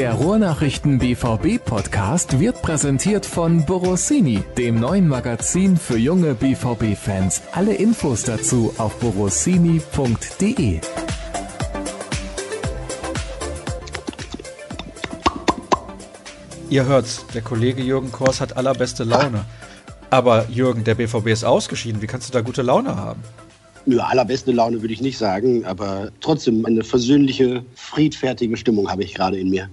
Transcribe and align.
Der 0.00 0.14
Ruhrnachrichten 0.14 0.98
BVB 0.98 1.62
Podcast 1.62 2.40
wird 2.40 2.62
präsentiert 2.62 3.26
von 3.26 3.66
Borossini, 3.66 4.42
dem 4.56 4.80
neuen 4.80 5.06
Magazin 5.06 5.76
für 5.76 5.98
junge 5.98 6.32
BVB 6.32 6.96
Fans. 6.96 7.42
Alle 7.52 7.74
Infos 7.74 8.22
dazu 8.22 8.72
auf 8.78 8.98
borossini.de. 8.98 10.80
Ihr 16.70 16.84
hört's, 16.86 17.26
der 17.34 17.42
Kollege 17.42 17.82
Jürgen 17.82 18.10
Kors 18.10 18.40
hat 18.40 18.56
allerbeste 18.56 19.04
Laune. 19.04 19.44
Aber 20.08 20.46
Jürgen, 20.48 20.82
der 20.82 20.94
BVB 20.94 21.26
ist 21.26 21.44
ausgeschieden. 21.44 22.00
Wie 22.00 22.06
kannst 22.06 22.26
du 22.26 22.32
da 22.32 22.40
gute 22.40 22.62
Laune 22.62 22.96
haben? 22.96 23.22
Ja, 23.84 24.04
allerbeste 24.04 24.52
Laune 24.52 24.80
würde 24.80 24.94
ich 24.94 25.02
nicht 25.02 25.18
sagen, 25.18 25.66
aber 25.66 26.10
trotzdem 26.22 26.64
eine 26.64 26.84
versöhnliche, 26.84 27.66
friedfertige 27.74 28.56
Stimmung 28.56 28.90
habe 28.90 29.04
ich 29.04 29.12
gerade 29.12 29.38
in 29.38 29.50
mir. 29.50 29.68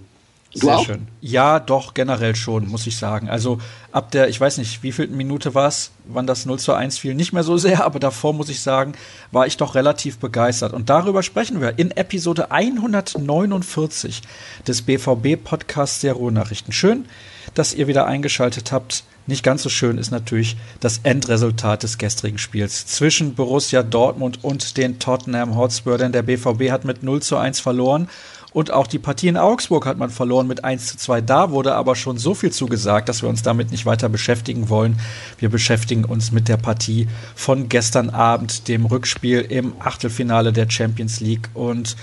Du 0.60 0.68
Sehr 0.68 0.78
auch? 0.78 0.86
schön. 0.86 1.08
Ja, 1.22 1.60
doch, 1.60 1.94
generell 1.94 2.36
schon, 2.36 2.68
muss 2.68 2.88
ich 2.88 2.98
sagen. 2.98 3.30
Also 3.30 3.60
ab 3.92 4.10
der, 4.12 4.28
ich 4.28 4.42
weiß 4.42 4.58
nicht, 4.58 4.82
wie 4.82 4.92
viel 4.92 5.08
Minute 5.08 5.54
war 5.54 5.68
es, 5.68 5.92
wann 6.06 6.26
das 6.26 6.48
0 6.48 6.58
zu 6.58 6.74
1 6.74 6.98
fiel, 6.98 7.14
nicht 7.14 7.32
mehr 7.32 7.44
so 7.44 7.58
sehr, 7.58 7.86
aber 7.86 8.00
davor 8.00 8.34
muss 8.34 8.50
ich 8.50 8.62
sagen, 8.62 8.94
war 9.32 9.46
ich 9.46 9.58
doch 9.58 9.76
relativ 9.76 10.18
begeistert. 10.18 10.74
Und 10.74 10.90
darüber 10.90 11.22
sprechen 11.22 11.62
wir 11.62 11.78
in 11.78 11.92
Episode 11.92 12.50
149 12.52 14.22
des 14.68 14.82
BVB-Podcasts 14.82 16.02
der 16.02 16.14
Ruhrnachrichten. 16.14 16.74
Schön, 16.74 17.06
dass 17.54 17.74
ihr 17.74 17.88
wieder 17.88 18.08
eingeschaltet 18.08 18.72
habt. 18.72 19.04
Nicht 19.28 19.44
ganz 19.44 19.62
so 19.62 19.70
schön 19.70 19.98
ist 19.98 20.10
natürlich 20.10 20.56
das 20.80 21.02
Endresultat 21.04 21.84
des 21.84 21.98
gestrigen 21.98 22.38
Spiels 22.38 22.88
zwischen 22.88 23.36
Borussia 23.36 23.84
Dortmund 23.84 24.44
und 24.44 24.78
den 24.78 25.00
Tottenham 25.00 25.56
Hotspur, 25.56 25.98
denn 25.98 26.14
der 26.14 26.22
BVB 26.24 26.72
hat 26.72 26.86
mit 26.86 27.04
0 27.04 27.22
zu 27.22 27.36
1 27.36 27.60
verloren 27.60 28.10
und 28.58 28.72
auch 28.72 28.88
die 28.88 28.98
Partie 28.98 29.28
in 29.28 29.38
Augsburg 29.38 29.86
hat 29.86 30.00
man 30.00 30.10
verloren 30.10 30.48
mit 30.48 30.64
1 30.64 30.88
zu 30.88 30.98
2. 30.98 31.22
Da 31.22 31.52
wurde 31.52 31.76
aber 31.76 31.96
schon 31.96 32.18
so 32.18 32.34
viel 32.34 32.52
zugesagt, 32.52 33.08
dass 33.08 33.22
wir 33.22 33.30
uns 33.30 33.44
damit 33.44 33.70
nicht 33.70 33.86
weiter 33.86 34.10
beschäftigen 34.10 34.68
wollen. 34.68 35.00
Wir 35.38 35.50
beschäftigen 35.50 36.06
uns 36.06 36.32
mit 36.32 36.48
der 36.48 36.58
Partie 36.58 37.08
von 37.36 37.70
gestern 37.70 38.10
Abend, 38.10 38.68
dem 38.68 38.88
Rückspiel 38.88 39.42
im 39.42 39.74
Achtelfinale 39.78 40.54
der 40.54 40.68
Champions 40.72 41.20
League 41.20 41.52
und 41.54 41.96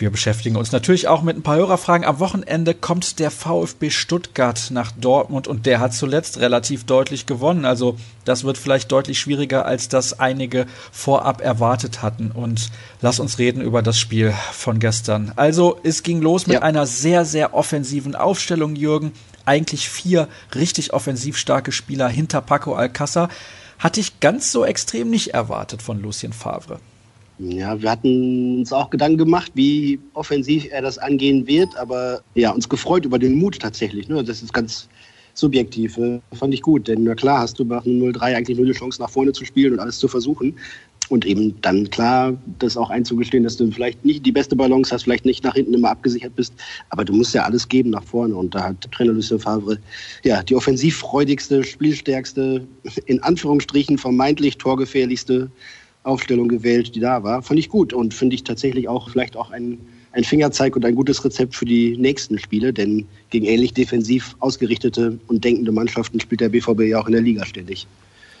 wir 0.00 0.10
beschäftigen 0.10 0.56
uns 0.56 0.72
natürlich 0.72 1.08
auch 1.08 1.22
mit 1.22 1.36
ein 1.36 1.42
paar 1.42 1.56
Hörerfragen. 1.56 2.06
Am 2.06 2.20
Wochenende 2.20 2.74
kommt 2.74 3.18
der 3.18 3.30
VfB 3.30 3.90
Stuttgart 3.90 4.70
nach 4.70 4.92
Dortmund 4.92 5.48
und 5.48 5.66
der 5.66 5.80
hat 5.80 5.94
zuletzt 5.94 6.38
relativ 6.38 6.84
deutlich 6.84 7.26
gewonnen. 7.26 7.64
Also 7.64 7.96
das 8.24 8.44
wird 8.44 8.58
vielleicht 8.58 8.92
deutlich 8.92 9.18
schwieriger, 9.18 9.66
als 9.66 9.88
das 9.88 10.18
einige 10.20 10.66
vorab 10.92 11.40
erwartet 11.40 12.02
hatten. 12.02 12.30
Und 12.30 12.70
lass 13.00 13.20
uns 13.20 13.38
reden 13.38 13.60
über 13.60 13.82
das 13.82 13.98
Spiel 13.98 14.34
von 14.52 14.78
gestern. 14.78 15.32
Also 15.36 15.78
es 15.82 16.02
ging 16.02 16.20
los 16.20 16.46
mit 16.46 16.54
ja. 16.54 16.62
einer 16.62 16.86
sehr, 16.86 17.24
sehr 17.24 17.54
offensiven 17.54 18.14
Aufstellung, 18.14 18.76
Jürgen. 18.76 19.12
Eigentlich 19.44 19.88
vier 19.88 20.28
richtig 20.54 20.92
offensiv 20.92 21.36
starke 21.36 21.72
Spieler 21.72 22.08
hinter 22.08 22.40
Paco 22.40 22.74
Alcázar. 22.76 23.28
Hatte 23.78 24.00
ich 24.00 24.20
ganz 24.20 24.52
so 24.52 24.64
extrem 24.64 25.10
nicht 25.10 25.34
erwartet 25.34 25.82
von 25.82 26.00
Lucien 26.02 26.32
Favre. 26.32 26.80
Ja, 27.38 27.80
wir 27.80 27.90
hatten 27.90 28.58
uns 28.58 28.72
auch 28.72 28.90
Gedanken 28.90 29.18
gemacht, 29.18 29.52
wie 29.54 30.00
offensiv 30.14 30.66
er 30.70 30.82
das 30.82 30.98
angehen 30.98 31.46
wird, 31.46 31.76
aber 31.76 32.20
ja, 32.34 32.50
uns 32.50 32.68
gefreut 32.68 33.04
über 33.04 33.18
den 33.18 33.38
Mut 33.38 33.60
tatsächlich. 33.60 34.08
Ne? 34.08 34.24
Das 34.24 34.42
ist 34.42 34.52
ganz 34.52 34.88
subjektiv. 35.34 35.96
Äh, 35.98 36.20
fand 36.32 36.52
ich 36.52 36.62
gut, 36.62 36.88
denn 36.88 37.04
na 37.04 37.14
klar 37.14 37.40
hast 37.40 37.58
du 37.60 37.64
nach 37.64 37.84
0-3 37.84 38.20
eigentlich 38.20 38.58
nur 38.58 38.66
die 38.66 38.72
Chance, 38.72 39.00
nach 39.00 39.10
vorne 39.10 39.32
zu 39.32 39.44
spielen 39.44 39.74
und 39.74 39.78
alles 39.78 39.98
zu 39.98 40.08
versuchen. 40.08 40.56
Und 41.10 41.24
eben 41.24 41.58
dann 41.62 41.88
klar, 41.88 42.36
das 42.58 42.76
auch 42.76 42.90
einzugestehen, 42.90 43.44
dass 43.44 43.56
du 43.56 43.70
vielleicht 43.70 44.04
nicht 44.04 44.26
die 44.26 44.32
beste 44.32 44.54
Balance 44.54 44.92
hast, 44.92 45.04
vielleicht 45.04 45.24
nicht 45.24 45.42
nach 45.42 45.54
hinten 45.54 45.72
immer 45.72 45.90
abgesichert 45.90 46.36
bist, 46.36 46.52
aber 46.90 47.02
du 47.02 47.14
musst 47.14 47.32
ja 47.32 47.44
alles 47.44 47.66
geben 47.66 47.90
nach 47.90 48.04
vorne. 48.04 48.36
Und 48.36 48.54
da 48.54 48.64
hat 48.64 48.92
Trainer 48.92 49.12
Lucien 49.12 49.38
Favre 49.38 49.78
ja 50.24 50.42
die 50.42 50.54
offensivfreudigste, 50.54 51.64
spielstärkste, 51.64 52.66
in 53.06 53.22
Anführungsstrichen 53.22 53.96
vermeintlich 53.96 54.58
torgefährlichste 54.58 55.50
Aufstellung 56.02 56.48
gewählt, 56.48 56.94
die 56.94 57.00
da 57.00 57.22
war. 57.22 57.42
Fand 57.42 57.58
ich 57.58 57.68
gut 57.68 57.92
und 57.92 58.14
finde 58.14 58.34
ich 58.34 58.44
tatsächlich 58.44 58.88
auch 58.88 59.10
vielleicht 59.10 59.36
auch 59.36 59.50
ein, 59.50 59.78
ein 60.12 60.24
Fingerzeig 60.24 60.76
und 60.76 60.84
ein 60.84 60.94
gutes 60.94 61.24
Rezept 61.24 61.54
für 61.54 61.64
die 61.64 61.96
nächsten 61.96 62.38
Spiele, 62.38 62.72
denn 62.72 63.06
gegen 63.30 63.46
ähnlich 63.46 63.74
defensiv 63.74 64.36
ausgerichtete 64.40 65.18
und 65.28 65.44
denkende 65.44 65.72
Mannschaften 65.72 66.20
spielt 66.20 66.40
der 66.40 66.48
BVB 66.48 66.82
ja 66.82 67.00
auch 67.00 67.06
in 67.06 67.12
der 67.12 67.22
Liga 67.22 67.44
ständig. 67.44 67.86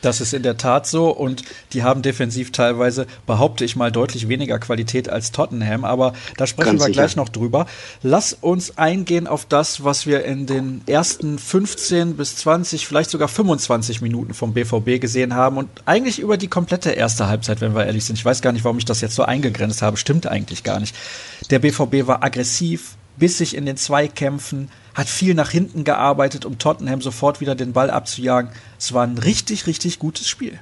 Das 0.00 0.20
ist 0.20 0.32
in 0.32 0.42
der 0.42 0.56
Tat 0.56 0.86
so 0.86 1.10
und 1.10 1.42
die 1.72 1.82
haben 1.82 2.02
defensiv 2.02 2.52
teilweise, 2.52 3.06
behaupte 3.26 3.64
ich 3.64 3.76
mal, 3.76 3.90
deutlich 3.90 4.28
weniger 4.28 4.58
Qualität 4.58 5.08
als 5.08 5.32
Tottenham, 5.32 5.84
aber 5.84 6.12
da 6.36 6.46
sprechen 6.46 6.70
Ganz 6.70 6.80
wir 6.80 6.86
sicher. 6.86 7.02
gleich 7.02 7.16
noch 7.16 7.28
drüber. 7.28 7.66
Lass 8.02 8.32
uns 8.32 8.78
eingehen 8.78 9.26
auf 9.26 9.44
das, 9.44 9.82
was 9.84 10.06
wir 10.06 10.24
in 10.24 10.46
den 10.46 10.82
ersten 10.86 11.38
15 11.38 12.16
bis 12.16 12.36
20, 12.36 12.86
vielleicht 12.86 13.10
sogar 13.10 13.28
25 13.28 14.00
Minuten 14.00 14.34
vom 14.34 14.54
BVB 14.54 15.00
gesehen 15.00 15.34
haben 15.34 15.56
und 15.56 15.68
eigentlich 15.84 16.20
über 16.20 16.36
die 16.36 16.48
komplette 16.48 16.90
erste 16.90 17.26
Halbzeit, 17.26 17.60
wenn 17.60 17.74
wir 17.74 17.86
ehrlich 17.86 18.04
sind. 18.04 18.16
Ich 18.16 18.24
weiß 18.24 18.40
gar 18.40 18.52
nicht, 18.52 18.64
warum 18.64 18.78
ich 18.78 18.84
das 18.84 19.00
jetzt 19.00 19.14
so 19.14 19.24
eingegrenzt 19.24 19.82
habe, 19.82 19.96
stimmt 19.96 20.26
eigentlich 20.26 20.62
gar 20.62 20.78
nicht. 20.80 20.94
Der 21.50 21.58
BVB 21.58 22.06
war 22.06 22.22
aggressiv, 22.22 22.96
bissig 23.18 23.56
in 23.56 23.66
den 23.66 23.76
Zweikämpfen, 23.76 24.70
hat 24.94 25.08
viel 25.08 25.34
nach 25.34 25.50
hinten 25.50 25.84
gearbeitet, 25.84 26.44
um 26.44 26.58
Tottenham 26.58 27.02
sofort 27.02 27.40
wieder 27.40 27.54
den 27.54 27.72
Ball 27.72 27.90
abzujagen. 27.90 28.50
Es 28.78 28.92
war 28.92 29.06
ein 29.06 29.18
richtig, 29.18 29.66
richtig 29.66 29.98
gutes 29.98 30.28
Spiel. 30.28 30.58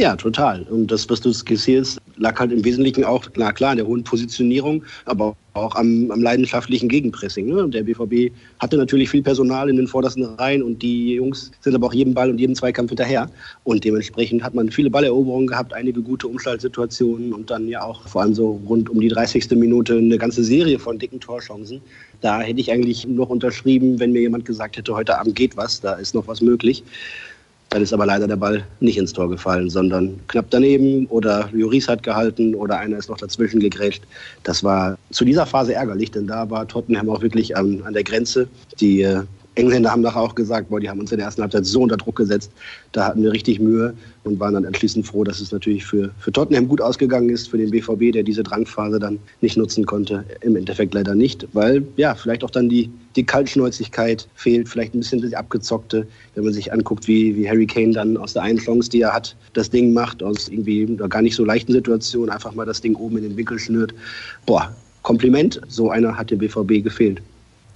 Ja, 0.00 0.16
total. 0.16 0.62
Und 0.62 0.90
das, 0.90 1.10
was 1.10 1.20
du 1.20 1.30
skizzierst, 1.30 1.98
lag 2.16 2.40
halt 2.40 2.52
im 2.52 2.64
Wesentlichen 2.64 3.04
auch, 3.04 3.26
na 3.36 3.52
klar, 3.52 3.72
in 3.72 3.76
der 3.76 3.86
hohen 3.86 4.02
Positionierung, 4.02 4.82
aber 5.04 5.36
auch 5.52 5.76
am, 5.76 6.10
am 6.10 6.22
leidenschaftlichen 6.22 6.88
Gegenpressing. 6.88 7.48
Ne? 7.48 7.68
Der 7.68 7.82
BVB 7.82 8.32
hatte 8.60 8.78
natürlich 8.78 9.10
viel 9.10 9.22
Personal 9.22 9.68
in 9.68 9.76
den 9.76 9.86
vordersten 9.86 10.24
Reihen 10.24 10.62
und 10.62 10.80
die 10.80 11.16
Jungs 11.16 11.50
sind 11.60 11.74
aber 11.74 11.88
auch 11.88 11.92
jedem 11.92 12.14
Ball 12.14 12.30
und 12.30 12.38
jedem 12.38 12.54
Zweikampf 12.54 12.88
hinterher. 12.88 13.28
Und 13.64 13.84
dementsprechend 13.84 14.42
hat 14.42 14.54
man 14.54 14.70
viele 14.70 14.88
Balleroberungen 14.88 15.46
gehabt, 15.46 15.74
einige 15.74 16.00
gute 16.00 16.28
Umschaltsituationen 16.28 17.34
und 17.34 17.50
dann 17.50 17.68
ja 17.68 17.82
auch 17.82 18.08
vor 18.08 18.22
allem 18.22 18.32
so 18.32 18.58
rund 18.66 18.88
um 18.88 19.02
die 19.02 19.08
30. 19.08 19.50
Minute 19.50 19.98
eine 19.98 20.16
ganze 20.16 20.42
Serie 20.42 20.78
von 20.78 20.98
dicken 20.98 21.20
Torchancen. 21.20 21.82
Da 22.22 22.40
hätte 22.40 22.60
ich 22.60 22.72
eigentlich 22.72 23.06
noch 23.06 23.28
unterschrieben, 23.28 24.00
wenn 24.00 24.12
mir 24.12 24.22
jemand 24.22 24.46
gesagt 24.46 24.78
hätte, 24.78 24.94
heute 24.94 25.18
Abend 25.18 25.36
geht 25.36 25.58
was, 25.58 25.82
da 25.82 25.92
ist 25.92 26.14
noch 26.14 26.26
was 26.26 26.40
möglich. 26.40 26.84
Dann 27.70 27.82
ist 27.82 27.92
aber 27.92 28.04
leider 28.04 28.26
der 28.26 28.36
Ball 28.36 28.64
nicht 28.80 28.98
ins 28.98 29.12
Tor 29.12 29.30
gefallen, 29.30 29.70
sondern 29.70 30.18
knapp 30.26 30.46
daneben 30.50 31.06
oder 31.06 31.48
Juris 31.52 31.88
hat 31.88 32.02
gehalten 32.02 32.54
oder 32.56 32.78
einer 32.78 32.98
ist 32.98 33.08
noch 33.08 33.18
dazwischen 33.18 33.60
gegrätscht. 33.60 34.02
Das 34.42 34.64
war 34.64 34.98
zu 35.10 35.24
dieser 35.24 35.46
Phase 35.46 35.74
ärgerlich, 35.74 36.10
denn 36.10 36.26
da 36.26 36.50
war 36.50 36.66
Tottenham 36.66 37.08
auch 37.08 37.22
wirklich 37.22 37.56
an, 37.56 37.82
an 37.84 37.92
der 37.92 38.02
Grenze. 38.02 38.48
Die 38.80 39.02
äh, 39.02 39.22
Engländer 39.56 39.90
haben 39.90 40.02
nachher 40.02 40.20
auch 40.20 40.34
gesagt, 40.34 40.70
boah, 40.70 40.78
die 40.78 40.88
haben 40.88 41.00
uns 41.00 41.10
in 41.10 41.18
der 41.18 41.26
ersten 41.26 41.42
Halbzeit 41.42 41.66
so 41.66 41.82
unter 41.82 41.96
Druck 41.96 42.16
gesetzt. 42.16 42.52
Da 42.92 43.06
hatten 43.06 43.22
wir 43.22 43.32
richtig 43.32 43.58
Mühe 43.58 43.94
und 44.22 44.38
waren 44.38 44.54
dann 44.54 44.64
anschließend 44.64 45.06
froh, 45.06 45.24
dass 45.24 45.40
es 45.40 45.50
natürlich 45.50 45.84
für, 45.84 46.10
für 46.18 46.30
Tottenham 46.30 46.68
gut 46.68 46.80
ausgegangen 46.80 47.30
ist, 47.30 47.48
für 47.48 47.58
den 47.58 47.70
BVB, 47.70 48.12
der 48.12 48.22
diese 48.22 48.44
Drangphase 48.44 49.00
dann 49.00 49.18
nicht 49.40 49.56
nutzen 49.56 49.86
konnte. 49.86 50.24
Im 50.42 50.54
Endeffekt 50.54 50.94
leider 50.94 51.14
nicht, 51.14 51.48
weil 51.52 51.84
ja, 51.96 52.14
vielleicht 52.14 52.44
auch 52.44 52.50
dann 52.50 52.68
die, 52.68 52.90
die 53.16 53.24
Kaltschnäuzigkeit 53.24 54.28
fehlt, 54.34 54.68
vielleicht 54.68 54.94
ein 54.94 55.00
bisschen 55.00 55.20
das 55.20 55.32
Abgezockte, 55.32 56.06
wenn 56.36 56.44
man 56.44 56.52
sich 56.52 56.72
anguckt, 56.72 57.08
wie, 57.08 57.34
wie 57.36 57.48
Harry 57.48 57.66
Kane 57.66 57.92
dann 57.92 58.16
aus 58.16 58.34
der 58.34 58.42
einen 58.42 58.58
Chance, 58.58 58.88
die 58.88 59.00
er 59.00 59.12
hat, 59.12 59.34
das 59.54 59.68
Ding 59.68 59.92
macht, 59.92 60.22
aus 60.22 60.48
irgendwie 60.48 60.86
gar 61.08 61.22
nicht 61.22 61.34
so 61.34 61.44
leichten 61.44 61.72
Situation, 61.72 62.30
einfach 62.30 62.54
mal 62.54 62.66
das 62.66 62.80
Ding 62.80 62.94
oben 62.94 63.16
in 63.16 63.24
den 63.24 63.36
Winkel 63.36 63.58
schnürt. 63.58 63.94
Boah, 64.46 64.72
Kompliment, 65.02 65.60
so 65.68 65.90
einer 65.90 66.16
hat 66.16 66.30
dem 66.30 66.38
BVB 66.38 66.84
gefehlt. 66.84 67.20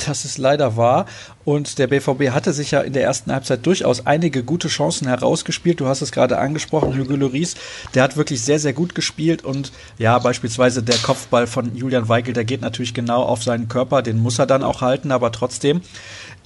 Das 0.06 0.24
ist 0.24 0.38
leider 0.38 0.76
wahr. 0.76 1.06
Und 1.44 1.78
der 1.78 1.86
BVB 1.86 2.30
hatte 2.30 2.52
sich 2.52 2.70
ja 2.70 2.80
in 2.80 2.92
der 2.92 3.02
ersten 3.02 3.32
Halbzeit 3.32 3.64
durchaus 3.64 4.06
einige 4.06 4.42
gute 4.42 4.68
Chancen 4.68 5.06
herausgespielt. 5.08 5.80
Du 5.80 5.86
hast 5.86 6.02
es 6.02 6.12
gerade 6.12 6.38
angesprochen, 6.38 6.98
Hugo 6.98 7.16
Lloris, 7.16 7.54
der 7.94 8.02
hat 8.02 8.16
wirklich 8.16 8.42
sehr, 8.42 8.58
sehr 8.58 8.72
gut 8.72 8.94
gespielt. 8.94 9.44
Und 9.44 9.72
ja, 9.98 10.18
beispielsweise 10.18 10.82
der 10.82 10.96
Kopfball 10.96 11.46
von 11.46 11.74
Julian 11.76 12.08
Weigel, 12.08 12.34
der 12.34 12.44
geht 12.44 12.60
natürlich 12.60 12.94
genau 12.94 13.22
auf 13.22 13.42
seinen 13.42 13.68
Körper. 13.68 14.02
Den 14.02 14.20
muss 14.20 14.38
er 14.38 14.46
dann 14.46 14.62
auch 14.62 14.80
halten, 14.80 15.12
aber 15.12 15.32
trotzdem. 15.32 15.82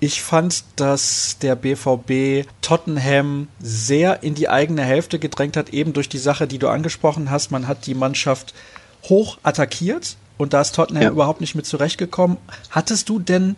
Ich 0.00 0.22
fand, 0.22 0.62
dass 0.76 1.38
der 1.42 1.56
BVB 1.56 2.46
Tottenham 2.60 3.48
sehr 3.60 4.22
in 4.22 4.34
die 4.34 4.48
eigene 4.48 4.82
Hälfte 4.82 5.18
gedrängt 5.18 5.56
hat, 5.56 5.70
eben 5.70 5.92
durch 5.92 6.08
die 6.08 6.18
Sache, 6.18 6.46
die 6.46 6.58
du 6.58 6.68
angesprochen 6.68 7.30
hast. 7.30 7.50
Man 7.50 7.66
hat 7.66 7.86
die 7.86 7.94
Mannschaft 7.94 8.54
hoch 9.08 9.38
attackiert, 9.42 10.16
und 10.38 10.54
da 10.54 10.60
ist 10.62 10.74
Tottenham 10.74 11.02
ja. 11.02 11.10
überhaupt 11.10 11.40
nicht 11.40 11.54
mit 11.54 11.66
zurechtgekommen. 11.66 12.38
Hattest 12.70 13.08
du 13.08 13.18
denn 13.18 13.56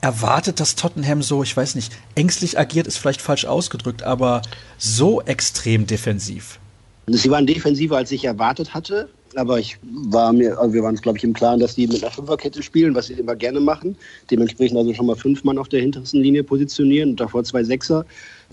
erwartet, 0.00 0.60
dass 0.60 0.74
Tottenham 0.74 1.22
so, 1.22 1.42
ich 1.42 1.56
weiß 1.56 1.74
nicht, 1.74 1.92
ängstlich 2.14 2.58
agiert, 2.58 2.86
ist 2.86 2.96
vielleicht 2.96 3.20
falsch 3.20 3.44
ausgedrückt, 3.44 4.02
aber 4.02 4.42
so 4.78 5.20
extrem 5.22 5.86
defensiv? 5.86 6.58
Sie 7.06 7.30
waren 7.30 7.46
defensiver, 7.46 7.96
als 7.96 8.10
ich 8.12 8.24
erwartet 8.24 8.74
hatte. 8.74 9.08
Aber 9.34 9.58
ich 9.58 9.78
war 9.82 10.32
mir, 10.32 10.58
also 10.58 10.74
wir 10.74 10.82
waren 10.82 10.90
uns, 10.90 11.00
glaube 11.00 11.16
ich, 11.16 11.24
im 11.24 11.32
Klaren, 11.32 11.58
dass 11.58 11.74
die 11.74 11.86
mit 11.86 12.02
einer 12.02 12.12
Fünferkette 12.12 12.62
spielen, 12.62 12.94
was 12.94 13.06
sie 13.06 13.14
immer 13.14 13.34
gerne 13.34 13.60
machen. 13.60 13.96
Dementsprechend 14.30 14.76
also 14.76 14.92
schon 14.92 15.06
mal 15.06 15.16
fünf 15.16 15.42
Mann 15.42 15.56
auf 15.56 15.70
der 15.70 15.80
hintersten 15.80 16.20
Linie 16.20 16.44
positionieren 16.44 17.10
und 17.10 17.20
davor 17.20 17.42
zwei 17.44 17.64
Sechser. 17.64 18.04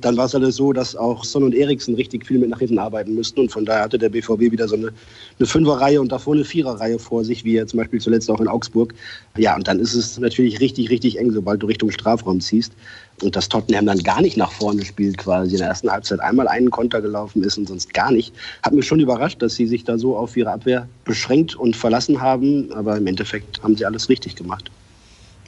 Dann 0.01 0.17
war 0.17 0.25
es 0.25 0.35
alles 0.35 0.55
so, 0.55 0.73
dass 0.73 0.95
auch 0.95 1.23
Son 1.23 1.43
und 1.43 1.55
Eriksen 1.55 1.95
richtig 1.95 2.25
viel 2.25 2.39
mit 2.39 2.49
nach 2.49 2.59
hinten 2.59 2.79
arbeiten 2.79 3.15
müssten. 3.15 3.41
Und 3.41 3.51
von 3.51 3.65
daher 3.65 3.83
hatte 3.83 3.97
der 3.97 4.09
BVB 4.09 4.51
wieder 4.51 4.67
so 4.67 4.75
eine, 4.75 4.91
eine 5.37 5.47
Fünferreihe 5.47 5.99
und 6.01 6.11
davor 6.11 6.33
eine 6.33 6.45
Viererreihe 6.45 6.99
vor 6.99 7.23
sich, 7.23 7.43
wie 7.43 7.55
er 7.55 7.67
zum 7.67 7.77
Beispiel 7.77 7.99
zuletzt 7.99 8.29
auch 8.29 8.39
in 8.39 8.47
Augsburg. 8.47 8.93
Ja, 9.37 9.55
und 9.55 9.67
dann 9.67 9.79
ist 9.79 9.93
es 9.93 10.17
natürlich 10.19 10.59
richtig, 10.59 10.89
richtig 10.89 11.19
eng, 11.19 11.31
sobald 11.31 11.61
du 11.61 11.67
Richtung 11.67 11.91
Strafraum 11.91 12.41
ziehst. 12.41 12.73
Und 13.21 13.35
dass 13.35 13.49
Tottenham 13.49 13.85
dann 13.85 13.99
gar 13.99 14.21
nicht 14.21 14.37
nach 14.37 14.51
vorne 14.51 14.85
spielt, 14.85 15.17
quasi 15.17 15.51
in 15.51 15.57
der 15.57 15.67
ersten 15.67 15.91
Halbzeit 15.91 16.21
einmal 16.21 16.47
einen 16.47 16.71
Konter 16.71 17.01
gelaufen 17.01 17.43
ist 17.43 17.57
und 17.57 17.67
sonst 17.67 17.93
gar 17.93 18.11
nicht, 18.11 18.33
hat 18.63 18.73
mich 18.73 18.87
schon 18.87 18.99
überrascht, 18.99 19.41
dass 19.41 19.55
sie 19.55 19.67
sich 19.67 19.83
da 19.83 19.97
so 19.97 20.15
auf 20.15 20.37
ihre 20.37 20.51
Abwehr 20.51 20.87
beschränkt 21.03 21.55
und 21.55 21.75
verlassen 21.75 22.21
haben. 22.21 22.71
Aber 22.71 22.97
im 22.97 23.07
Endeffekt 23.07 23.61
haben 23.61 23.75
sie 23.75 23.85
alles 23.85 24.07
richtig 24.07 24.35
gemacht. 24.35 24.71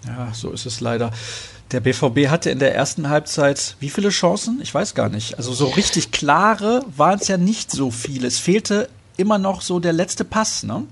Ja, 0.06 0.32
so 0.34 0.52
ist 0.52 0.66
es 0.66 0.82
leider. 0.82 1.12
Der 1.72 1.80
BVB 1.80 2.28
hatte 2.28 2.50
in 2.50 2.60
der 2.60 2.76
ersten 2.76 3.10
Halbzeit 3.10 3.78
wie 3.80 3.90
viele 3.90 4.10
Chancen? 4.10 4.60
Ich 4.62 4.74
weiß 4.74 4.94
gar 4.94 5.08
nicht. 5.08 5.38
Also 5.38 5.54
so 5.54 5.68
richtig 5.68 6.12
klare 6.12 6.84
waren 6.98 7.20
es 7.20 7.30
ja 7.30 7.38
nicht 7.38 7.72
so 7.72 7.92
viele. 7.92 8.28
Es 8.28 8.40
fehlte 8.40 8.90
immer 9.16 9.38
noch 9.38 9.62
so 9.62 9.80
der 9.80 9.94
letzte 9.94 10.26
Pass, 10.26 10.64
ne? 10.64 10.84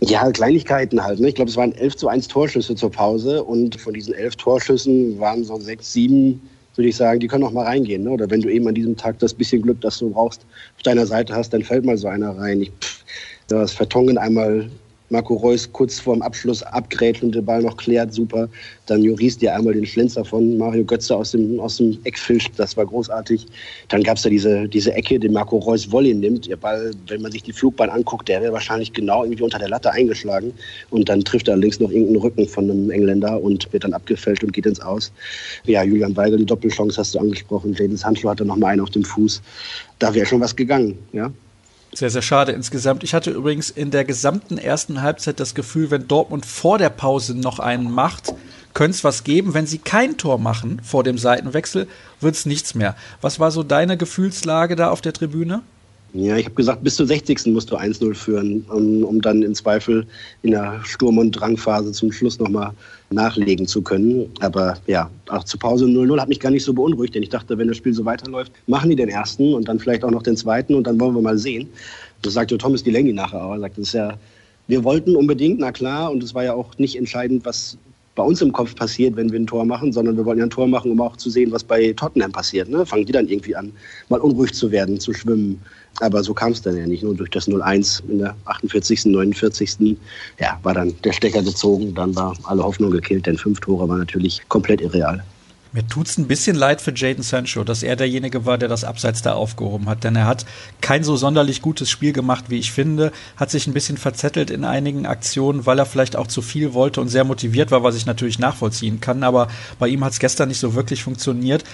Ja, 0.00 0.30
Kleinigkeiten 0.30 1.02
halt. 1.02 1.18
Ne? 1.18 1.28
Ich 1.28 1.34
glaube, 1.34 1.50
es 1.50 1.56
waren 1.56 1.72
11 1.72 1.96
zu 1.96 2.08
1 2.08 2.28
Torschüsse 2.28 2.74
zur 2.76 2.90
Pause 2.90 3.42
und 3.42 3.80
von 3.80 3.94
diesen 3.94 4.12
11 4.12 4.36
Torschüssen 4.36 5.18
waren 5.18 5.44
so 5.44 5.58
6, 5.58 5.92
7, 5.92 6.40
würde 6.76 6.88
ich 6.88 6.96
sagen, 6.96 7.20
die 7.20 7.26
können 7.26 7.44
auch 7.44 7.52
mal 7.52 7.64
reingehen. 7.64 8.04
Ne? 8.04 8.10
Oder 8.10 8.30
wenn 8.30 8.42
du 8.42 8.48
eben 8.48 8.68
an 8.68 8.74
diesem 8.74 8.96
Tag 8.96 9.18
das 9.18 9.32
bisschen 9.32 9.62
Glück, 9.62 9.80
das 9.80 9.98
du 9.98 10.10
brauchst, 10.10 10.42
auf 10.76 10.82
deiner 10.82 11.06
Seite 11.06 11.34
hast, 11.34 11.52
dann 11.54 11.62
fällt 11.62 11.84
mal 11.84 11.96
so 11.96 12.06
einer 12.06 12.36
rein. 12.36 12.60
Ich, 12.60 12.70
pff, 12.80 13.02
das 13.48 13.72
Vertongen 13.72 14.18
einmal 14.18 14.70
Marco 15.10 15.34
Reus 15.34 15.70
kurz 15.72 15.98
vorm 16.00 16.22
Abschluss 16.22 16.62
abgrätscht 16.62 17.22
und 17.22 17.34
den 17.34 17.44
Ball 17.44 17.62
noch 17.62 17.76
klärt, 17.76 18.12
super. 18.12 18.48
Dann 18.86 19.02
Juris 19.02 19.38
dir 19.38 19.54
einmal 19.54 19.74
den 19.74 19.86
Schlenzer 19.86 20.24
von 20.24 20.58
Mario 20.58 20.84
Götze 20.84 21.16
aus 21.16 21.32
dem, 21.32 21.58
aus 21.60 21.78
dem 21.78 21.98
Eck 22.04 22.18
fischt, 22.18 22.52
das 22.56 22.76
war 22.76 22.86
großartig. 22.86 23.46
Dann 23.88 24.02
gab 24.02 24.16
es 24.16 24.22
da 24.22 24.30
diese, 24.30 24.68
diese 24.68 24.92
Ecke, 24.92 25.18
den 25.18 25.32
Marco 25.32 25.56
Reus 25.58 25.90
Volley 25.90 26.14
nimmt. 26.14 26.46
Der 26.46 26.56
Ball, 26.56 26.92
wenn 27.06 27.22
man 27.22 27.32
sich 27.32 27.42
die 27.42 27.52
Flugbahn 27.52 27.90
anguckt, 27.90 28.28
der 28.28 28.42
wäre 28.42 28.52
wahrscheinlich 28.52 28.92
genau 28.92 29.24
irgendwie 29.24 29.42
unter 29.42 29.58
der 29.58 29.68
Latte 29.68 29.90
eingeschlagen. 29.90 30.52
Und 30.90 31.08
dann 31.08 31.24
trifft 31.24 31.48
er 31.48 31.56
links 31.56 31.80
noch 31.80 31.90
irgendeinen 31.90 32.20
Rücken 32.20 32.46
von 32.46 32.70
einem 32.70 32.90
Engländer 32.90 33.40
und 33.40 33.72
wird 33.72 33.84
dann 33.84 33.94
abgefälscht 33.94 34.44
und 34.44 34.52
geht 34.52 34.66
ins 34.66 34.80
Aus. 34.80 35.12
Ja, 35.64 35.82
Julian 35.82 36.16
Weigel, 36.16 36.38
die 36.38 36.46
Doppelchance 36.46 36.98
hast 36.98 37.14
du 37.14 37.18
angesprochen. 37.18 37.74
Jadon 37.74 37.96
Sancho 37.96 38.28
hatte 38.28 38.44
noch 38.44 38.56
mal 38.56 38.68
einen 38.68 38.82
auf 38.82 38.90
dem 38.90 39.04
Fuß. 39.04 39.42
Da 39.98 40.14
wäre 40.14 40.26
schon 40.26 40.40
was 40.40 40.54
gegangen, 40.54 40.98
ja. 41.12 41.32
Sehr, 41.92 42.10
sehr 42.10 42.22
schade 42.22 42.52
insgesamt. 42.52 43.02
Ich 43.02 43.14
hatte 43.14 43.30
übrigens 43.30 43.70
in 43.70 43.90
der 43.90 44.04
gesamten 44.04 44.58
ersten 44.58 45.02
Halbzeit 45.02 45.40
das 45.40 45.54
Gefühl, 45.54 45.90
wenn 45.90 46.06
Dortmund 46.06 46.44
vor 46.44 46.78
der 46.78 46.90
Pause 46.90 47.34
noch 47.34 47.58
einen 47.58 47.90
macht, 47.90 48.34
könnte 48.74 48.96
es 48.96 49.04
was 49.04 49.24
geben. 49.24 49.54
Wenn 49.54 49.66
sie 49.66 49.78
kein 49.78 50.16
Tor 50.16 50.38
machen 50.38 50.80
vor 50.84 51.02
dem 51.02 51.18
Seitenwechsel, 51.18 51.88
wird 52.20 52.34
es 52.34 52.46
nichts 52.46 52.74
mehr. 52.74 52.94
Was 53.20 53.40
war 53.40 53.50
so 53.50 53.62
deine 53.62 53.96
Gefühlslage 53.96 54.76
da 54.76 54.90
auf 54.90 55.00
der 55.00 55.14
Tribüne? 55.14 55.62
Ja, 56.14 56.36
ich 56.36 56.46
habe 56.46 56.54
gesagt, 56.54 56.82
bis 56.82 56.96
zur 56.96 57.06
60. 57.06 57.46
musst 57.48 57.70
du 57.70 57.76
1-0 57.76 58.14
führen, 58.14 58.64
um, 58.70 59.04
um, 59.04 59.20
dann 59.20 59.42
im 59.42 59.54
Zweifel 59.54 60.06
in 60.42 60.52
der 60.52 60.80
Sturm- 60.82 61.18
und 61.18 61.32
Drangphase 61.32 61.92
zum 61.92 62.10
Schluss 62.12 62.38
nochmal 62.38 62.72
nachlegen 63.10 63.66
zu 63.66 63.82
können. 63.82 64.30
Aber 64.40 64.78
ja, 64.86 65.10
auch 65.28 65.44
zur 65.44 65.60
Pause 65.60 65.84
0-0 65.84 66.18
hat 66.18 66.28
mich 66.28 66.40
gar 66.40 66.50
nicht 66.50 66.64
so 66.64 66.72
beunruhigt, 66.72 67.14
denn 67.14 67.22
ich 67.22 67.28
dachte, 67.28 67.58
wenn 67.58 67.68
das 67.68 67.76
Spiel 67.76 67.92
so 67.92 68.06
weiterläuft, 68.06 68.52
machen 68.66 68.88
die 68.88 68.96
den 68.96 69.10
ersten 69.10 69.52
und 69.52 69.68
dann 69.68 69.78
vielleicht 69.78 70.02
auch 70.02 70.10
noch 70.10 70.22
den 70.22 70.36
zweiten 70.36 70.74
und 70.74 70.86
dann 70.86 70.98
wollen 70.98 71.14
wir 71.14 71.22
mal 71.22 71.36
sehen. 71.36 71.68
Das 72.22 72.32
sagte 72.32 72.56
Thomas 72.56 72.82
Delaney 72.82 73.12
nachher 73.12 73.44
auch. 73.44 73.52
Er 73.52 73.60
sagte, 73.60 73.80
das 73.80 73.88
ist 73.88 73.94
ja, 73.94 74.14
wir 74.66 74.84
wollten 74.84 75.14
unbedingt, 75.14 75.60
na 75.60 75.72
klar, 75.72 76.10
und 76.10 76.22
es 76.22 76.34
war 76.34 76.44
ja 76.44 76.54
auch 76.54 76.78
nicht 76.78 76.96
entscheidend, 76.96 77.44
was 77.44 77.76
bei 78.18 78.24
uns 78.24 78.42
im 78.42 78.52
Kopf 78.52 78.74
passiert, 78.74 79.14
wenn 79.14 79.30
wir 79.30 79.38
ein 79.38 79.46
Tor 79.46 79.64
machen, 79.64 79.92
sondern 79.92 80.16
wir 80.16 80.24
wollen 80.24 80.38
ja 80.38 80.44
ein 80.44 80.50
Tor 80.50 80.66
machen, 80.66 80.90
um 80.90 81.00
auch 81.00 81.16
zu 81.16 81.30
sehen, 81.30 81.52
was 81.52 81.62
bei 81.62 81.92
Tottenham 81.92 82.32
passiert. 82.32 82.68
Ne? 82.68 82.84
Fangen 82.84 83.06
die 83.06 83.12
dann 83.12 83.28
irgendwie 83.28 83.54
an, 83.54 83.72
mal 84.08 84.18
unruhig 84.18 84.52
zu 84.52 84.72
werden, 84.72 84.98
zu 84.98 85.14
schwimmen. 85.14 85.62
Aber 86.00 86.22
so 86.22 86.34
kam 86.34 86.52
es 86.52 86.62
dann 86.62 86.76
ja 86.76 86.86
nicht. 86.86 87.02
Nur 87.02 87.14
durch 87.14 87.30
das 87.30 87.48
0-1 87.48 88.02
in 88.08 88.18
der 88.18 88.36
48., 88.44 89.06
49. 89.06 89.96
Ja, 90.38 90.58
war 90.62 90.74
dann 90.74 90.94
der 91.02 91.12
Stecker 91.12 91.42
gezogen. 91.42 91.94
Dann 91.94 92.14
war 92.14 92.36
alle 92.44 92.62
Hoffnung 92.62 92.90
gekillt, 92.90 93.26
denn 93.26 93.36
fünf 93.36 93.60
Tore 93.60 93.88
war 93.88 93.98
natürlich 93.98 94.42
komplett 94.48 94.80
irreal. 94.80 95.24
Mir 95.72 95.86
tut 95.86 96.08
es 96.08 96.16
ein 96.16 96.26
bisschen 96.26 96.56
leid 96.56 96.80
für 96.80 96.94
Jaden 96.94 97.22
Sancho, 97.22 97.62
dass 97.62 97.82
er 97.82 97.94
derjenige 97.94 98.46
war, 98.46 98.56
der 98.56 98.70
das 98.70 98.84
Abseits 98.84 99.20
da 99.20 99.34
aufgehoben 99.34 99.86
hat. 99.86 100.02
Denn 100.02 100.16
er 100.16 100.26
hat 100.26 100.46
kein 100.80 101.04
so 101.04 101.16
sonderlich 101.16 101.60
gutes 101.60 101.90
Spiel 101.90 102.14
gemacht, 102.14 102.46
wie 102.48 102.58
ich 102.58 102.72
finde. 102.72 103.12
Hat 103.36 103.50
sich 103.50 103.66
ein 103.66 103.74
bisschen 103.74 103.98
verzettelt 103.98 104.50
in 104.50 104.64
einigen 104.64 105.04
Aktionen, 105.04 105.66
weil 105.66 105.78
er 105.78 105.84
vielleicht 105.84 106.16
auch 106.16 106.26
zu 106.26 106.40
viel 106.40 106.72
wollte 106.72 107.02
und 107.02 107.08
sehr 107.08 107.24
motiviert 107.24 107.70
war, 107.70 107.82
was 107.82 107.96
ich 107.96 108.06
natürlich 108.06 108.38
nachvollziehen 108.38 109.00
kann. 109.00 109.22
Aber 109.22 109.48
bei 109.78 109.88
ihm 109.88 110.02
hat 110.04 110.12
es 110.12 110.20
gestern 110.20 110.48
nicht 110.48 110.58
so 110.58 110.74
wirklich 110.74 111.02
funktioniert. 111.02 111.64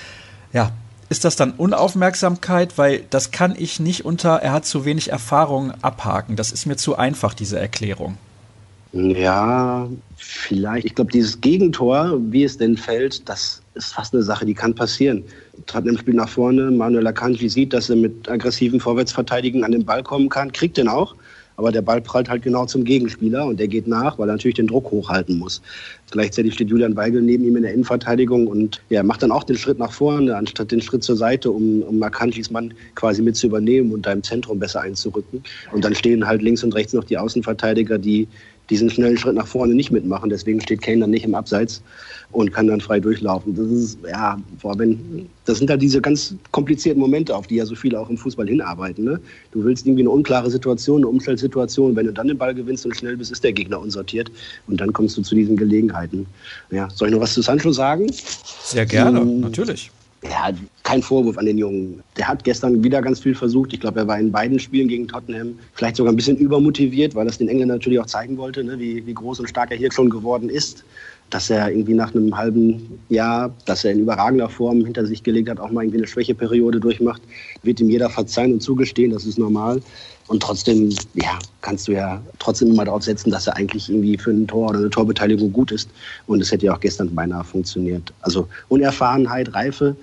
Ja, 0.52 0.72
ist 1.08 1.24
das 1.24 1.36
dann 1.36 1.52
Unaufmerksamkeit? 1.52 2.78
Weil 2.78 3.04
das 3.10 3.30
kann 3.30 3.54
ich 3.56 3.80
nicht 3.80 4.04
unter, 4.04 4.36
er 4.36 4.52
hat 4.52 4.64
zu 4.64 4.84
wenig 4.84 5.10
Erfahrung 5.10 5.72
abhaken. 5.82 6.36
Das 6.36 6.52
ist 6.52 6.66
mir 6.66 6.76
zu 6.76 6.96
einfach, 6.96 7.34
diese 7.34 7.58
Erklärung. 7.58 8.16
Ja, 8.92 9.88
vielleicht. 10.16 10.86
Ich 10.86 10.94
glaube, 10.94 11.10
dieses 11.10 11.40
Gegentor, 11.40 12.16
wie 12.30 12.44
es 12.44 12.58
denn 12.58 12.76
fällt, 12.76 13.28
das 13.28 13.60
ist 13.74 13.92
fast 13.92 14.14
eine 14.14 14.22
Sache, 14.22 14.46
die 14.46 14.54
kann 14.54 14.74
passieren. 14.74 15.24
Tottenham 15.66 15.98
spielt 15.98 16.16
nach 16.16 16.28
vorne, 16.28 16.70
Manuel 16.70 17.06
Akanji 17.08 17.48
sieht, 17.48 17.72
dass 17.72 17.90
er 17.90 17.96
mit 17.96 18.28
aggressiven 18.28 18.78
Vorwärtsverteidigen 18.78 19.64
an 19.64 19.72
den 19.72 19.84
Ball 19.84 20.04
kommen 20.04 20.28
kann, 20.28 20.52
kriegt 20.52 20.76
den 20.76 20.86
auch. 20.86 21.16
Aber 21.56 21.70
der 21.70 21.82
Ball 21.82 22.00
prallt 22.00 22.28
halt 22.28 22.42
genau 22.42 22.66
zum 22.66 22.84
Gegenspieler 22.84 23.46
und 23.46 23.60
der 23.60 23.68
geht 23.68 23.86
nach, 23.86 24.18
weil 24.18 24.28
er 24.28 24.32
natürlich 24.32 24.56
den 24.56 24.66
Druck 24.66 24.90
hochhalten 24.90 25.38
muss. 25.38 25.62
Gleichzeitig 26.10 26.54
steht 26.54 26.70
Julian 26.70 26.96
Weigel 26.96 27.22
neben 27.22 27.44
ihm 27.44 27.56
in 27.56 27.62
der 27.62 27.72
Innenverteidigung 27.72 28.46
und 28.46 28.80
ja, 28.90 29.02
macht 29.02 29.22
dann 29.22 29.32
auch 29.32 29.44
den 29.44 29.56
Schritt 29.56 29.78
nach 29.78 29.92
vorne, 29.92 30.36
anstatt 30.36 30.70
den 30.70 30.80
Schritt 30.80 31.02
zur 31.02 31.16
Seite, 31.16 31.50
um, 31.50 31.82
um 31.82 32.02
Akanjis 32.02 32.50
Mann 32.50 32.74
quasi 32.94 33.22
mit 33.22 33.36
zu 33.36 33.46
übernehmen 33.46 33.92
und 33.92 34.06
da 34.06 34.12
im 34.12 34.22
Zentrum 34.22 34.58
besser 34.58 34.80
einzurücken. 34.80 35.42
Und 35.72 35.84
dann 35.84 35.94
stehen 35.94 36.26
halt 36.26 36.42
links 36.42 36.62
und 36.62 36.74
rechts 36.74 36.92
noch 36.92 37.04
die 37.04 37.18
Außenverteidiger, 37.18 37.98
die 37.98 38.28
diesen 38.70 38.90
schnellen 38.90 39.16
Schritt 39.16 39.34
nach 39.34 39.46
vorne 39.46 39.74
nicht 39.74 39.90
mitmachen. 39.90 40.30
Deswegen 40.30 40.60
steht 40.60 40.82
Kane 40.82 41.00
dann 41.00 41.10
nicht 41.10 41.24
im 41.24 41.34
Abseits 41.34 41.82
und 42.32 42.52
kann 42.52 42.66
dann 42.66 42.80
frei 42.80 42.98
durchlaufen. 42.98 43.54
Das 43.54 43.66
ist, 43.66 43.98
ja, 44.10 44.38
wenn, 44.62 45.28
das 45.44 45.58
sind 45.58 45.70
halt 45.70 45.82
diese 45.82 46.00
ganz 46.00 46.34
komplizierten 46.50 47.00
Momente, 47.00 47.34
auf 47.36 47.46
die 47.46 47.56
ja 47.56 47.66
so 47.66 47.74
viele 47.74 48.00
auch 48.00 48.10
im 48.10 48.16
Fußball 48.16 48.48
hinarbeiten. 48.48 49.04
Ne? 49.04 49.20
Du 49.52 49.62
willst 49.64 49.86
irgendwie 49.86 50.02
eine 50.02 50.10
unklare 50.10 50.50
Situation, 50.50 50.98
eine 50.98 51.08
Umstellsituation. 51.08 51.94
Wenn 51.94 52.06
du 52.06 52.12
dann 52.12 52.28
den 52.28 52.38
Ball 52.38 52.54
gewinnst 52.54 52.84
und 52.86 52.96
schnell 52.96 53.16
bist, 53.16 53.30
ist 53.30 53.44
der 53.44 53.52
Gegner 53.52 53.80
unsortiert. 53.80 54.30
Und 54.66 54.80
dann 54.80 54.92
kommst 54.92 55.16
du 55.16 55.22
zu 55.22 55.34
diesen 55.34 55.56
Gelegenheiten. 55.56 56.26
Ja, 56.70 56.88
soll 56.90 57.08
ich 57.08 57.14
noch 57.14 57.20
was 57.20 57.34
zu 57.34 57.42
Sancho 57.42 57.72
sagen? 57.72 58.10
Sehr 58.62 58.86
gerne, 58.86 59.20
hm, 59.20 59.40
natürlich. 59.40 59.90
Ja, 60.30 60.50
kein 60.82 61.02
Vorwurf 61.02 61.36
an 61.38 61.46
den 61.46 61.58
Jungen. 61.58 62.02
Der 62.16 62.28
hat 62.28 62.44
gestern 62.44 62.82
wieder 62.82 63.02
ganz 63.02 63.20
viel 63.20 63.34
versucht. 63.34 63.72
Ich 63.72 63.80
glaube, 63.80 64.00
er 64.00 64.06
war 64.06 64.18
in 64.18 64.32
beiden 64.32 64.58
Spielen 64.58 64.88
gegen 64.88 65.06
Tottenham 65.06 65.58
vielleicht 65.74 65.96
sogar 65.96 66.12
ein 66.12 66.16
bisschen 66.16 66.36
übermotiviert, 66.36 67.14
weil 67.14 67.26
das 67.26 67.38
den 67.38 67.48
Engländern 67.48 67.78
natürlich 67.78 68.00
auch 68.00 68.06
zeigen 68.06 68.36
wollte, 68.38 68.64
ne, 68.64 68.78
wie, 68.78 69.06
wie 69.06 69.14
groß 69.14 69.40
und 69.40 69.48
stark 69.48 69.70
er 69.70 69.76
hier 69.76 69.92
schon 69.92 70.08
geworden 70.08 70.48
ist 70.48 70.84
dass 71.30 71.50
er 71.50 71.70
irgendwie 71.70 71.94
nach 71.94 72.14
einem 72.14 72.36
halben 72.36 73.00
Jahr, 73.08 73.52
dass 73.66 73.84
er 73.84 73.92
in 73.92 74.00
überragender 74.00 74.48
Form 74.48 74.84
hinter 74.84 75.04
sich 75.06 75.22
gelegt 75.22 75.48
hat, 75.48 75.58
auch 75.58 75.70
mal 75.70 75.82
irgendwie 75.82 75.98
eine 75.98 76.06
Schwächeperiode 76.06 76.80
durchmacht, 76.80 77.22
wird 77.62 77.80
ihm 77.80 77.90
jeder 77.90 78.10
verzeihen 78.10 78.52
und 78.52 78.62
zugestehen, 78.62 79.12
das 79.12 79.24
ist 79.24 79.38
normal. 79.38 79.80
Und 80.26 80.42
trotzdem, 80.42 80.88
ja, 81.14 81.38
kannst 81.60 81.86
du 81.86 81.92
ja 81.92 82.22
trotzdem 82.38 82.70
immer 82.70 82.84
darauf 82.86 83.02
setzen, 83.02 83.30
dass 83.30 83.46
er 83.46 83.56
eigentlich 83.56 83.90
irgendwie 83.90 84.16
für 84.16 84.30
ein 84.30 84.46
Tor 84.46 84.70
oder 84.70 84.78
eine 84.78 84.90
Torbeteiligung 84.90 85.52
gut 85.52 85.70
ist. 85.70 85.90
Und 86.26 86.40
es 86.40 86.50
hätte 86.50 86.66
ja 86.66 86.74
auch 86.74 86.80
gestern 86.80 87.14
beinahe 87.14 87.44
funktioniert. 87.44 88.12
Also 88.22 88.48
Unerfahrenheit, 88.68 89.52
Reife, 89.52 89.96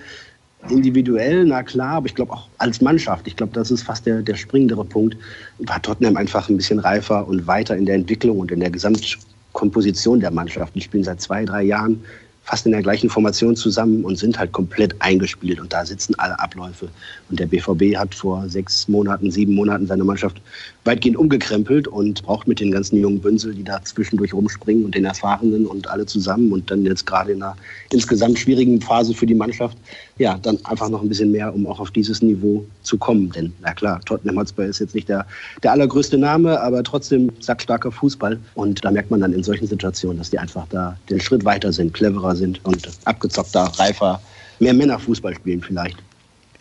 individuell, 0.69 1.45
na 1.45 1.63
klar, 1.63 1.95
aber 1.95 2.05
ich 2.05 2.15
glaube 2.15 2.33
auch 2.33 2.47
als 2.59 2.81
Mannschaft, 2.81 3.27
ich 3.27 3.35
glaube, 3.35 3.53
das 3.53 3.71
ist 3.71 3.83
fast 3.83 4.05
der, 4.05 4.21
der 4.21 4.35
springendere 4.35 4.85
Punkt, 4.85 5.17
war 5.59 5.81
Tottenham 5.81 6.17
einfach 6.17 6.49
ein 6.49 6.57
bisschen 6.57 6.79
reifer 6.79 7.27
und 7.27 7.47
weiter 7.47 7.75
in 7.75 7.85
der 7.85 7.95
Entwicklung 7.95 8.39
und 8.39 8.51
in 8.51 8.59
der 8.59 8.69
Gesamt 8.69 9.17
Komposition 9.53 10.19
der 10.19 10.31
Mannschaft. 10.31 10.75
Die 10.75 10.81
spielen 10.81 11.03
seit 11.03 11.21
zwei, 11.21 11.45
drei 11.45 11.63
Jahren 11.63 12.03
fast 12.43 12.65
in 12.65 12.71
der 12.71 12.81
gleichen 12.81 13.09
Formation 13.09 13.55
zusammen 13.55 14.03
und 14.03 14.17
sind 14.17 14.39
halt 14.39 14.51
komplett 14.51 14.95
eingespielt 14.99 15.59
und 15.59 15.71
da 15.71 15.85
sitzen 15.85 16.15
alle 16.17 16.39
Abläufe. 16.39 16.89
Und 17.29 17.39
der 17.39 17.45
BVB 17.45 17.95
hat 17.95 18.15
vor 18.15 18.49
sechs 18.49 18.87
Monaten, 18.87 19.31
sieben 19.31 19.53
Monaten 19.53 19.87
seine 19.87 20.03
Mannschaft 20.03 20.41
weitgehend 20.83 21.17
umgekrempelt 21.17 21.87
und 21.87 22.23
braucht 22.23 22.47
mit 22.47 22.59
den 22.59 22.71
ganzen 22.71 22.99
jungen 22.99 23.19
Bünsel, 23.19 23.53
die 23.53 23.63
da 23.63 23.83
zwischendurch 23.83 24.33
rumspringen 24.33 24.83
und 24.83 24.95
den 24.95 25.05
Erfahrenen 25.05 25.67
und 25.67 25.87
alle 25.87 26.05
zusammen 26.05 26.51
und 26.51 26.71
dann 26.71 26.83
jetzt 26.83 27.05
gerade 27.05 27.33
in 27.33 27.43
einer 27.43 27.55
insgesamt 27.91 28.39
schwierigen 28.39 28.81
Phase 28.81 29.13
für 29.13 29.27
die 29.27 29.35
Mannschaft, 29.35 29.77
ja, 30.17 30.39
dann 30.41 30.57
einfach 30.65 30.89
noch 30.89 31.01
ein 31.01 31.09
bisschen 31.09 31.31
mehr, 31.31 31.53
um 31.53 31.67
auch 31.67 31.79
auf 31.79 31.91
dieses 31.91 32.21
Niveau 32.21 32.65
zu 32.81 32.97
kommen. 32.97 33.31
Denn, 33.31 33.53
na 33.61 33.73
klar, 33.73 34.01
Tottenham 34.05 34.37
Hotspur 34.37 34.65
ist 34.65 34.79
jetzt 34.79 34.95
nicht 34.95 35.07
der, 35.07 35.25
der 35.61 35.71
allergrößte 35.71 36.17
Name, 36.17 36.59
aber 36.59 36.83
trotzdem 36.83 37.31
sackstarker 37.39 37.91
Fußball. 37.91 38.39
Und 38.55 38.83
da 38.83 38.91
merkt 38.91 39.11
man 39.11 39.21
dann 39.21 39.33
in 39.33 39.43
solchen 39.43 39.67
Situationen, 39.67 40.17
dass 40.17 40.31
die 40.31 40.39
einfach 40.39 40.65
da 40.69 40.97
den 41.09 41.19
Schritt 41.19 41.45
weiter 41.45 41.71
sind, 41.71 41.93
cleverer 41.93 42.35
sind 42.35 42.63
und 42.65 42.89
abgezockter, 43.05 43.71
reifer, 43.77 44.19
mehr 44.59 44.73
Männerfußball 44.73 45.35
spielen 45.35 45.61
vielleicht. 45.61 45.97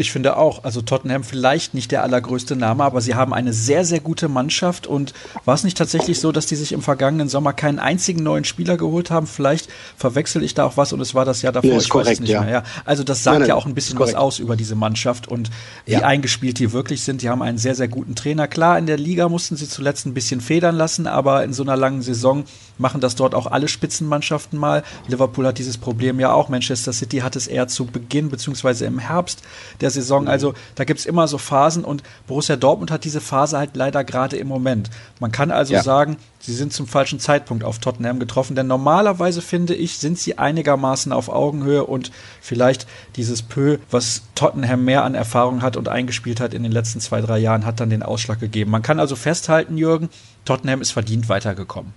Ich 0.00 0.12
finde 0.12 0.38
auch, 0.38 0.64
also 0.64 0.80
Tottenham 0.80 1.22
vielleicht 1.24 1.74
nicht 1.74 1.92
der 1.92 2.02
allergrößte 2.02 2.56
Name, 2.56 2.84
aber 2.84 3.02
sie 3.02 3.14
haben 3.14 3.34
eine 3.34 3.52
sehr, 3.52 3.84
sehr 3.84 4.00
gute 4.00 4.28
Mannschaft 4.28 4.86
und 4.86 5.12
war 5.44 5.54
es 5.54 5.62
nicht 5.62 5.76
tatsächlich 5.76 6.20
so, 6.20 6.32
dass 6.32 6.46
die 6.46 6.56
sich 6.56 6.72
im 6.72 6.80
vergangenen 6.80 7.28
Sommer 7.28 7.52
keinen 7.52 7.78
einzigen 7.78 8.22
neuen 8.22 8.44
Spieler 8.44 8.78
geholt 8.78 9.10
haben? 9.10 9.26
Vielleicht 9.26 9.68
verwechsel 9.98 10.42
ich 10.42 10.54
da 10.54 10.64
auch 10.64 10.78
was 10.78 10.94
und 10.94 11.00
es 11.00 11.14
war 11.14 11.26
das 11.26 11.42
Jahr 11.42 11.52
davor, 11.52 11.70
nee, 11.70 11.76
ich 11.76 11.90
korrekt, 11.90 12.08
weiß 12.08 12.14
es 12.14 12.20
nicht 12.20 12.30
ja. 12.30 12.40
mehr. 12.40 12.50
Ja. 12.50 12.62
Also 12.86 13.04
das 13.04 13.22
sagt 13.22 13.34
Nein, 13.34 13.40
nein, 13.42 13.48
ja 13.50 13.54
auch 13.56 13.66
ein 13.66 13.74
bisschen 13.74 13.98
was 13.98 14.14
aus 14.14 14.38
über 14.38 14.56
diese 14.56 14.74
Mannschaft 14.74 15.28
und 15.28 15.50
wie 15.84 15.92
Ja. 15.92 16.00
eingespielt 16.00 16.58
die 16.58 16.72
wirklich 16.72 17.02
sind. 17.02 17.20
Die 17.20 17.28
haben 17.28 17.42
einen 17.42 17.58
sehr, 17.58 17.74
sehr 17.74 17.88
guten 17.88 18.14
Trainer. 18.14 18.48
Klar, 18.48 18.78
in 18.78 18.86
der 18.86 18.96
Liga 18.96 19.28
mussten 19.28 19.56
sie 19.56 19.68
zuletzt 19.68 20.06
ein 20.06 20.14
bisschen 20.14 20.40
federn 20.40 20.76
lassen, 20.76 21.06
aber 21.06 21.44
in 21.44 21.52
so 21.52 21.62
einer 21.62 21.76
langen 21.76 22.00
Saison 22.00 22.44
machen 22.80 23.00
das 23.00 23.14
dort 23.14 23.34
auch 23.34 23.46
alle 23.46 23.68
Spitzenmannschaften 23.68 24.58
mal. 24.58 24.82
Liverpool 25.06 25.46
hat 25.46 25.58
dieses 25.58 25.78
Problem 25.78 26.18
ja 26.18 26.32
auch. 26.32 26.48
Manchester 26.48 26.92
City 26.92 27.18
hat 27.18 27.36
es 27.36 27.46
eher 27.46 27.68
zu 27.68 27.86
Beginn 27.86 28.30
beziehungsweise 28.30 28.86
im 28.86 28.98
Herbst 28.98 29.42
der 29.80 29.90
Saison. 29.90 30.26
Also 30.26 30.54
da 30.74 30.84
gibt 30.84 31.00
es 31.00 31.06
immer 31.06 31.28
so 31.28 31.38
Phasen 31.38 31.84
und 31.84 32.02
Borussia 32.26 32.56
Dortmund 32.56 32.90
hat 32.90 33.04
diese 33.04 33.20
Phase 33.20 33.58
halt 33.58 33.76
leider 33.76 34.02
gerade 34.02 34.36
im 34.36 34.48
Moment. 34.48 34.90
Man 35.20 35.30
kann 35.30 35.50
also 35.50 35.74
Ja. 35.74 35.82
sagen, 35.82 36.16
sie 36.40 36.54
sind 36.54 36.72
zum 36.72 36.86
falschen 36.86 37.20
Zeitpunkt 37.20 37.64
auf 37.64 37.78
Tottenham 37.78 38.18
getroffen, 38.18 38.56
denn 38.56 38.66
normalerweise 38.66 39.42
finde 39.42 39.74
ich, 39.74 39.98
sind 39.98 40.18
sie 40.18 40.38
einigermaßen 40.38 41.12
auf 41.12 41.28
Augenhöhe 41.28 41.84
und 41.84 42.10
vielleicht 42.40 42.86
dieses 43.16 43.42
Pö, 43.42 43.78
was 43.90 44.22
Tottenham 44.34 44.84
mehr 44.84 45.04
an 45.04 45.14
Erfahrung 45.14 45.60
hat 45.62 45.76
und 45.76 45.88
eingespielt 45.88 46.40
hat 46.40 46.54
in 46.54 46.62
den 46.62 46.72
letzten 46.72 47.00
zwei, 47.00 47.20
drei 47.20 47.38
Jahren, 47.38 47.66
hat 47.66 47.78
dann 47.80 47.90
den 47.90 48.02
Ausschlag 48.02 48.40
gegeben. 48.40 48.70
Man 48.70 48.82
kann 48.82 48.98
also 48.98 49.16
festhalten, 49.16 49.76
Jürgen, 49.76 50.08
Tottenham 50.46 50.80
ist 50.80 50.92
verdient 50.92 51.28
weitergekommen. 51.28 51.92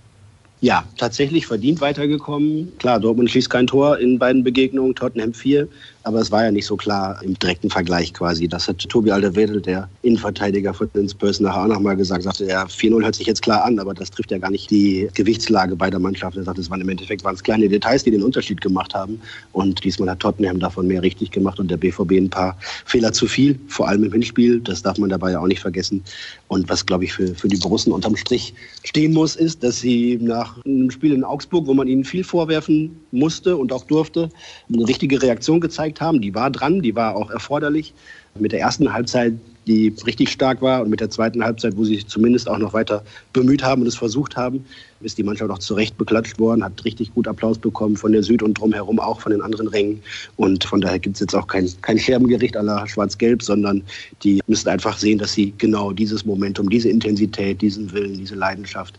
Ja, 0.63 0.88
tatsächlich 0.96 1.46
verdient 1.46 1.82
weitergekommen. 1.82 2.72
Klar, 2.77 3.01
Dortmund 3.01 3.29
schießt 3.29 3.50
kein 3.50 3.67
Tor 3.67 3.98
in 3.98 4.17
beiden 4.17 4.46
Begegnungen, 4.46 4.96
Tottenham 4.96 5.34
4. 5.34 5.67
Aber 6.05 6.19
es 6.19 6.31
war 6.31 6.43
ja 6.43 6.51
nicht 6.51 6.65
so 6.65 6.75
klar 6.75 7.22
im 7.24 7.39
direkten 7.39 7.69
Vergleich 7.69 8.13
quasi. 8.13 8.48
Das 8.50 8.67
hat 8.67 8.77
Tobi 8.89 9.12
Alderweireld, 9.12 9.65
der 9.65 9.88
Innenverteidiger 10.01 10.74
von 10.74 10.89
den 10.93 11.07
Spurs, 11.07 11.39
nachher 11.39 11.63
auch 11.63 11.67
nochmal 11.67 11.95
gesagt. 11.95 12.24
sagte, 12.24 12.45
ja, 12.45 12.65
4-0 12.65 13.03
hört 13.03 13.15
sich 13.15 13.25
jetzt 13.25 13.41
klar 13.41 13.63
an, 13.63 13.79
aber 13.79 13.93
das 13.93 14.12
trifft 14.12 14.31
ja 14.31 14.38
gar 14.38 14.51
nicht 14.51 14.69
die 14.69 15.07
Gewichtslage 15.13 15.77
beider 15.77 16.00
Mannschaften. 16.00 16.39
Er 16.39 16.43
sagte, 16.43 16.60
es 16.60 16.69
waren 16.69 16.81
im 16.81 16.89
Endeffekt 16.89 17.24
waren 17.24 17.36
es 17.36 17.43
kleine 17.43 17.69
Details, 17.69 18.03
die 18.03 18.12
den 18.12 18.22
Unterschied 18.22 18.60
gemacht 18.60 18.93
haben. 18.93 19.22
Und 19.53 19.83
diesmal 19.86 20.10
hat 20.10 20.19
Tottenham 20.19 20.60
davon 20.60 20.88
mehr 20.88 21.01
richtig 21.01 21.31
gemacht 21.31 21.60
und 21.60 21.72
der 21.72 21.77
BVB 21.77 22.12
ein 22.12 22.29
paar 22.29 22.57
Fehler 22.86 23.13
zu 23.13 23.25
viel, 23.25 23.57
vor 23.67 23.88
allem 23.88 24.03
im 24.03 24.12
Hinspiel. 24.12 24.60
Das 24.60 24.81
darf 24.81 24.98
man 24.98 25.10
dabei 25.10 25.31
ja 25.31 25.39
auch 25.39 25.48
nicht 25.48 25.62
vergessen. 25.62 26.03
Und 26.50 26.67
was, 26.67 26.86
glaube 26.86 27.05
ich, 27.05 27.13
für, 27.13 27.33
für 27.33 27.48
die 27.48 27.57
Borussen 27.57 27.93
unterm 27.93 28.17
Strich 28.17 28.53
stehen 28.83 29.13
muss, 29.13 29.38
ist, 29.38 29.63
dass 29.63 29.79
sie 29.79 30.19
nach 30.22 30.63
einem 30.65 30.91
Spiel 30.91 31.13
in 31.13 31.24
Augsburg, 31.24 31.65
wo 31.65 31.74
man 31.74 31.88
ihnen 31.88 32.03
viel 32.03 32.24
vorwerfen 32.24 32.91
musste 33.12 33.55
und 33.55 33.72
auch 33.72 33.86
durfte, 33.86 34.29
eine 34.72 34.88
richtige 34.88 35.22
Reaktion 35.22 35.62
gezeigt 35.62 35.92
haben. 36.01 36.21
Die 36.21 36.33
war 36.33 36.51
dran, 36.51 36.81
die 36.81 36.95
war 36.95 37.15
auch 37.15 37.29
erforderlich. 37.29 37.93
Mit 38.39 38.51
der 38.51 38.62
ersten 38.62 38.91
Halbzeit, 38.91 39.33
die 39.67 39.93
richtig 40.05 40.29
stark 40.29 40.62
war, 40.62 40.81
und 40.81 40.89
mit 40.89 41.00
der 41.00 41.09
zweiten 41.09 41.43
Halbzeit, 41.43 41.77
wo 41.77 41.83
sie 41.85 41.95
sich 41.95 42.07
zumindest 42.07 42.50
auch 42.50 42.57
noch 42.57 42.73
weiter 42.73 43.03
bemüht 43.31 43.63
haben 43.63 43.81
und 43.81 43.88
es 43.88 43.95
versucht 43.95 44.35
haben, 44.35 44.65
ist 45.01 45.17
die 45.17 45.23
Mannschaft 45.23 45.51
auch 45.51 45.59
zu 45.59 45.73
Recht 45.75 45.97
beklatscht 45.97 46.39
worden, 46.39 46.63
hat 46.63 46.83
richtig 46.83 47.13
gut 47.13 47.27
Applaus 47.27 47.57
bekommen 47.57 47.95
von 47.95 48.12
der 48.12 48.23
Süd 48.23 48.41
und 48.41 48.55
drumherum 48.55 49.00
auch 49.00 49.21
von 49.21 49.31
den 49.31 49.41
anderen 49.41 49.67
Rängen. 49.67 50.01
Und 50.35 50.63
von 50.63 50.81
daher 50.81 51.00
gibt 51.00 51.15
es 51.15 51.19
jetzt 51.19 51.35
auch 51.35 51.47
kein, 51.47 51.69
kein 51.81 52.00
Scherbengericht 52.00 52.57
aller 52.57 52.88
Schwarz-Gelb, 52.88 53.43
sondern 53.43 53.83
die 54.23 54.41
müssen 54.47 54.69
einfach 54.69 54.97
sehen, 54.97 55.19
dass 55.19 55.33
sie 55.33 55.53
genau 55.57 55.91
dieses 55.91 56.25
Momentum, 56.25 56.69
diese 56.69 56.89
Intensität, 56.89 57.62
diesen 57.62 57.91
Willen, 57.91 58.17
diese 58.17 58.35
Leidenschaft, 58.35 58.95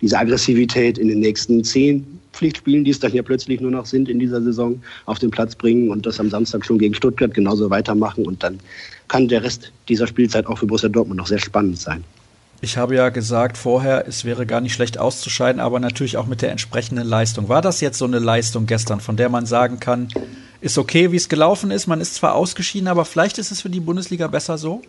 diese 0.00 0.18
Aggressivität 0.18 0.98
in 0.98 1.08
den 1.08 1.20
nächsten 1.20 1.62
zehn 1.62 2.04
Pflichtspielen, 2.32 2.84
die 2.84 2.90
es 2.90 3.00
dann 3.00 3.12
ja 3.12 3.22
plötzlich 3.22 3.60
nur 3.60 3.70
noch 3.70 3.86
sind 3.86 4.08
in 4.08 4.18
dieser 4.18 4.42
Saison, 4.42 4.82
auf 5.06 5.18
den 5.18 5.30
Platz 5.30 5.54
bringen 5.54 5.90
und 5.90 6.06
das 6.06 6.18
am 6.20 6.30
Samstag 6.30 6.64
schon 6.64 6.78
gegen 6.78 6.94
Stuttgart 6.94 7.32
genauso 7.34 7.70
weitermachen. 7.70 8.26
Und 8.26 8.42
dann 8.42 8.58
kann 9.08 9.28
der 9.28 9.42
Rest 9.42 9.72
dieser 9.88 10.06
Spielzeit 10.06 10.46
auch 10.46 10.58
für 10.58 10.66
Borussia 10.66 10.88
Dortmund 10.88 11.18
noch 11.18 11.26
sehr 11.26 11.38
spannend 11.38 11.78
sein. 11.78 12.04
Ich 12.64 12.76
habe 12.76 12.94
ja 12.94 13.08
gesagt 13.08 13.58
vorher, 13.58 14.06
es 14.06 14.24
wäre 14.24 14.46
gar 14.46 14.60
nicht 14.60 14.72
schlecht 14.72 14.96
auszuscheiden, 14.96 15.60
aber 15.60 15.80
natürlich 15.80 16.16
auch 16.16 16.26
mit 16.26 16.42
der 16.42 16.52
entsprechenden 16.52 17.06
Leistung. 17.06 17.48
War 17.48 17.60
das 17.60 17.80
jetzt 17.80 17.98
so 17.98 18.04
eine 18.04 18.20
Leistung 18.20 18.66
gestern, 18.66 19.00
von 19.00 19.16
der 19.16 19.28
man 19.28 19.46
sagen 19.46 19.80
kann, 19.80 20.08
ist 20.60 20.78
okay, 20.78 21.10
wie 21.10 21.16
es 21.16 21.28
gelaufen 21.28 21.72
ist, 21.72 21.88
man 21.88 22.00
ist 22.00 22.14
zwar 22.14 22.36
ausgeschieden, 22.36 22.86
aber 22.86 23.04
vielleicht 23.04 23.38
ist 23.38 23.50
es 23.50 23.60
für 23.60 23.68
die 23.68 23.80
Bundesliga 23.80 24.28
besser 24.28 24.58
so? 24.58 24.80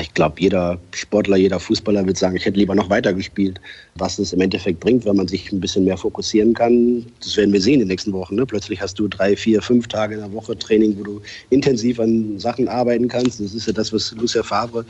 Ich 0.00 0.12
glaube, 0.14 0.40
jeder 0.40 0.78
Sportler, 0.92 1.36
jeder 1.36 1.60
Fußballer 1.60 2.04
wird 2.06 2.18
sagen, 2.18 2.36
ich 2.36 2.44
hätte 2.44 2.58
lieber 2.58 2.74
noch 2.74 2.90
weiter 2.90 3.12
gespielt. 3.12 3.60
Was 3.94 4.18
es 4.18 4.32
im 4.32 4.40
Endeffekt 4.40 4.80
bringt, 4.80 5.04
wenn 5.04 5.16
man 5.16 5.28
sich 5.28 5.52
ein 5.52 5.60
bisschen 5.60 5.84
mehr 5.84 5.96
fokussieren 5.96 6.54
kann, 6.54 7.06
das 7.20 7.36
werden 7.36 7.52
wir 7.52 7.60
sehen 7.60 7.74
in 7.74 7.80
den 7.80 7.88
nächsten 7.88 8.12
Wochen. 8.12 8.34
Ne? 8.34 8.46
Plötzlich 8.46 8.80
hast 8.80 8.98
du 8.98 9.06
drei, 9.06 9.36
vier, 9.36 9.62
fünf 9.62 9.86
Tage 9.86 10.14
in 10.14 10.20
der 10.20 10.32
Woche 10.32 10.58
Training, 10.58 10.98
wo 10.98 11.04
du 11.04 11.22
intensiv 11.50 12.00
an 12.00 12.38
Sachen 12.38 12.68
arbeiten 12.68 13.06
kannst. 13.06 13.40
Das 13.40 13.54
ist 13.54 13.66
ja 13.66 13.72
das, 13.72 13.92
was 13.92 14.12
Lucia 14.12 14.42
Favre 14.42 14.84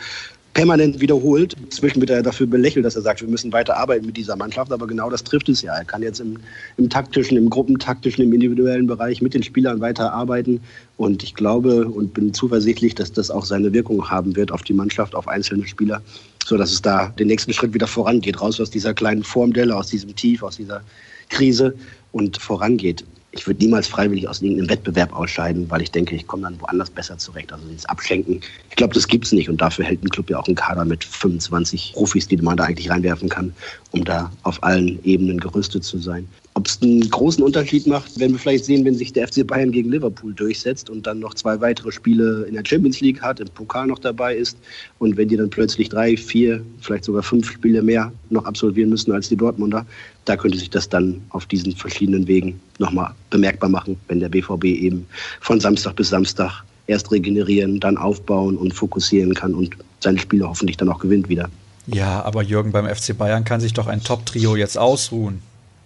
permanent 0.54 1.00
wiederholt. 1.00 1.54
Inzwischen 1.64 2.00
wird 2.00 2.10
er 2.10 2.22
dafür 2.22 2.46
belächelt, 2.46 2.84
dass 2.84 2.96
er 2.96 3.02
sagt, 3.02 3.20
wir 3.20 3.28
müssen 3.28 3.52
weiter 3.52 3.76
arbeiten 3.76 4.06
mit 4.06 4.16
dieser 4.16 4.36
Mannschaft. 4.36 4.72
Aber 4.72 4.86
genau 4.86 5.10
das 5.10 5.24
trifft 5.24 5.48
es 5.48 5.62
ja. 5.62 5.74
Er 5.74 5.84
kann 5.84 6.02
jetzt 6.02 6.20
im, 6.20 6.38
im 6.76 6.90
taktischen, 6.90 7.36
im 7.36 7.48
gruppentaktischen, 7.48 8.24
im 8.24 8.32
individuellen 8.32 8.86
Bereich 8.86 9.22
mit 9.22 9.34
den 9.34 9.42
Spielern 9.42 9.80
weiter 9.80 10.12
arbeiten. 10.12 10.60
Und 10.96 11.22
ich 11.22 11.34
glaube 11.34 11.86
und 11.86 12.14
bin 12.14 12.34
zuversichtlich, 12.34 12.94
dass 12.94 13.12
das 13.12 13.30
auch 13.30 13.44
seine 13.44 13.72
Wirkung 13.72 14.10
haben 14.10 14.36
wird 14.36 14.52
auf 14.52 14.62
die 14.62 14.74
Mannschaft, 14.74 15.14
auf 15.14 15.28
einzelne 15.28 15.66
Spieler, 15.66 16.02
so 16.44 16.56
dass 16.56 16.72
es 16.72 16.82
da 16.82 17.08
den 17.08 17.28
nächsten 17.28 17.52
Schritt 17.52 17.74
wieder 17.74 17.86
vorangeht, 17.86 18.40
raus 18.40 18.60
aus 18.60 18.70
dieser 18.70 18.94
kleinen 18.94 19.24
Formdelle, 19.24 19.74
aus 19.74 19.88
diesem 19.88 20.14
Tief, 20.14 20.42
aus 20.42 20.56
dieser 20.56 20.82
Krise 21.28 21.74
und 22.12 22.36
vorangeht. 22.36 23.04
Ich 23.34 23.46
würde 23.46 23.64
niemals 23.64 23.88
freiwillig 23.88 24.28
aus 24.28 24.42
irgendeinem 24.42 24.68
Wettbewerb 24.68 25.14
ausscheiden, 25.14 25.70
weil 25.70 25.80
ich 25.80 25.90
denke, 25.90 26.14
ich 26.14 26.26
komme 26.26 26.42
dann 26.42 26.60
woanders 26.60 26.90
besser 26.90 27.16
zurecht. 27.16 27.50
Also 27.50 27.66
dieses 27.66 27.86
Abschenken, 27.86 28.42
ich 28.68 28.76
glaube, 28.76 28.92
das 28.92 29.08
gibt's 29.08 29.32
nicht. 29.32 29.48
Und 29.48 29.60
dafür 29.60 29.86
hält 29.86 30.04
ein 30.04 30.10
Club 30.10 30.28
ja 30.28 30.38
auch 30.38 30.46
einen 30.46 30.54
Kader 30.54 30.84
mit 30.84 31.02
25 31.02 31.92
Profis, 31.94 32.28
die 32.28 32.36
man 32.36 32.58
da 32.58 32.64
eigentlich 32.64 32.90
reinwerfen 32.90 33.30
kann, 33.30 33.54
um 33.92 34.04
da 34.04 34.30
auf 34.42 34.62
allen 34.62 35.02
Ebenen 35.04 35.40
gerüstet 35.40 35.82
zu 35.82 35.98
sein. 35.98 36.28
Ob 36.54 36.66
es 36.66 36.82
einen 36.82 37.08
großen 37.08 37.42
Unterschied 37.42 37.86
macht, 37.86 38.18
werden 38.20 38.32
wir 38.32 38.38
vielleicht 38.38 38.66
sehen, 38.66 38.84
wenn 38.84 38.94
sich 38.94 39.14
der 39.14 39.26
FC 39.26 39.46
Bayern 39.46 39.72
gegen 39.72 39.90
Liverpool 39.90 40.34
durchsetzt 40.34 40.90
und 40.90 41.06
dann 41.06 41.18
noch 41.18 41.32
zwei 41.32 41.58
weitere 41.62 41.90
Spiele 41.90 42.44
in 42.46 42.52
der 42.52 42.62
Champions 42.66 43.00
League 43.00 43.22
hat, 43.22 43.40
im 43.40 43.48
Pokal 43.48 43.86
noch 43.86 43.98
dabei 43.98 44.36
ist 44.36 44.58
und 44.98 45.16
wenn 45.16 45.28
die 45.28 45.36
dann 45.38 45.48
plötzlich 45.48 45.88
drei, 45.88 46.14
vier, 46.14 46.62
vielleicht 46.82 47.04
sogar 47.04 47.22
fünf 47.22 47.50
Spiele 47.50 47.82
mehr 47.82 48.12
noch 48.28 48.44
absolvieren 48.44 48.90
müssen 48.90 49.12
als 49.12 49.30
die 49.30 49.36
Dortmunder, 49.36 49.86
da 50.24 50.36
könnte 50.36 50.58
sich 50.58 50.70
das 50.70 50.88
dann 50.88 51.22
auf 51.30 51.46
diesen 51.46 51.74
verschiedenen 51.74 52.26
Wegen 52.28 52.60
nochmal 52.78 53.14
bemerkbar 53.30 53.68
machen, 53.68 53.98
wenn 54.08 54.20
der 54.20 54.28
BVB 54.28 54.64
eben 54.64 55.06
von 55.40 55.60
Samstag 55.60 55.96
bis 55.96 56.08
Samstag 56.10 56.64
erst 56.86 57.10
regenerieren, 57.10 57.80
dann 57.80 57.96
aufbauen 57.96 58.56
und 58.56 58.74
fokussieren 58.74 59.34
kann 59.34 59.54
und 59.54 59.76
seine 60.00 60.18
Spiele 60.18 60.48
hoffentlich 60.48 60.76
dann 60.76 60.88
auch 60.88 60.98
gewinnt 60.98 61.28
wieder. 61.28 61.48
Ja, 61.86 62.22
aber 62.22 62.42
Jürgen, 62.42 62.72
beim 62.72 62.86
FC 62.86 63.16
Bayern 63.16 63.44
kann 63.44 63.60
sich 63.60 63.72
doch 63.72 63.86
ein 63.86 64.02
Top-Trio 64.02 64.56
jetzt 64.56 64.78
ausruhen. 64.78 65.42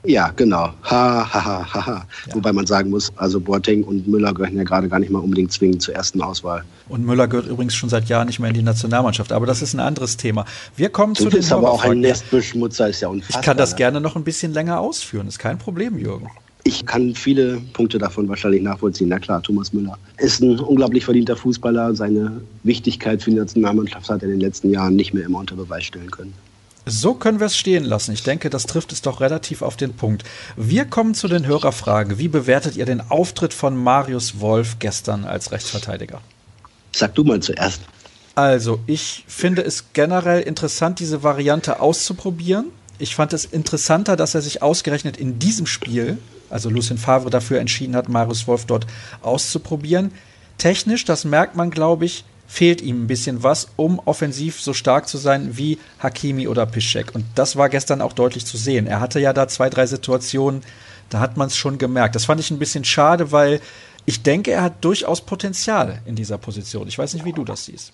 Ja, 0.06 0.30
genau. 0.36 0.72
Ha, 0.84 1.28
ha, 1.32 1.44
ha, 1.44 1.74
ha, 1.74 1.86
ha. 1.86 2.06
Ja. 2.28 2.34
Wobei 2.34 2.52
man 2.52 2.66
sagen 2.66 2.90
muss, 2.90 3.12
also 3.16 3.40
Boateng 3.40 3.82
und 3.82 4.06
Müller 4.06 4.32
gehören 4.32 4.56
ja 4.56 4.62
gerade 4.62 4.88
gar 4.88 5.00
nicht 5.00 5.10
mal 5.10 5.18
unbedingt 5.18 5.52
zwingend 5.52 5.82
zur 5.82 5.94
ersten 5.94 6.22
Auswahl. 6.22 6.64
Und 6.88 7.04
Müller 7.04 7.26
gehört 7.26 7.48
übrigens 7.48 7.74
schon 7.74 7.88
seit 7.88 8.08
Jahren 8.08 8.28
nicht 8.28 8.38
mehr 8.38 8.48
in 8.50 8.54
die 8.54 8.62
Nationalmannschaft, 8.62 9.32
aber 9.32 9.46
das 9.46 9.62
ist 9.62 9.74
ein 9.74 9.80
anderes 9.80 10.16
Thema. 10.16 10.44
Wir 10.76 10.90
kommen 10.90 11.14
Du 11.14 11.24
zu 11.24 11.30
den 11.30 11.38
bist 11.38 11.52
aber 11.52 11.70
auch 11.72 11.82
ein. 11.84 12.00
Nestbeschmutzer, 12.00 12.88
ist 12.88 13.00
ja 13.00 13.08
unfassbar. 13.08 13.40
Ich 13.40 13.44
kann 13.44 13.56
das 13.56 13.72
ne? 13.72 13.76
gerne 13.76 14.00
noch 14.00 14.14
ein 14.14 14.22
bisschen 14.22 14.52
länger 14.52 14.80
ausführen, 14.80 15.26
ist 15.26 15.38
kein 15.38 15.58
Problem, 15.58 15.98
Jürgen. 15.98 16.30
Ich 16.62 16.84
kann 16.84 17.14
viele 17.14 17.60
Punkte 17.72 17.98
davon 17.98 18.28
wahrscheinlich 18.28 18.60
nachvollziehen. 18.60 19.08
Na 19.08 19.20
klar, 19.20 19.40
Thomas 19.40 19.72
Müller 19.72 19.98
ist 20.18 20.40
ein 20.42 20.58
unglaublich 20.58 21.04
verdienter 21.04 21.36
Fußballer. 21.36 21.94
Seine 21.94 22.40
Wichtigkeit 22.64 23.22
für 23.22 23.30
die 23.30 23.36
Nationalmannschaft 23.36 24.08
hat 24.08 24.22
er 24.22 24.28
in 24.28 24.30
den 24.32 24.40
letzten 24.40 24.70
Jahren 24.70 24.96
nicht 24.96 25.14
mehr 25.14 25.24
immer 25.24 25.38
unter 25.38 25.54
Beweis 25.54 25.84
stellen 25.84 26.10
können. 26.10 26.34
So 26.88 27.14
können 27.14 27.40
wir 27.40 27.48
es 27.48 27.56
stehen 27.56 27.84
lassen. 27.84 28.12
Ich 28.12 28.22
denke, 28.22 28.48
das 28.48 28.64
trifft 28.64 28.92
es 28.92 29.02
doch 29.02 29.20
relativ 29.20 29.62
auf 29.62 29.76
den 29.76 29.94
Punkt. 29.94 30.22
Wir 30.56 30.84
kommen 30.84 31.14
zu 31.14 31.26
den 31.26 31.44
Hörerfragen. 31.44 32.18
Wie 32.18 32.28
bewertet 32.28 32.76
ihr 32.76 32.86
den 32.86 33.10
Auftritt 33.10 33.52
von 33.52 33.76
Marius 33.76 34.38
Wolf 34.38 34.78
gestern 34.78 35.24
als 35.24 35.50
Rechtsverteidiger? 35.50 36.20
Sag 36.94 37.16
du 37.16 37.24
mal 37.24 37.40
zuerst. 37.40 37.80
Also, 38.36 38.78
ich 38.86 39.24
finde 39.26 39.62
es 39.62 39.86
generell 39.94 40.42
interessant, 40.42 41.00
diese 41.00 41.24
Variante 41.24 41.80
auszuprobieren. 41.80 42.66
Ich 42.98 43.16
fand 43.16 43.32
es 43.32 43.44
interessanter, 43.44 44.14
dass 44.14 44.36
er 44.36 44.42
sich 44.42 44.62
ausgerechnet 44.62 45.16
in 45.16 45.40
diesem 45.40 45.66
Spiel, 45.66 46.18
also 46.50 46.70
Lucien 46.70 46.98
Favre 46.98 47.30
dafür 47.30 47.58
entschieden 47.58 47.96
hat, 47.96 48.08
Marius 48.08 48.46
Wolf 48.46 48.64
dort 48.64 48.86
auszuprobieren. 49.22 50.12
Technisch, 50.56 51.04
das 51.04 51.24
merkt 51.24 51.56
man, 51.56 51.70
glaube 51.70 52.04
ich, 52.04 52.24
fehlt 52.46 52.80
ihm 52.80 53.04
ein 53.04 53.06
bisschen 53.06 53.42
was, 53.42 53.68
um 53.76 54.00
offensiv 54.04 54.60
so 54.60 54.72
stark 54.72 55.08
zu 55.08 55.18
sein 55.18 55.56
wie 55.56 55.78
Hakimi 55.98 56.48
oder 56.48 56.66
Piszczek. 56.66 57.14
Und 57.14 57.24
das 57.34 57.56
war 57.56 57.68
gestern 57.68 58.00
auch 58.00 58.12
deutlich 58.12 58.46
zu 58.46 58.56
sehen. 58.56 58.86
Er 58.86 59.00
hatte 59.00 59.20
ja 59.20 59.32
da 59.32 59.48
zwei, 59.48 59.70
drei 59.70 59.86
Situationen, 59.86 60.62
da 61.10 61.20
hat 61.20 61.36
man 61.36 61.48
es 61.48 61.56
schon 61.56 61.78
gemerkt. 61.78 62.14
Das 62.14 62.24
fand 62.24 62.40
ich 62.40 62.50
ein 62.50 62.58
bisschen 62.58 62.84
schade, 62.84 63.32
weil 63.32 63.60
ich 64.04 64.22
denke, 64.22 64.52
er 64.52 64.62
hat 64.62 64.84
durchaus 64.84 65.20
Potenzial 65.20 66.00
in 66.06 66.14
dieser 66.14 66.38
Position. 66.38 66.88
Ich 66.88 66.98
weiß 66.98 67.14
nicht, 67.14 67.24
wie 67.24 67.32
du 67.32 67.44
das 67.44 67.64
siehst. 67.66 67.92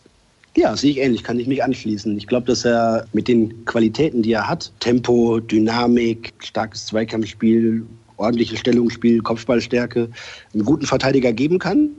Ja, 0.55 0.77
sehe 0.77 0.91
ich 0.91 0.99
ähnlich, 0.99 1.25
kann 1.25 1.41
ich 1.41 1.47
mich 1.47 1.65
anschließen. 1.65 2.17
Ich 2.19 2.27
glaube, 2.27 2.47
dass 2.47 2.67
er 2.67 3.07
mit 3.15 3.27
den 3.27 3.65
Qualitäten, 3.65 4.21
die 4.21 4.33
er 4.33 4.49
hat, 4.49 4.71
Tempo, 4.81 5.41
Dynamik, 5.41 6.35
starkes 6.41 6.87
Zweikampfspiel, 6.87 7.87
ordentliches 8.19 8.61
Stellungsspiel, 8.61 9.23
Kopfballstärke, 9.23 10.11
einen 10.53 10.65
guten 10.65 10.85
Verteidiger 10.85 11.33
geben 11.33 11.59
kann. 11.59 11.91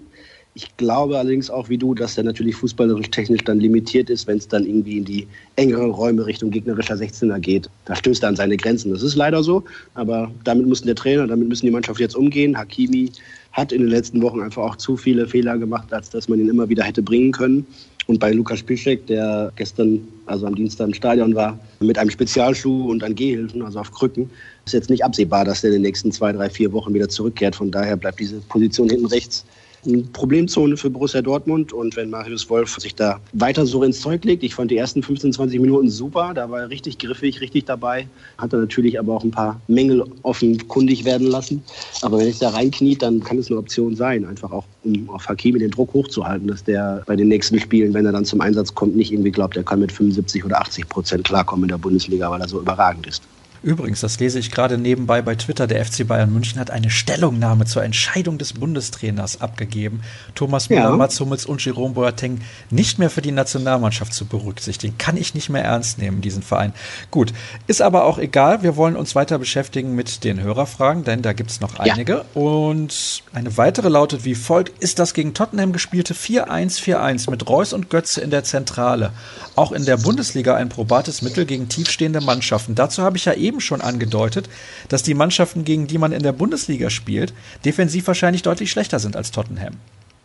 Ich 0.56 0.78
glaube 0.78 1.18
allerdings 1.18 1.50
auch 1.50 1.70
wie 1.70 1.80
du, 1.80 1.96
dass 1.96 2.16
er 2.16 2.24
natürlich 2.24 2.56
fußballerisch 2.56 3.10
technisch 3.10 3.44
dann 3.44 3.60
limitiert 3.60 4.12
ist, 4.12 4.28
wenn 4.28 4.38
es 4.38 4.48
dann 4.48 4.68
irgendwie 4.68 4.98
in 4.98 5.06
die 5.06 5.28
engeren 5.56 5.90
Räume 5.90 6.28
Richtung 6.28 6.52
gegnerischer 6.52 6.94
16er 6.94 7.40
geht. 7.40 7.70
Da 7.86 7.96
stößt 7.96 8.22
er 8.22 8.30
an 8.30 8.36
seine 8.36 8.56
Grenzen. 8.56 8.94
Das 8.94 9.02
ist 9.02 9.16
leider 9.16 9.42
so, 9.42 9.64
aber 9.96 10.30
damit 10.44 10.68
muss 10.68 10.84
der 10.84 10.94
Trainer, 10.94 11.26
damit 11.26 11.48
müssen 11.48 11.66
die 11.66 11.72
Mannschaft 11.72 12.00
jetzt 12.00 12.16
umgehen. 12.16 12.56
Hakimi 12.56 13.12
hat 13.52 13.72
in 13.72 13.82
den 13.82 13.90
letzten 13.90 14.22
Wochen 14.22 14.42
einfach 14.42 14.62
auch 14.62 14.76
zu 14.76 14.96
viele 14.96 15.28
Fehler 15.28 15.58
gemacht, 15.58 15.92
als 15.92 16.12
dass 16.12 16.30
man 16.30 16.40
ihn 16.40 16.50
immer 16.50 16.70
wieder 16.70 16.84
hätte 16.84 17.02
bringen 17.02 17.32
können. 17.32 17.66
Und 18.06 18.20
bei 18.20 18.32
Lukas 18.32 18.62
Piszek, 18.62 19.08
der 19.08 19.52
gestern, 19.56 20.08
also 20.28 20.46
am 20.46 20.54
Dienstag 20.54 20.88
im 20.88 20.94
Stadion 20.94 21.34
war, 21.34 21.58
mit 21.80 21.98
einem 21.98 22.12
Spezialschuh 22.12 22.92
und 22.92 23.04
an 23.04 23.16
Gehhilfen, 23.16 23.64
also 23.64 23.80
auf 23.80 23.92
Krücken, 23.92 24.30
ist 24.66 24.74
jetzt 24.74 24.90
nicht 24.92 25.04
absehbar, 25.04 25.46
dass 25.46 25.62
der 25.62 25.72
in 25.72 25.78
den 25.78 25.82
nächsten 25.84 26.12
zwei, 26.12 26.32
drei, 26.32 26.50
vier 26.50 26.72
Wochen 26.74 26.94
wieder 26.94 27.10
zurückkehrt. 27.10 27.56
Von 27.56 27.72
daher 27.72 27.96
bleibt 27.96 28.20
diese 28.20 28.38
Position 28.42 28.90
hinten 28.90 29.08
rechts 29.08 29.46
eine 29.86 30.04
Problemzone 30.14 30.78
für 30.78 30.90
Borussia 30.90 31.22
Dortmund. 31.22 31.74
Und 31.74 31.96
wenn 31.96 32.10
Marius 32.10 32.50
Wolf 32.50 32.78
sich 32.80 32.96
da 32.96 33.20
weiter 33.34 33.66
so 33.66 33.84
ins 33.84 34.02
Zeug 34.02 34.24
legt, 34.24 34.44
ich 34.44 34.56
fand 34.56 34.72
die 34.72 34.78
ersten 34.78 35.04
15, 35.04 35.34
20 35.34 35.60
Minuten 35.60 35.90
super, 35.90 36.34
da 36.34 36.50
war 36.50 36.62
er 36.62 36.70
richtig 36.70 36.98
griffig, 36.98 37.42
richtig 37.42 37.66
dabei. 37.66 38.08
Hat 38.38 38.54
er 38.54 38.60
natürlich 38.60 39.00
aber 39.00 39.16
auch 39.16 39.24
ein 39.24 39.32
paar 39.32 39.60
Mängel 39.68 40.04
offenkundig 40.24 41.06
werden 41.06 41.28
lassen. 41.28 41.64
Aber 42.02 42.20
wenn 42.20 42.28
es 42.28 42.40
da 42.40 42.50
reinkniet, 42.50 43.02
dann 43.02 43.22
kann 43.22 43.38
es 43.38 43.50
eine 43.50 43.60
Option 43.60 43.96
sein, 43.96 44.26
einfach 44.26 44.52
auch 44.52 44.66
um 44.84 45.10
auf 45.10 45.28
Hakimi 45.28 45.60
den 45.60 45.72
Druck 45.72 45.94
hochzuhalten, 45.94 46.48
dass 46.48 46.64
der 46.64 47.04
bei 47.06 47.16
den 47.16 47.28
nächsten 47.28 47.60
Spielen, 47.60 47.94
wenn 47.94 48.06
er 48.06 48.12
dann 48.12 48.26
zum 48.26 48.42
Einsatz 48.42 48.74
kommt, 48.74 48.96
nicht 48.96 49.12
irgendwie 49.12 49.32
glaubt, 49.32 49.56
er 49.56 49.64
kann 49.64 49.80
mit 49.80 49.92
75 49.92 50.44
oder 50.44 50.60
80 50.60 50.90
Prozent 50.90 51.24
klarkommen 51.24 51.64
in 51.66 51.70
der 51.70 51.78
Bundesliga, 51.78 52.30
weil 52.30 52.42
er 52.42 52.50
so 52.50 52.60
überragend 52.60 53.08
ist. 53.08 53.24
Übrigens, 53.64 54.02
das 54.02 54.20
lese 54.20 54.40
ich 54.40 54.52
gerade 54.52 54.78
nebenbei 54.78 55.22
bei 55.22 55.36
Twitter, 55.36 55.68
der 55.68 55.86
FC 55.86 56.06
Bayern 56.06 56.34
München 56.34 56.60
hat 56.60 56.70
eine 56.70 56.90
Stellungnahme 56.90 57.66
zur 57.66 57.82
Entscheidung 57.84 58.38
des 58.38 58.54
Bundestrainers 58.54 59.40
abgegeben, 59.40 60.02
Thomas 60.36 60.70
Müller, 60.70 60.90
ja. 60.90 60.98
Mats 60.98 61.18
Hummels 61.22 61.46
und 61.46 61.64
Jerome 61.64 61.94
Boateng 61.94 62.42
nicht 62.70 63.00
mehr 63.00 63.10
für 63.10 63.22
die 63.22 63.32
Nationalmannschaft 63.32 64.14
zu 64.14 64.26
berücksichtigen. 64.26 64.98
Kann 64.98 65.16
ich 65.16 65.34
nicht 65.34 65.50
mehr 65.50 65.64
ernst 65.64 65.98
nehmen, 65.98 66.20
diesen 66.20 66.44
Verein. 66.44 66.74
Gut, 67.10 67.34
ist 67.66 67.82
aber 67.82 68.04
auch 68.04 68.18
egal. 68.18 68.64
Wir 68.64 68.76
wollen 68.76 68.98
uns 68.98 69.16
weiter 69.16 69.40
beschäftigen 69.40 69.96
mit 69.96 70.26
den 70.26 70.42
Hörerfragen, 70.42 71.06
denn 71.06 71.22
da 71.22 71.32
gibt 71.32 71.50
es 71.50 71.62
noch 71.62 71.80
einige. 71.80 72.14
Ja. 72.14 72.42
Und 72.42 73.24
eine 73.34 73.56
weitere 73.56 73.88
lautet 73.88 74.26
wie 74.26 74.36
folgt, 74.36 74.84
ist 74.84 75.00
das 75.00 75.14
gegen 75.14 75.34
Tottenham 75.34 75.72
gespielte 75.72 76.14
4-1-4-1 76.14 77.30
mit 77.30 77.48
Reus 77.48 77.72
und 77.72 77.90
Götze 77.90 78.20
in 78.20 78.30
der 78.30 78.44
Zentrale 78.44 79.14
auch 79.56 79.72
in 79.72 79.86
der 79.86 79.98
Bundesliga 79.98 80.56
ein 80.56 80.70
probates 80.70 81.22
Mittel 81.22 81.46
gegen 81.46 81.70
tiefstehende 81.70 82.22
Mannschaften. 82.22 82.76
Dazu 82.76 83.04
habe 83.04 83.18
ich 83.18 83.26
ja 83.26 83.34
eben 83.34 83.53
eben 83.54 83.62
schon 83.62 83.82
angedeutet, 83.82 84.50
dass 84.90 85.04
die 85.04 85.14
Mannschaften, 85.14 85.64
gegen 85.64 85.88
die 85.88 85.98
man 85.98 86.12
in 86.12 86.24
der 86.24 86.34
Bundesliga 86.34 86.90
spielt, 86.90 87.34
defensiv 87.66 88.08
wahrscheinlich 88.08 88.42
deutlich 88.42 88.72
schlechter 88.72 89.00
sind 89.00 89.16
als 89.16 89.32
Tottenham. 89.32 89.76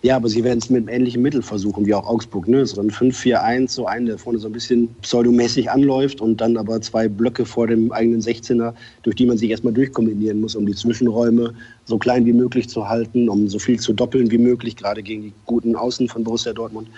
Ja, 0.01 0.15
aber 0.15 0.29
sie 0.29 0.45
werden 0.45 0.61
es 0.61 0.71
mit 0.71 0.89
ähnlichen 0.89 1.23
Mittel 1.23 1.43
versuchen, 1.43 1.85
wie 1.85 1.93
auch 1.93 2.07
Augsburg. 2.07 2.47
Ne? 2.47 2.65
So 2.67 2.81
ein 2.81 2.91
5-4-1, 2.91 3.71
so 3.71 3.87
einen, 3.87 4.07
der 4.07 4.17
vorne 4.17 4.39
so 4.39 4.47
ein 4.47 4.53
bisschen 4.53 4.95
pseudomäßig 5.03 5.73
anläuft 5.73 6.21
und 6.21 6.41
dann 6.41 6.57
aber 6.57 6.81
zwei 6.81 7.09
Blöcke 7.09 7.45
vor 7.45 7.67
dem 7.67 7.91
eigenen 7.91 8.21
16er, 8.21 8.75
durch 9.03 9.17
die 9.17 9.27
man 9.27 9.39
sich 9.39 9.51
erstmal 9.51 9.73
durchkombinieren 9.73 10.41
muss, 10.41 10.55
um 10.55 10.67
die 10.67 10.75
Zwischenräume 10.75 11.53
so 11.89 11.97
klein 11.99 12.27
wie 12.27 12.35
möglich 12.35 12.69
zu 12.69 12.89
halten, 12.89 13.29
um 13.29 13.49
so 13.49 13.59
viel 13.59 13.81
zu 13.81 13.95
doppeln 13.95 14.31
wie 14.31 14.39
möglich, 14.39 14.77
gerade 14.77 15.03
gegen 15.03 15.23
die 15.23 15.33
guten 15.47 15.75
Außen 15.75 16.07
von 16.09 16.23
Borussia 16.23 16.53
Dortmund. 16.53 16.89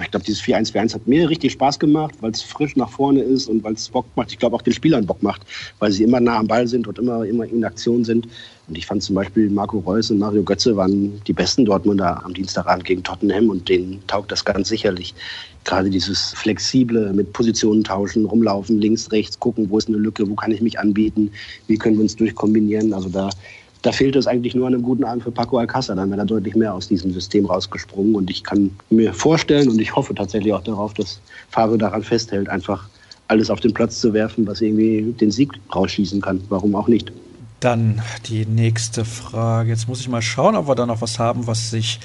Ich 0.00 0.10
glaube, 0.10 0.24
dieses 0.24 0.40
4-1-4-1 0.42 0.94
hat 0.94 1.06
mir 1.06 1.28
richtig 1.28 1.52
Spaß 1.52 1.80
gemacht, 1.80 2.14
weil 2.20 2.30
es 2.30 2.42
frisch 2.42 2.76
nach 2.76 2.88
vorne 2.88 3.22
ist 3.22 3.48
und 3.48 3.64
weil 3.64 3.74
es 3.74 3.88
Bock 3.88 4.06
macht. 4.14 4.30
Ich 4.30 4.38
glaube 4.38 4.54
auch 4.54 4.62
den 4.62 4.72
Spielern 4.72 5.04
Bock 5.04 5.22
macht, 5.22 5.42
weil 5.80 5.90
sie 5.90 6.04
immer 6.04 6.20
nah 6.20 6.38
am 6.38 6.46
Ball 6.46 6.68
sind 6.68 6.86
und 6.86 6.98
immer, 6.98 7.24
immer 7.24 7.44
in 7.44 7.64
Aktion 7.64 8.04
sind. 8.04 8.28
Und 8.68 8.78
ich 8.78 8.86
fand 8.86 9.02
zum 9.02 9.16
Beispiel 9.16 9.50
Marco 9.50 9.78
Reus 9.78 10.10
und 10.10 10.18
Mario 10.18 10.42
Götze 10.42 10.76
waren 10.76 11.20
die 11.26 11.32
besten 11.32 11.64
Dortmunder 11.64 12.24
am 12.24 12.32
Dienstagabend 12.32 12.84
gegen 12.84 13.02
Tottenham 13.02 13.48
und 13.48 13.68
denen 13.68 14.00
taugt 14.06 14.30
das 14.30 14.44
ganz 14.44 14.68
sicherlich. 14.68 15.14
Gerade 15.64 15.90
dieses 15.90 16.32
flexible 16.34 17.12
mit 17.12 17.32
Positionen 17.32 17.82
tauschen, 17.82 18.24
rumlaufen, 18.24 18.80
links, 18.80 19.10
rechts, 19.10 19.38
gucken, 19.38 19.68
wo 19.70 19.78
ist 19.78 19.88
eine 19.88 19.98
Lücke, 19.98 20.28
wo 20.28 20.36
kann 20.36 20.52
ich 20.52 20.60
mich 20.60 20.78
anbieten, 20.78 21.32
wie 21.66 21.76
können 21.76 21.96
wir 21.96 22.02
uns 22.02 22.14
durchkombinieren. 22.14 22.92
Also 22.92 23.08
da, 23.08 23.30
da 23.86 23.92
fehlt 23.92 24.16
es 24.16 24.26
eigentlich 24.26 24.56
nur 24.56 24.66
an 24.66 24.74
einem 24.74 24.82
guten 24.82 25.04
Abend 25.04 25.22
für 25.22 25.30
Paco 25.30 25.58
Alcázar. 25.58 25.94
Dann 25.94 26.10
wäre 26.10 26.20
er 26.20 26.26
deutlich 26.26 26.56
mehr 26.56 26.74
aus 26.74 26.88
diesem 26.88 27.12
System 27.12 27.46
rausgesprungen. 27.46 28.16
Und 28.16 28.28
ich 28.30 28.42
kann 28.42 28.72
mir 28.90 29.14
vorstellen 29.14 29.68
und 29.68 29.80
ich 29.80 29.94
hoffe 29.94 30.12
tatsächlich 30.12 30.52
auch 30.52 30.64
darauf, 30.64 30.92
dass 30.94 31.20
Favre 31.50 31.78
daran 31.78 32.02
festhält, 32.02 32.48
einfach 32.48 32.88
alles 33.28 33.48
auf 33.48 33.60
den 33.60 33.72
Platz 33.72 34.00
zu 34.00 34.12
werfen, 34.12 34.44
was 34.46 34.60
irgendwie 34.60 35.14
den 35.20 35.30
Sieg 35.30 35.52
rausschießen 35.72 36.20
kann. 36.20 36.42
Warum 36.48 36.74
auch 36.74 36.88
nicht? 36.88 37.12
Dann 37.60 38.02
die 38.28 38.44
nächste 38.44 39.04
Frage. 39.04 39.70
Jetzt 39.70 39.86
muss 39.86 40.00
ich 40.00 40.08
mal 40.08 40.22
schauen, 40.22 40.56
ob 40.56 40.66
wir 40.66 40.74
da 40.74 40.84
noch 40.84 41.00
was 41.00 41.20
haben, 41.20 41.46
was 41.46 41.70
sich 41.70 42.00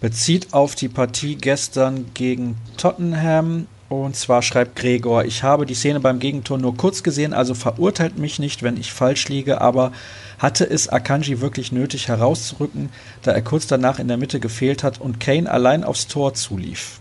bezieht 0.00 0.54
auf 0.54 0.76
die 0.76 0.88
Partie 0.88 1.34
gestern 1.34 2.06
gegen 2.14 2.56
Tottenham. 2.76 3.66
Und 3.88 4.14
zwar 4.14 4.42
schreibt 4.42 4.76
Gregor, 4.76 5.24
ich 5.24 5.42
habe 5.42 5.66
die 5.66 5.74
Szene 5.74 5.98
beim 5.98 6.20
Gegentor 6.20 6.58
nur 6.58 6.76
kurz 6.76 7.02
gesehen, 7.02 7.32
also 7.32 7.54
verurteilt 7.54 8.18
mich 8.18 8.38
nicht, 8.38 8.62
wenn 8.62 8.76
ich 8.76 8.92
falsch 8.92 9.28
liege, 9.28 9.60
aber 9.60 9.92
hatte 10.38 10.68
es 10.68 10.88
Akanji 10.88 11.40
wirklich 11.40 11.72
nötig 11.72 12.08
herauszurücken, 12.08 12.90
da 13.22 13.32
er 13.32 13.42
kurz 13.42 13.66
danach 13.66 13.98
in 13.98 14.08
der 14.08 14.16
Mitte 14.16 14.40
gefehlt 14.40 14.82
hat 14.82 15.00
und 15.00 15.20
Kane 15.20 15.50
allein 15.50 15.84
aufs 15.84 16.06
Tor 16.06 16.34
zulief? 16.34 17.00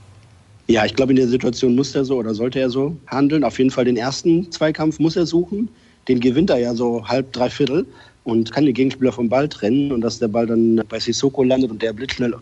Ja, 0.68 0.86
ich 0.86 0.96
glaube, 0.96 1.12
in 1.12 1.18
der 1.18 1.28
Situation 1.28 1.76
muss 1.76 1.94
er 1.94 2.06
so 2.06 2.18
oder 2.18 2.34
sollte 2.34 2.60
er 2.60 2.70
so 2.70 2.98
handeln. 3.08 3.44
Auf 3.44 3.60
jeden 3.60 3.70
Fall 3.70 3.86
den 3.86 3.98
ersten 3.98 4.52
Zweikampf 4.52 5.00
muss 5.00 5.16
er 5.16 5.26
suchen 5.26 5.70
den 6.08 6.20
gewinnt 6.20 6.50
er 6.50 6.58
ja 6.58 6.74
so 6.74 7.08
halb, 7.08 7.34
dreiviertel 7.34 7.86
und 8.26 8.52
kann 8.52 8.66
den 8.66 8.74
Gegenspieler 8.74 9.12
vom 9.12 9.30
Ball 9.30 9.48
trennen 9.48 9.92
und 9.92 10.02
dass 10.02 10.18
der 10.18 10.28
Ball 10.28 10.48
dann 10.48 10.82
bei 10.90 11.00
Sissoko 11.00 11.44
landet 11.44 11.70
und 11.70 11.82
der 11.82 11.94
blitzschnell 11.94 12.34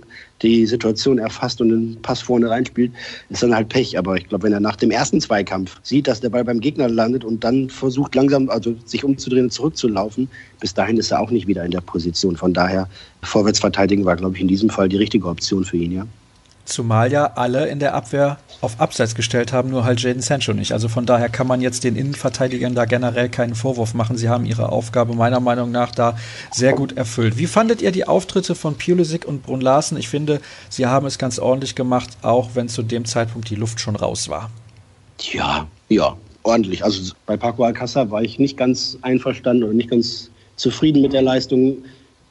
die 0.42 0.66
Situation 0.66 1.20
erfasst 1.20 1.60
und 1.60 1.70
den 1.70 2.02
Pass 2.02 2.22
vorne 2.22 2.50
reinspielt, 2.50 2.94
ist 3.30 3.44
dann 3.44 3.54
halt 3.54 3.68
Pech. 3.68 3.98
Aber 3.98 4.16
ich 4.16 4.28
glaube, 4.30 4.44
wenn 4.44 4.54
er 4.54 4.62
nach 4.62 4.78
dem 4.78 4.92
ersten 4.92 5.20
Zweikampf 5.20 5.78
sieht, 5.84 6.08
dass 6.08 6.22
der 6.22 6.30
Ball 6.30 6.46
beim 6.46 6.62
Gegner 6.62 6.88
landet 6.88 7.26
und 7.26 7.44
dann 7.44 7.70
versucht 7.70 8.16
langsam, 8.16 8.50
also 8.50 8.76
sich 8.86 9.04
umzudrehen 9.04 9.46
und 9.46 9.52
zurückzulaufen, 9.52 10.30
bis 10.62 10.74
dahin 10.74 10.98
ist 10.98 11.12
er 11.12 11.20
auch 11.20 11.32
nicht 11.32 11.48
wieder 11.48 11.66
in 11.66 11.72
der 11.72 11.82
Position. 11.82 12.38
Von 12.38 12.54
daher, 12.54 12.88
vorwärts 13.22 13.60
verteidigen 13.60 14.06
war, 14.06 14.16
glaube 14.16 14.36
ich, 14.36 14.42
in 14.42 14.48
diesem 14.48 14.70
Fall 14.70 14.88
die 14.88 14.98
richtige 14.98 15.28
Option 15.28 15.66
für 15.66 15.78
ihn, 15.78 15.92
ja. 15.92 16.08
Zumal 16.66 17.12
ja 17.12 17.34
alle 17.36 17.68
in 17.68 17.80
der 17.80 17.94
Abwehr 17.94 18.38
auf 18.62 18.80
Abseits 18.80 19.16
gestellt 19.16 19.52
haben, 19.52 19.70
nur 19.70 19.84
halt 19.84 20.02
Jaden 20.02 20.22
Sancho 20.22 20.54
nicht. 20.54 20.72
Also 20.72 20.88
von 20.88 21.06
daher 21.06 21.28
kann 21.28 21.46
man 21.46 21.60
jetzt 21.60 21.84
den 21.84 21.98
Innenverteidigern 21.98 22.74
da 22.74 22.86
generell 22.86 23.28
keinen 23.28 23.56
Vorwurf 23.56 23.94
machen. 23.94 24.18
Sie 24.18 24.30
haben 24.30 24.46
ihre 24.46 24.72
Aufgabe 24.72 25.14
meiner 25.14 25.42
Meinung 25.42 25.72
nach 25.72 25.92
da 25.92 26.18
sehr 26.52 26.72
gut 26.72 26.96
erfüllt. 26.96 27.38
Wie 27.38 27.48
fandet 27.48 27.82
ihr 27.82 27.92
die 27.92 28.08
Auftritte 28.08 28.56
von 28.56 28.78
Pulisic 28.78 29.26
und 29.26 29.44
Brun 29.44 29.60
Larsen? 29.60 29.98
Ich 29.98 30.08
finde, 30.08 30.40
sie 30.70 30.86
haben 30.86 31.06
es 31.06 31.18
ganz 31.18 31.38
ordentlich 31.38 31.76
gemacht, 31.76 32.12
auch 32.22 32.52
wenn 32.54 32.70
zu 32.70 32.82
dem 32.82 33.04
Zeitpunkt 33.04 33.50
die 33.50 33.56
Luft 33.56 33.82
schon 33.82 33.98
raus 33.98 34.30
war. 34.30 34.50
Ja, 35.20 35.68
ja, 35.90 36.16
ordentlich. 36.44 36.86
Also 36.86 37.14
bei 37.26 37.36
Paco 37.36 37.64
Alcázar 37.66 38.10
war 38.10 38.22
ich 38.22 38.40
nicht 38.40 38.56
ganz 38.56 38.98
einverstanden 39.02 39.64
oder 39.64 39.74
nicht 39.74 39.90
ganz 39.90 40.30
zufrieden 40.56 41.02
mit 41.02 41.12
der 41.12 41.22
Leistung 41.22 41.78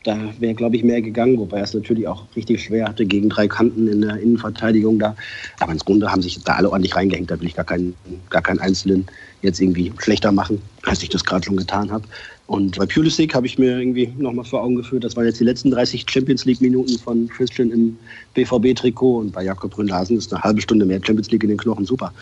da 0.04 0.18
wäre, 0.38 0.54
glaube 0.54 0.76
ich, 0.76 0.84
mehr 0.84 1.00
gegangen, 1.00 1.38
wobei 1.38 1.58
er 1.58 1.64
es 1.64 1.74
natürlich 1.74 2.08
auch 2.08 2.24
richtig 2.34 2.62
schwer 2.62 2.88
hatte 2.88 3.06
gegen 3.06 3.28
drei 3.28 3.46
Kanten 3.46 3.88
in 3.88 4.00
der 4.00 4.18
Innenverteidigung 4.18 4.98
da. 4.98 5.14
Aber 5.60 5.72
ins 5.72 5.84
Grunde 5.84 6.10
haben 6.10 6.22
sich 6.22 6.42
da 6.42 6.54
alle 6.54 6.70
ordentlich 6.70 6.96
reingehängt. 6.96 7.30
Da 7.30 7.40
will 7.40 7.46
ich 7.46 7.54
gar 7.54 7.64
keinen, 7.64 7.94
gar 8.30 8.42
keinen 8.42 8.58
Einzelnen 8.58 9.06
jetzt 9.42 9.60
irgendwie 9.60 9.92
schlechter 9.98 10.32
machen, 10.32 10.60
als 10.84 11.02
ich 11.02 11.08
das 11.08 11.24
gerade 11.24 11.44
schon 11.44 11.56
getan 11.56 11.90
habe. 11.90 12.04
Und 12.46 12.78
bei 12.78 12.86
Pulisic 12.86 13.34
habe 13.34 13.46
ich 13.46 13.58
mir 13.58 13.78
irgendwie 13.78 14.12
nochmal 14.18 14.44
vor 14.44 14.62
Augen 14.62 14.74
geführt, 14.74 15.04
das 15.04 15.16
waren 15.16 15.24
jetzt 15.24 15.40
die 15.40 15.44
letzten 15.44 15.70
30 15.70 16.04
Champions 16.08 16.44
League-Minuten 16.44 16.98
von 16.98 17.28
Christian 17.28 17.70
im 17.70 17.96
BVB-Trikot 18.34 19.20
und 19.20 19.32
bei 19.32 19.44
Jakob 19.44 19.70
Brünn-Larsen 19.70 20.18
ist 20.18 20.32
eine 20.32 20.42
halbe 20.42 20.60
Stunde 20.60 20.84
mehr 20.84 21.00
Champions 21.02 21.30
League 21.30 21.44
in 21.44 21.50
den 21.50 21.58
Knochen 21.58 21.86
super. 21.86 22.12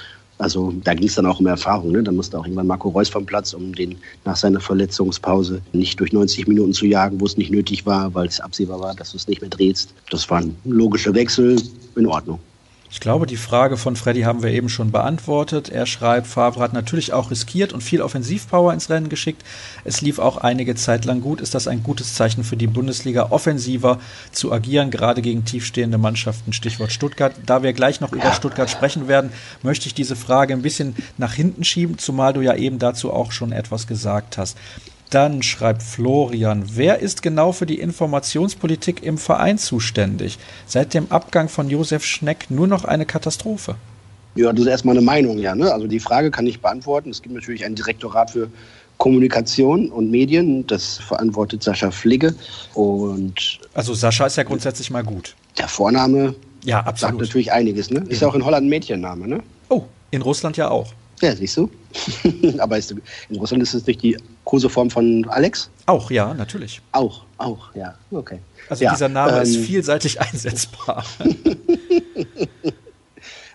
Also 0.40 0.72
da 0.85 0.94
ging 0.94 1.07
es 1.07 1.14
dann 1.14 1.26
auch 1.26 1.38
um 1.38 1.46
Erfahrung. 1.46 1.92
Ne? 1.92 2.03
Dann 2.03 2.16
musste 2.16 2.38
auch 2.38 2.44
irgendwann 2.44 2.66
Marco 2.66 2.88
Reus 2.88 3.11
vom 3.11 3.26
Platz, 3.26 3.53
um 3.53 3.74
den 3.74 3.96
nach 4.24 4.37
seiner 4.37 4.61
Verletzungspause 4.61 5.61
nicht 5.72 6.00
durch 6.00 6.12
90 6.12 6.48
Minuten 6.48 6.72
zu 6.72 6.87
jagen, 6.87 7.20
wo 7.20 7.26
es 7.26 7.37
nicht 7.37 7.50
nötig 7.50 7.85
war, 7.85 8.14
weil 8.14 8.26
es 8.26 8.40
absehbar 8.40 8.81
war, 8.81 8.94
dass 8.94 9.11
du 9.11 9.18
es 9.18 9.29
nicht 9.29 9.42
mehr 9.42 9.50
drehst. 9.50 9.92
Das 10.11 10.29
war 10.31 10.38
ein 10.38 10.57
logischer 10.64 11.14
Wechsel, 11.14 11.61
in 11.96 12.07
Ordnung. 12.07 12.38
Ich 12.92 12.98
glaube, 12.98 13.26
die 13.26 13.37
Frage 13.37 13.76
von 13.76 13.94
Freddy 13.94 14.22
haben 14.22 14.42
wir 14.42 14.50
eben 14.50 14.68
schon 14.68 14.90
beantwortet. 14.90 15.68
Er 15.68 15.87
schreibt, 15.87 16.26
Favre 16.26 16.61
hat 16.61 16.72
natürlich 16.72 17.12
auch 17.12 17.31
riskiert 17.31 17.72
und 17.72 17.83
viel 17.83 18.03
Offensivpower 18.03 18.72
ins 18.72 18.90
Rennen 18.90 19.09
geschickt. 19.09 19.44
Es 19.85 20.00
lief 20.00 20.18
auch 20.18 20.38
einige 20.38 20.74
Zeit 20.74 21.05
lang 21.05 21.20
gut. 21.20 21.40
Ist 21.40 21.55
das 21.55 21.68
ein 21.68 21.85
gutes 21.85 22.14
Zeichen 22.14 22.42
für 22.42 22.57
die 22.57 22.66
Bundesliga, 22.66 23.29
offensiver 23.31 24.00
zu 24.33 24.53
agieren, 24.53 24.90
gerade 24.90 25.22
gegen 25.22 25.44
tiefstehende 25.44 25.98
Mannschaften? 25.98 26.53
Stichwort 26.53 26.90
Stuttgart. 26.90 27.33
Da 27.46 27.62
wir 27.62 27.72
gleich 27.74 28.00
noch 28.00 28.12
über 28.12 28.33
Stuttgart 28.33 28.68
sprechen 28.68 29.07
werden, 29.07 29.31
möchte 29.62 29.87
ich 29.87 29.94
diese 29.94 30.16
Frage 30.16 30.53
ein 30.53 30.62
bisschen 30.62 30.96
nach 31.16 31.33
hinten 31.33 31.62
schieben, 31.62 31.96
zumal 31.96 32.33
du 32.33 32.40
ja 32.40 32.57
eben 32.57 32.81
dazu 32.81 33.12
auch 33.12 33.31
schon 33.31 33.53
etwas 33.53 33.87
gesagt 33.87 34.37
hast. 34.37 34.59
Dann 35.11 35.42
schreibt 35.42 35.83
Florian, 35.83 36.64
wer 36.75 37.01
ist 37.01 37.20
genau 37.23 37.51
für 37.51 37.66
die 37.66 37.81
Informationspolitik 37.81 39.03
im 39.03 39.18
Verein 39.18 39.59
zuständig? 39.59 40.38
Seit 40.66 40.94
dem 40.94 41.11
Abgang 41.11 41.49
von 41.49 41.68
Josef 41.68 42.05
Schneck 42.05 42.49
nur 42.49 42.68
noch 42.68 42.85
eine 42.85 43.07
Katastrophe. 43.07 43.75
Ja, 44.37 44.53
das 44.53 44.61
ist 44.61 44.66
erstmal 44.68 44.96
eine 44.96 45.05
Meinung, 45.05 45.38
ja. 45.38 45.57
Ne? 45.57 45.73
Also 45.73 45.88
die 45.88 45.99
Frage 45.99 46.31
kann 46.31 46.46
ich 46.46 46.61
beantworten. 46.61 47.11
Es 47.11 47.23
gibt 47.23 47.35
natürlich 47.35 47.64
ein 47.64 47.75
Direktorat 47.75 48.31
für 48.31 48.49
Kommunikation 48.99 49.90
und 49.90 50.12
Medien. 50.12 50.64
Das 50.68 50.99
verantwortet 50.99 51.64
Sascha 51.64 51.90
Fligge. 51.90 52.35
Und 52.75 53.59
also 53.75 53.94
Sascha 53.94 54.27
ist 54.27 54.37
ja 54.37 54.44
grundsätzlich 54.44 54.90
mal 54.90 55.03
gut. 55.03 55.35
Der 55.59 55.66
Vorname 55.66 56.37
ja, 56.62 56.79
absolut. 56.79 56.99
sagt 56.99 57.20
natürlich 57.20 57.51
einiges. 57.51 57.90
Ne? 57.90 58.05
Ist 58.09 58.23
ja 58.23 58.29
auch 58.29 58.35
in 58.37 58.44
Holland 58.44 58.66
ein 58.66 58.68
Mädchenname. 58.68 59.27
Ne? 59.27 59.42
Oh, 59.68 59.83
in 60.12 60.23
Russland 60.23 60.57
ja 60.57 60.70
auch. 60.70 60.92
Ja, 61.20 61.37
siehst 61.37 61.56
du. 61.56 61.70
Aber 62.59 62.78
ist, 62.78 62.94
in 63.28 63.37
Russland 63.37 63.62
ist 63.62 63.74
es 63.74 63.87
nicht 63.87 64.02
die 64.02 64.16
Koseform 64.44 64.90
von 64.90 65.26
Alex? 65.28 65.70
Auch, 65.87 66.11
ja, 66.11 66.33
natürlich. 66.33 66.80
Auch, 66.92 67.24
auch, 67.37 67.74
ja, 67.74 67.94
okay. 68.11 68.38
Also 68.68 68.85
ja, 68.85 68.92
dieser 68.92 69.09
Name 69.09 69.37
ähm, 69.37 69.42
ist 69.42 69.56
vielseitig 69.56 70.20
einsetzbar. 70.20 71.04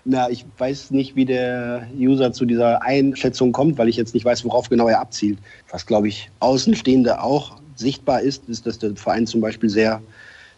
Na, 0.08 0.30
ich 0.30 0.46
weiß 0.60 0.92
nicht, 0.92 1.16
wie 1.16 1.26
der 1.26 1.88
User 1.98 2.32
zu 2.32 2.46
dieser 2.46 2.84
Einschätzung 2.84 3.52
kommt, 3.52 3.80
weil 3.80 3.90
ich 3.90 3.96
jetzt 3.96 4.14
nicht 4.14 4.24
weiß, 4.24 4.46
worauf 4.46 4.70
genau 4.70 4.88
er 4.88 5.00
abzielt. 5.00 5.40
Was, 5.72 5.88
glaube 5.88 6.08
ich, 6.08 6.30
Außenstehende 6.40 7.24
auch 7.24 7.58
sichtbar 7.76 8.22
ist, 8.22 8.48
ist, 8.48 8.68
dass 8.68 8.78
der 8.78 8.96
Verein 8.96 9.26
zum 9.26 9.42
Beispiel 9.42 9.70
sehr 9.70 10.04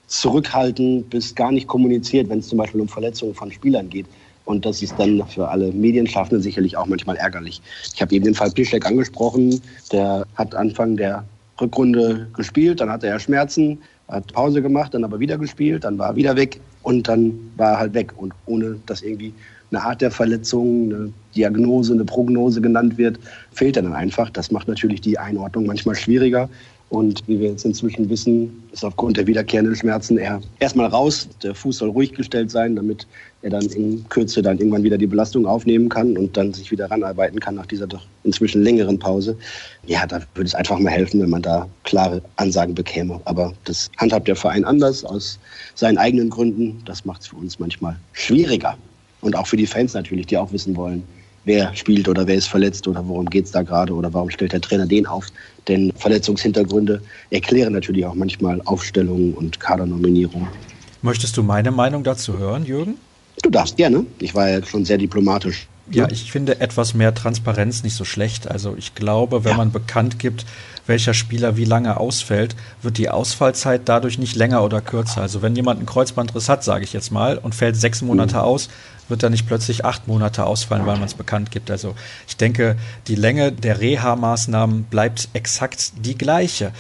zurückhaltend 0.07 1.09
bis 1.09 1.33
gar 1.33 1.53
nicht 1.53 1.67
kommuniziert, 1.67 2.29
wenn 2.29 2.39
es 2.39 2.49
zum 2.49 2.57
Beispiel 2.57 2.81
um 2.81 2.89
Verletzungen 2.89 3.35
von 3.35 3.51
Spielern 3.51 3.89
geht. 3.89 4.07
Und 4.47 4.65
das 4.65 4.81
ist 4.81 4.95
dann 4.97 5.21
für 5.27 5.49
alle 5.49 5.73
Medienschaffenden 5.73 6.41
sicherlich 6.41 6.77
auch 6.77 6.85
manchmal 6.85 7.17
ärgerlich. 7.17 7.61
Ich 7.93 8.01
habe 8.01 8.15
eben 8.15 8.23
den 8.23 8.33
Fall 8.33 8.49
Pischek 8.49 8.85
angesprochen. 8.85 9.61
Der 9.91 10.25
hat 10.35 10.55
Anfang 10.55 10.95
der 10.95 11.25
Rückrunde 11.59 12.27
gespielt, 12.33 12.79
dann 12.79 12.89
hatte 12.89 13.07
er 13.07 13.19
Schmerzen, 13.19 13.79
hat 14.07 14.31
Pause 14.31 14.61
gemacht, 14.61 14.93
dann 14.93 15.03
aber 15.03 15.19
wieder 15.19 15.37
gespielt, 15.37 15.83
dann 15.83 15.97
war 15.97 16.11
er 16.11 16.15
wieder 16.15 16.35
weg 16.37 16.61
und 16.83 17.09
dann 17.09 17.37
war 17.57 17.73
er 17.73 17.79
halt 17.79 17.93
weg. 17.93 18.13
Und 18.15 18.33
ohne 18.45 18.77
dass 18.85 19.01
irgendwie 19.01 19.33
eine 19.69 19.83
Art 19.83 19.99
der 20.01 20.11
Verletzung, 20.11 20.93
eine 20.93 21.13
Diagnose, 21.35 21.93
eine 21.93 22.05
Prognose 22.05 22.61
genannt 22.61 22.97
wird, 22.97 23.19
fehlt 23.51 23.75
er 23.75 23.83
dann 23.83 23.93
einfach. 23.93 24.29
Das 24.29 24.49
macht 24.49 24.69
natürlich 24.69 25.01
die 25.01 25.19
Einordnung 25.19 25.65
manchmal 25.65 25.95
schwieriger. 25.95 26.49
Und 26.89 27.21
wie 27.27 27.39
wir 27.39 27.49
jetzt 27.49 27.65
inzwischen 27.65 28.09
wissen, 28.09 28.63
ist 28.71 28.85
aufgrund 28.85 29.17
der 29.17 29.27
wiederkehrenden 29.27 29.75
Schmerzen 29.75 30.17
er 30.17 30.39
erstmal 30.59 30.87
raus. 30.87 31.27
Der 31.43 31.53
Fuß 31.53 31.79
soll 31.79 31.89
ruhig 31.89 32.13
gestellt 32.13 32.49
sein, 32.49 32.77
damit 32.77 33.05
er 33.41 33.49
dann 33.49 33.65
in 33.65 34.07
Kürze 34.07 34.41
dann 34.41 34.57
irgendwann 34.57 34.83
wieder 34.83 34.97
die 34.97 35.07
Belastung 35.07 35.45
aufnehmen 35.45 35.89
kann 35.89 36.17
und 36.17 36.37
dann 36.37 36.53
sich 36.53 36.71
wieder 36.71 36.89
ranarbeiten 36.89 37.41
kann 37.41 37.55
nach 37.55 37.65
dieser 37.65 37.87
doch 37.87 38.05
inzwischen 38.23 38.63
längeren 38.63 38.97
Pause. 38.97 39.37
Ja, 39.85 40.07
da 40.07 40.21
würde 40.33 40.47
es 40.47 40.55
einfach 40.55 40.79
mal 40.79 40.91
helfen, 40.91 41.21
wenn 41.21 41.29
man 41.29 41.41
da 41.41 41.67
klare 41.83 42.21
Ansagen 42.37 42.73
bekäme. 42.73 43.19
Aber 43.25 43.53
das 43.65 43.91
handhabt 43.97 44.29
der 44.29 44.37
Verein 44.37 44.63
anders 44.63 45.03
aus 45.03 45.39
seinen 45.75 45.97
eigenen 45.97 46.29
Gründen. 46.29 46.81
Das 46.85 47.03
macht 47.03 47.21
es 47.21 47.27
für 47.27 47.35
uns 47.35 47.59
manchmal 47.59 47.97
schwieriger. 48.13 48.77
Und 49.19 49.35
auch 49.35 49.47
für 49.47 49.57
die 49.57 49.67
Fans 49.67 49.93
natürlich, 49.93 50.27
die 50.27 50.37
auch 50.37 50.53
wissen 50.53 50.75
wollen, 50.77 51.03
wer 51.43 51.75
spielt 51.75 52.07
oder 52.07 52.27
wer 52.27 52.35
ist 52.35 52.47
verletzt 52.47 52.87
oder 52.87 53.05
worum 53.07 53.25
geht 53.25 53.45
es 53.45 53.51
da 53.51 53.63
gerade 53.63 53.93
oder 53.93 54.13
warum 54.13 54.29
stellt 54.29 54.53
der 54.53 54.61
Trainer 54.61 54.85
den 54.85 55.05
auf. 55.05 55.27
Denn 55.67 55.91
Verletzungshintergründe 55.97 57.01
erklären 57.29 57.73
natürlich 57.73 58.05
auch 58.05 58.15
manchmal 58.15 58.61
Aufstellungen 58.65 59.33
und 59.33 59.59
Kadernominierungen. 59.59 60.47
Möchtest 61.01 61.37
du 61.37 61.43
meine 61.43 61.71
Meinung 61.71 62.03
dazu 62.03 62.37
hören, 62.37 62.65
Jürgen? 62.65 62.95
Du 63.43 63.49
darfst 63.49 63.77
gerne. 63.77 64.05
Ich 64.19 64.33
war 64.33 64.49
ja 64.49 64.65
schon 64.65 64.85
sehr 64.85 64.97
diplomatisch. 64.97 65.67
Ja, 65.89 66.09
ich 66.09 66.31
finde 66.31 66.59
etwas 66.59 66.93
mehr 66.93 67.13
Transparenz 67.13 67.83
nicht 67.83 67.95
so 67.95 68.03
schlecht. 68.03 68.49
Also 68.49 68.75
ich 68.77 68.93
glaube, 68.93 69.45
wenn 69.45 69.51
ja. 69.51 69.57
man 69.57 69.71
bekannt 69.71 70.19
gibt, 70.19 70.45
welcher 70.85 71.13
Spieler 71.13 71.55
wie 71.55 71.65
lange 71.65 71.97
ausfällt, 71.97 72.55
wird 72.81 72.97
die 72.97 73.09
Ausfallzeit 73.09 73.81
dadurch 73.85 74.17
nicht 74.17 74.35
länger 74.35 74.63
oder 74.63 74.81
kürzer. 74.81 75.21
Also 75.21 75.41
wenn 75.41 75.55
jemand 75.55 75.79
einen 75.79 75.85
Kreuzbandriss 75.85 76.49
hat, 76.49 76.63
sage 76.63 76.83
ich 76.83 76.93
jetzt 76.93 77.11
mal, 77.11 77.37
und 77.37 77.55
fällt 77.55 77.77
sechs 77.77 78.01
Monate 78.01 78.35
mhm. 78.35 78.41
aus, 78.41 78.69
wird 79.09 79.23
er 79.23 79.29
nicht 79.29 79.47
plötzlich 79.47 79.85
acht 79.85 80.07
Monate 80.07 80.45
ausfallen, 80.45 80.85
weil 80.85 80.95
man 80.95 81.05
es 81.05 81.13
bekannt 81.13 81.51
gibt. 81.51 81.71
Also 81.71 81.95
ich 82.27 82.37
denke, 82.37 82.75
die 83.07 83.15
Länge 83.15 83.51
der 83.51 83.79
Reha-Maßnahmen 83.79 84.83
bleibt 84.83 85.29
exakt 85.33 85.93
die 86.05 86.17
gleiche. 86.17 86.71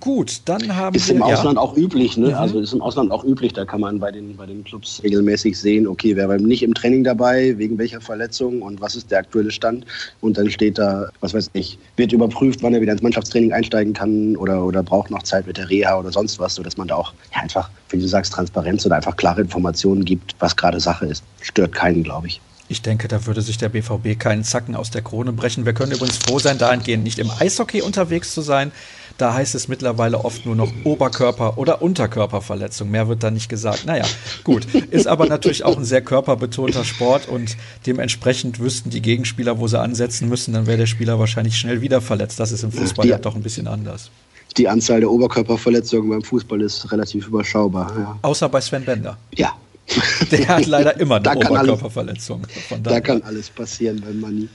Gut, 0.00 0.42
dann 0.46 0.76
haben 0.76 0.94
ist 0.94 1.08
wir... 1.08 1.14
Ist 1.14 1.20
im 1.20 1.22
Ausland 1.22 1.56
ja. 1.56 1.62
auch 1.62 1.76
üblich, 1.76 2.16
ne? 2.16 2.28
Mhm. 2.28 2.34
Also 2.34 2.60
ist 2.60 2.72
im 2.72 2.82
Ausland 2.82 3.10
auch 3.10 3.24
üblich, 3.24 3.52
da 3.52 3.64
kann 3.64 3.80
man 3.80 3.98
bei 3.98 4.10
den, 4.10 4.36
bei 4.36 4.46
den 4.46 4.64
Clubs 4.64 5.02
regelmäßig 5.02 5.58
sehen, 5.58 5.86
okay, 5.86 6.16
wer 6.16 6.28
war 6.28 6.38
nicht 6.38 6.62
im 6.62 6.74
Training 6.74 7.04
dabei, 7.04 7.56
wegen 7.58 7.78
welcher 7.78 8.00
Verletzung 8.00 8.62
und 8.62 8.80
was 8.80 8.96
ist 8.96 9.10
der 9.10 9.20
aktuelle 9.20 9.50
Stand. 9.50 9.84
Und 10.20 10.38
dann 10.38 10.50
steht 10.50 10.78
da, 10.78 11.08
was 11.20 11.34
weiß 11.34 11.50
ich, 11.52 11.78
wird 11.96 12.12
überprüft, 12.12 12.62
wann 12.62 12.74
er 12.74 12.80
wieder 12.80 12.92
ins 12.92 13.02
Mannschaftstraining 13.02 13.52
einsteigen 13.52 13.92
kann 13.92 14.36
oder, 14.36 14.64
oder 14.64 14.82
braucht 14.82 15.10
noch 15.10 15.22
Zeit 15.22 15.46
mit 15.46 15.56
der 15.56 15.68
Reha 15.68 15.98
oder 15.98 16.12
sonst 16.12 16.38
was, 16.38 16.54
sodass 16.54 16.76
man 16.76 16.88
da 16.88 16.96
auch 16.96 17.12
ja, 17.34 17.42
einfach, 17.42 17.70
wie 17.90 17.98
du 17.98 18.06
sagst, 18.06 18.32
Transparenz 18.32 18.86
oder 18.86 18.96
einfach 18.96 19.16
klare 19.16 19.40
Informationen 19.42 20.04
gibt, 20.04 20.34
was 20.38 20.56
gerade 20.56 20.80
Sache 20.80 21.06
ist. 21.06 21.24
Stört 21.42 21.72
keinen, 21.72 22.02
glaube 22.02 22.28
ich. 22.28 22.40
Ich 22.68 22.80
denke, 22.80 23.06
da 23.06 23.26
würde 23.26 23.42
sich 23.42 23.58
der 23.58 23.68
BVB 23.68 24.18
keinen 24.18 24.44
Zacken 24.44 24.74
aus 24.74 24.90
der 24.90 25.02
Krone 25.02 25.32
brechen. 25.32 25.66
Wir 25.66 25.74
können 25.74 25.92
übrigens 25.92 26.16
froh 26.16 26.38
sein, 26.38 26.56
dahingehend 26.56 27.04
nicht 27.04 27.18
im 27.18 27.30
Eishockey 27.30 27.82
unterwegs 27.82 28.32
zu 28.32 28.40
sein. 28.40 28.72
Da 29.18 29.34
heißt 29.34 29.54
es 29.54 29.68
mittlerweile 29.68 30.24
oft 30.24 30.46
nur 30.46 30.56
noch 30.56 30.72
Oberkörper- 30.84 31.58
oder 31.58 31.82
Unterkörperverletzung. 31.82 32.90
Mehr 32.90 33.08
wird 33.08 33.22
da 33.22 33.30
nicht 33.30 33.50
gesagt. 33.50 33.84
Naja, 33.84 34.06
gut. 34.42 34.66
Ist 34.90 35.06
aber 35.06 35.26
natürlich 35.26 35.64
auch 35.64 35.76
ein 35.76 35.84
sehr 35.84 36.00
körperbetonter 36.00 36.84
Sport 36.84 37.28
und 37.28 37.58
dementsprechend 37.86 38.58
wüssten 38.58 38.88
die 38.88 39.02
Gegenspieler, 39.02 39.58
wo 39.58 39.68
sie 39.68 39.78
ansetzen 39.78 40.30
müssen. 40.30 40.54
Dann 40.54 40.66
wäre 40.66 40.78
der 40.78 40.86
Spieler 40.86 41.18
wahrscheinlich 41.18 41.58
schnell 41.58 41.82
wieder 41.82 42.00
verletzt. 42.00 42.40
Das 42.40 42.52
ist 42.52 42.62
im 42.64 42.72
Fußball 42.72 43.06
ja 43.06 43.18
doch 43.18 43.34
ein 43.34 43.42
bisschen 43.42 43.66
anders. 43.66 44.10
Die 44.56 44.68
Anzahl 44.68 45.00
der 45.00 45.10
Oberkörperverletzungen 45.10 46.08
beim 46.08 46.22
Fußball 46.22 46.60
ist 46.62 46.90
relativ 46.90 47.28
überschaubar. 47.28 47.92
Ja. 47.98 48.18
Außer 48.22 48.48
bei 48.48 48.60
Sven 48.60 48.84
Bender. 48.84 49.18
Ja, 49.34 49.52
Der 50.30 50.48
hat 50.48 50.66
leider 50.66 50.98
immer 50.98 51.16
eine 51.16 51.36
Oberkörperverletzung. 51.36 52.46
da 52.82 53.00
kann 53.00 53.22
alles 53.22 53.50
passieren 53.50 54.00
beim 54.00 54.20
Money. 54.20 54.48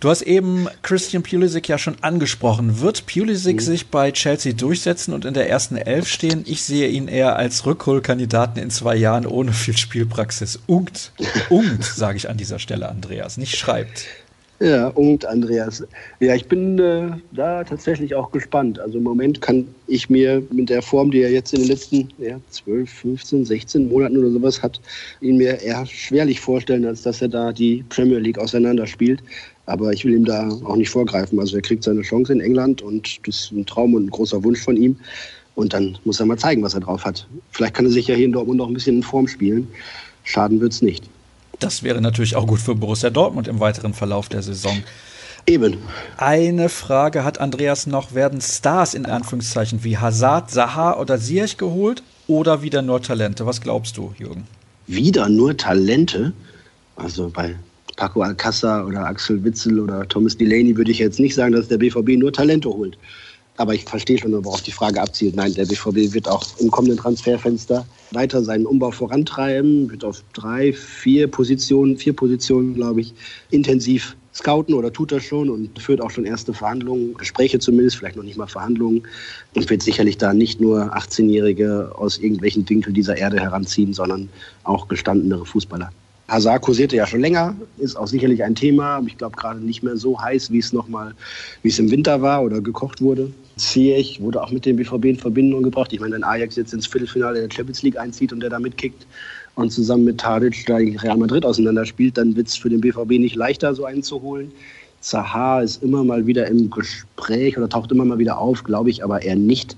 du 0.00 0.08
hast 0.08 0.22
eben 0.22 0.66
Christian 0.82 1.22
Pulisic 1.22 1.68
ja 1.68 1.78
schon 1.78 1.96
angesprochen. 2.02 2.80
Wird 2.80 3.06
Pulisic 3.06 3.56
mhm. 3.56 3.60
sich 3.60 3.86
bei 3.88 4.10
Chelsea 4.12 4.52
durchsetzen 4.52 5.14
und 5.14 5.24
in 5.24 5.34
der 5.34 5.48
ersten 5.48 5.76
Elf 5.76 6.08
stehen? 6.08 6.44
Ich 6.46 6.62
sehe 6.62 6.88
ihn 6.88 7.08
eher 7.08 7.36
als 7.36 7.64
Rückholkandidaten 7.66 8.62
in 8.62 8.70
zwei 8.70 8.96
Jahren 8.96 9.26
ohne 9.26 9.52
viel 9.52 9.76
Spielpraxis. 9.76 10.58
Ungt, 10.66 11.12
ungt, 11.48 11.84
sage 11.84 12.16
ich 12.16 12.28
an 12.28 12.36
dieser 12.36 12.58
Stelle, 12.58 12.88
Andreas. 12.88 13.36
Nicht 13.38 13.56
schreibt. 13.56 14.06
Ja, 14.60 14.88
und 14.88 15.24
Andreas. 15.24 15.84
Ja, 16.18 16.34
ich 16.34 16.46
bin 16.46 16.80
äh, 16.80 17.10
da 17.30 17.62
tatsächlich 17.62 18.16
auch 18.16 18.32
gespannt. 18.32 18.80
Also 18.80 18.98
im 18.98 19.04
Moment 19.04 19.40
kann 19.40 19.68
ich 19.86 20.10
mir 20.10 20.42
mit 20.50 20.68
der 20.68 20.82
Form, 20.82 21.12
die 21.12 21.20
er 21.20 21.30
jetzt 21.30 21.54
in 21.54 21.60
den 21.60 21.68
letzten 21.68 22.08
ja, 22.18 22.40
12, 22.50 22.90
15, 22.90 23.44
16 23.44 23.88
Monaten 23.88 24.18
oder 24.18 24.30
sowas 24.30 24.60
hat, 24.60 24.80
ihn 25.20 25.36
mir 25.36 25.62
eher 25.62 25.86
schwerlich 25.86 26.40
vorstellen, 26.40 26.84
als 26.86 27.02
dass 27.02 27.22
er 27.22 27.28
da 27.28 27.52
die 27.52 27.84
Premier 27.88 28.18
League 28.18 28.38
auseinanderspielt. 28.38 29.22
Aber 29.66 29.92
ich 29.92 30.04
will 30.04 30.14
ihm 30.14 30.24
da 30.24 30.48
auch 30.48 30.76
nicht 30.76 30.90
vorgreifen. 30.90 31.38
Also 31.38 31.56
er 31.56 31.62
kriegt 31.62 31.84
seine 31.84 32.02
Chance 32.02 32.32
in 32.32 32.40
England 32.40 32.82
und 32.82 33.28
das 33.28 33.36
ist 33.36 33.52
ein 33.52 33.64
Traum 33.64 33.94
und 33.94 34.06
ein 34.06 34.10
großer 34.10 34.42
Wunsch 34.42 34.60
von 34.60 34.76
ihm. 34.76 34.96
Und 35.54 35.72
dann 35.72 35.96
muss 36.04 36.18
er 36.18 36.26
mal 36.26 36.38
zeigen, 36.38 36.64
was 36.64 36.74
er 36.74 36.80
drauf 36.80 37.04
hat. 37.04 37.28
Vielleicht 37.52 37.74
kann 37.74 37.84
er 37.84 37.92
sich 37.92 38.08
ja 38.08 38.16
hier 38.16 38.26
in 38.26 38.32
Dortmund 38.32 38.58
noch 38.58 38.68
ein 38.68 38.74
bisschen 38.74 38.96
in 38.96 39.02
Form 39.04 39.28
spielen. 39.28 39.68
Schaden 40.24 40.60
wird's 40.60 40.82
nicht. 40.82 41.04
Das 41.58 41.82
wäre 41.82 42.00
natürlich 42.00 42.36
auch 42.36 42.46
gut 42.46 42.60
für 42.60 42.74
Borussia 42.74 43.10
Dortmund 43.10 43.48
im 43.48 43.60
weiteren 43.60 43.94
Verlauf 43.94 44.28
der 44.28 44.42
Saison. 44.42 44.82
Eben. 45.46 45.78
Eine 46.18 46.68
Frage 46.68 47.24
hat 47.24 47.40
Andreas 47.40 47.86
noch: 47.86 48.14
Werden 48.14 48.40
Stars 48.40 48.94
in 48.94 49.06
Anführungszeichen 49.06 49.82
wie 49.82 49.96
Hazard, 49.96 50.50
Saha 50.50 50.98
oder 50.98 51.18
Ziyech 51.18 51.56
geholt 51.56 52.02
oder 52.26 52.62
wieder 52.62 52.82
nur 52.82 53.02
Talente? 53.02 53.46
Was 53.46 53.60
glaubst 53.60 53.96
du, 53.96 54.14
Jürgen? 54.18 54.44
Wieder 54.86 55.28
nur 55.28 55.56
Talente? 55.56 56.32
Also 56.96 57.30
bei 57.30 57.54
Paco 57.96 58.22
Alcázar 58.22 58.86
oder 58.86 59.06
Axel 59.06 59.42
Witzel 59.42 59.80
oder 59.80 60.06
Thomas 60.06 60.36
Delaney 60.36 60.76
würde 60.76 60.90
ich 60.90 60.98
jetzt 60.98 61.18
nicht 61.18 61.34
sagen, 61.34 61.52
dass 61.52 61.68
der 61.68 61.78
BVB 61.78 62.10
nur 62.18 62.32
Talente 62.32 62.68
holt. 62.68 62.96
Aber 63.58 63.74
ich 63.74 63.84
verstehe 63.84 64.16
schon, 64.18 64.32
worauf 64.44 64.62
die 64.62 64.72
Frage 64.72 65.00
abzielt. 65.00 65.34
Nein, 65.34 65.52
der 65.52 65.66
BVB 65.66 66.14
wird 66.14 66.28
auch 66.28 66.46
im 66.58 66.70
kommenden 66.70 66.96
Transferfenster 66.96 67.84
weiter 68.12 68.42
seinen 68.42 68.66
Umbau 68.66 68.92
vorantreiben, 68.92 69.90
wird 69.90 70.04
auf 70.04 70.22
drei, 70.32 70.72
vier 70.72 71.26
Positionen, 71.28 71.96
vier 71.96 72.14
Positionen, 72.14 72.74
glaube 72.74 73.00
ich, 73.00 73.12
intensiv 73.50 74.16
scouten 74.32 74.74
oder 74.74 74.92
tut 74.92 75.10
das 75.10 75.24
schon 75.24 75.50
und 75.50 75.76
führt 75.80 76.00
auch 76.00 76.10
schon 76.10 76.24
erste 76.24 76.54
Verhandlungen, 76.54 77.14
Gespräche 77.14 77.58
zumindest, 77.58 77.96
vielleicht 77.96 78.16
noch 78.16 78.22
nicht 78.22 78.38
mal 78.38 78.46
Verhandlungen 78.46 79.02
und 79.54 79.68
wird 79.68 79.82
sicherlich 79.82 80.16
da 80.16 80.32
nicht 80.32 80.60
nur 80.60 80.96
18-Jährige 80.96 81.92
aus 81.96 82.18
irgendwelchen 82.18 82.68
Winkeln 82.68 82.94
dieser 82.94 83.16
Erde 83.16 83.40
heranziehen, 83.40 83.92
sondern 83.92 84.28
auch 84.62 84.86
gestandenere 84.86 85.44
Fußballer. 85.44 85.90
Hazard 86.28 86.60
kursierte 86.60 86.94
ja 86.94 87.06
schon 87.06 87.20
länger, 87.20 87.56
ist 87.78 87.96
auch 87.96 88.06
sicherlich 88.06 88.44
ein 88.44 88.54
Thema. 88.54 89.02
Ich 89.06 89.16
glaube 89.16 89.36
gerade 89.36 89.60
nicht 89.60 89.82
mehr 89.82 89.96
so 89.96 90.20
heiß, 90.20 90.52
wie 90.52 90.58
es 90.58 90.74
noch 90.74 90.86
mal, 90.86 91.14
wie 91.62 91.68
es 91.70 91.78
im 91.78 91.90
Winter 91.90 92.20
war 92.20 92.42
oder 92.42 92.60
gekocht 92.60 93.00
wurde. 93.00 93.32
Ziyech 93.56 94.20
wurde 94.20 94.42
auch 94.42 94.50
mit 94.50 94.66
dem 94.66 94.76
BVB 94.76 95.06
in 95.06 95.16
Verbindung 95.16 95.62
gebracht. 95.62 95.90
Ich 95.94 96.00
meine, 96.00 96.14
wenn 96.14 96.24
Ajax 96.24 96.56
jetzt 96.56 96.74
ins 96.74 96.86
Viertelfinale 96.86 97.40
der 97.40 97.50
Champions 97.50 97.82
League 97.82 97.98
einzieht 97.98 98.30
und 98.32 98.40
der 98.40 98.50
da 98.50 98.58
mitkickt 98.58 99.06
und 99.54 99.70
zusammen 99.70 100.04
mit 100.04 100.18
Tadic 100.18 100.66
da 100.66 100.76
Real 100.76 101.16
Madrid 101.16 101.46
auseinanderspielt, 101.46 102.18
dann 102.18 102.36
wird 102.36 102.48
es 102.48 102.56
für 102.56 102.68
den 102.68 102.82
BVB 102.82 103.12
nicht 103.12 103.34
leichter, 103.34 103.74
so 103.74 103.86
einen 103.86 104.02
zu 104.02 104.20
holen. 104.20 104.52
Zaha 105.00 105.62
ist 105.62 105.82
immer 105.82 106.04
mal 106.04 106.26
wieder 106.26 106.46
im 106.46 106.68
Gespräch 106.68 107.56
oder 107.56 107.70
taucht 107.70 107.90
immer 107.90 108.04
mal 108.04 108.18
wieder 108.18 108.36
auf, 108.38 108.64
glaube 108.64 108.90
ich, 108.90 109.02
aber 109.02 109.22
eher 109.22 109.36
nicht. 109.36 109.76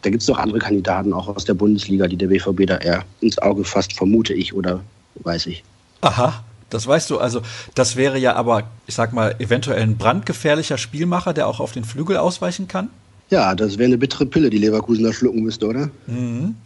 Da 0.00 0.08
gibt 0.08 0.22
es 0.22 0.28
noch 0.28 0.38
andere 0.38 0.60
Kandidaten, 0.60 1.12
auch 1.12 1.28
aus 1.28 1.44
der 1.44 1.54
Bundesliga, 1.54 2.06
die 2.06 2.16
der 2.16 2.28
BVB 2.28 2.66
da 2.66 2.78
eher 2.78 3.04
ins 3.20 3.36
Auge 3.38 3.64
fasst, 3.64 3.92
vermute 3.92 4.32
ich 4.32 4.54
oder 4.54 4.82
weiß 5.16 5.46
ich. 5.46 5.62
Aha, 6.00 6.42
Das 6.70 6.86
weißt 6.86 7.10
du, 7.10 7.18
also 7.18 7.42
das 7.74 7.96
wäre 7.96 8.16
ja 8.18 8.36
aber, 8.36 8.62
ich 8.86 8.94
sag 8.94 9.12
mal, 9.12 9.34
eventuell 9.40 9.82
ein 9.82 9.98
brandgefährlicher 9.98 10.78
Spielmacher, 10.78 11.34
der 11.34 11.48
auch 11.48 11.60
auf 11.60 11.72
den 11.72 11.84
Flügel 11.84 12.16
ausweichen 12.16 12.68
kann. 12.68 12.90
Ja, 13.30 13.54
das 13.54 13.78
wäre 13.78 13.86
eine 13.86 13.98
bittere 13.98 14.26
Pille, 14.26 14.50
die 14.50 14.58
Leverkusen 14.58 15.04
da 15.04 15.12
schlucken 15.12 15.42
müsste, 15.42 15.68
oder? 15.68 15.88
Mhm. 16.08 16.56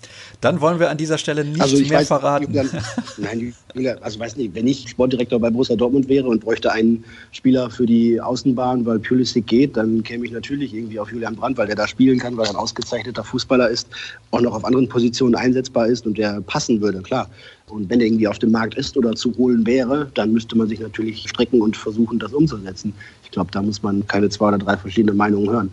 Dann 0.40 0.62
wollen 0.62 0.78
wir 0.78 0.88
an 0.88 0.96
dieser 0.96 1.18
Stelle 1.18 1.44
nicht 1.44 1.60
also 1.60 1.76
mehr 1.76 2.00
weiß, 2.00 2.06
verraten. 2.06 2.46
Julian, 2.46 2.70
nein, 3.18 3.54
Julian, 3.74 3.98
also 4.00 4.18
weiß 4.18 4.36
nicht, 4.36 4.54
wenn 4.54 4.66
ich 4.66 4.88
Sportdirektor 4.88 5.38
bei 5.38 5.50
Borussia 5.50 5.76
Dortmund 5.76 6.08
wäre 6.08 6.26
und 6.26 6.40
bräuchte 6.40 6.72
einen 6.72 7.04
Spieler 7.32 7.68
für 7.70 7.84
die 7.84 8.18
Außenbahn, 8.18 8.86
weil 8.86 8.98
Pulisic 8.98 9.46
geht, 9.46 9.76
dann 9.76 10.02
käme 10.02 10.24
ich 10.24 10.32
natürlich 10.32 10.74
irgendwie 10.74 10.98
auf 10.98 11.12
Julian 11.12 11.36
Brandt, 11.36 11.58
weil 11.58 11.66
der 11.66 11.76
da 11.76 11.86
spielen 11.86 12.18
kann, 12.18 12.36
weil 12.38 12.46
er 12.46 12.50
ein 12.52 12.56
ausgezeichneter 12.56 13.24
Fußballer 13.24 13.68
ist, 13.68 13.88
auch 14.30 14.40
noch 14.40 14.54
auf 14.54 14.64
anderen 14.64 14.88
Positionen 14.88 15.34
einsetzbar 15.34 15.86
ist 15.86 16.06
und 16.06 16.16
der 16.16 16.40
passen 16.40 16.80
würde, 16.80 17.02
klar. 17.02 17.28
Und 17.68 17.88
wenn 17.88 18.00
er 18.00 18.06
irgendwie 18.06 18.28
auf 18.28 18.38
dem 18.38 18.50
Markt 18.50 18.74
ist 18.74 18.96
oder 18.96 19.14
zu 19.14 19.34
holen 19.36 19.66
wäre, 19.66 20.10
dann 20.14 20.32
müsste 20.32 20.56
man 20.56 20.68
sich 20.68 20.80
natürlich 20.80 21.26
strecken 21.28 21.62
und 21.62 21.76
versuchen, 21.76 22.18
das 22.18 22.32
umzusetzen. 22.34 22.92
Ich 23.34 23.36
glaube, 23.36 23.50
da 23.50 23.62
muss 23.62 23.82
man 23.82 24.06
keine 24.06 24.28
zwei 24.28 24.46
oder 24.46 24.58
drei 24.58 24.76
verschiedene 24.76 25.12
Meinungen 25.12 25.50
hören. 25.50 25.70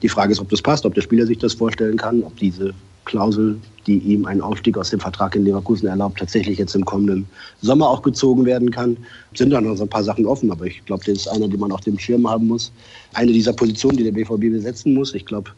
Die 0.00 0.08
Frage 0.08 0.30
ist, 0.30 0.38
ob 0.38 0.48
das 0.48 0.62
passt, 0.62 0.86
ob 0.86 0.94
der 0.94 1.02
Spieler 1.02 1.26
sich 1.26 1.38
das 1.38 1.54
vorstellen 1.54 1.96
kann, 1.96 2.22
ob 2.22 2.36
diese 2.36 2.72
Klausel, 3.04 3.58
die 3.88 3.98
ihm 3.98 4.26
einen 4.26 4.40
Aufstieg 4.40 4.78
aus 4.78 4.90
dem 4.90 5.00
Vertrag 5.00 5.34
in 5.34 5.44
Leverkusen 5.44 5.88
erlaubt, 5.88 6.20
tatsächlich 6.20 6.56
jetzt 6.56 6.76
im 6.76 6.84
kommenden 6.84 7.26
Sommer 7.62 7.90
auch 7.90 8.02
gezogen 8.02 8.44
werden 8.44 8.70
kann. 8.70 8.96
Sind 9.34 9.50
da 9.50 9.60
noch 9.60 9.74
so 9.76 9.82
ein 9.82 9.88
paar 9.88 10.04
Sachen 10.04 10.24
offen, 10.24 10.52
aber 10.52 10.66
ich 10.66 10.84
glaube, 10.84 11.04
das 11.04 11.16
ist 11.16 11.26
einer, 11.26 11.48
den 11.48 11.58
man 11.58 11.72
auf 11.72 11.80
dem 11.80 11.98
Schirm 11.98 12.30
haben 12.30 12.46
muss. 12.46 12.70
Eine 13.14 13.32
dieser 13.32 13.54
Positionen, 13.54 13.96
die 13.96 14.04
der 14.04 14.12
BVB 14.12 14.52
besetzen 14.52 14.94
muss. 14.94 15.12
Ich 15.12 15.26
glaube, 15.26 15.50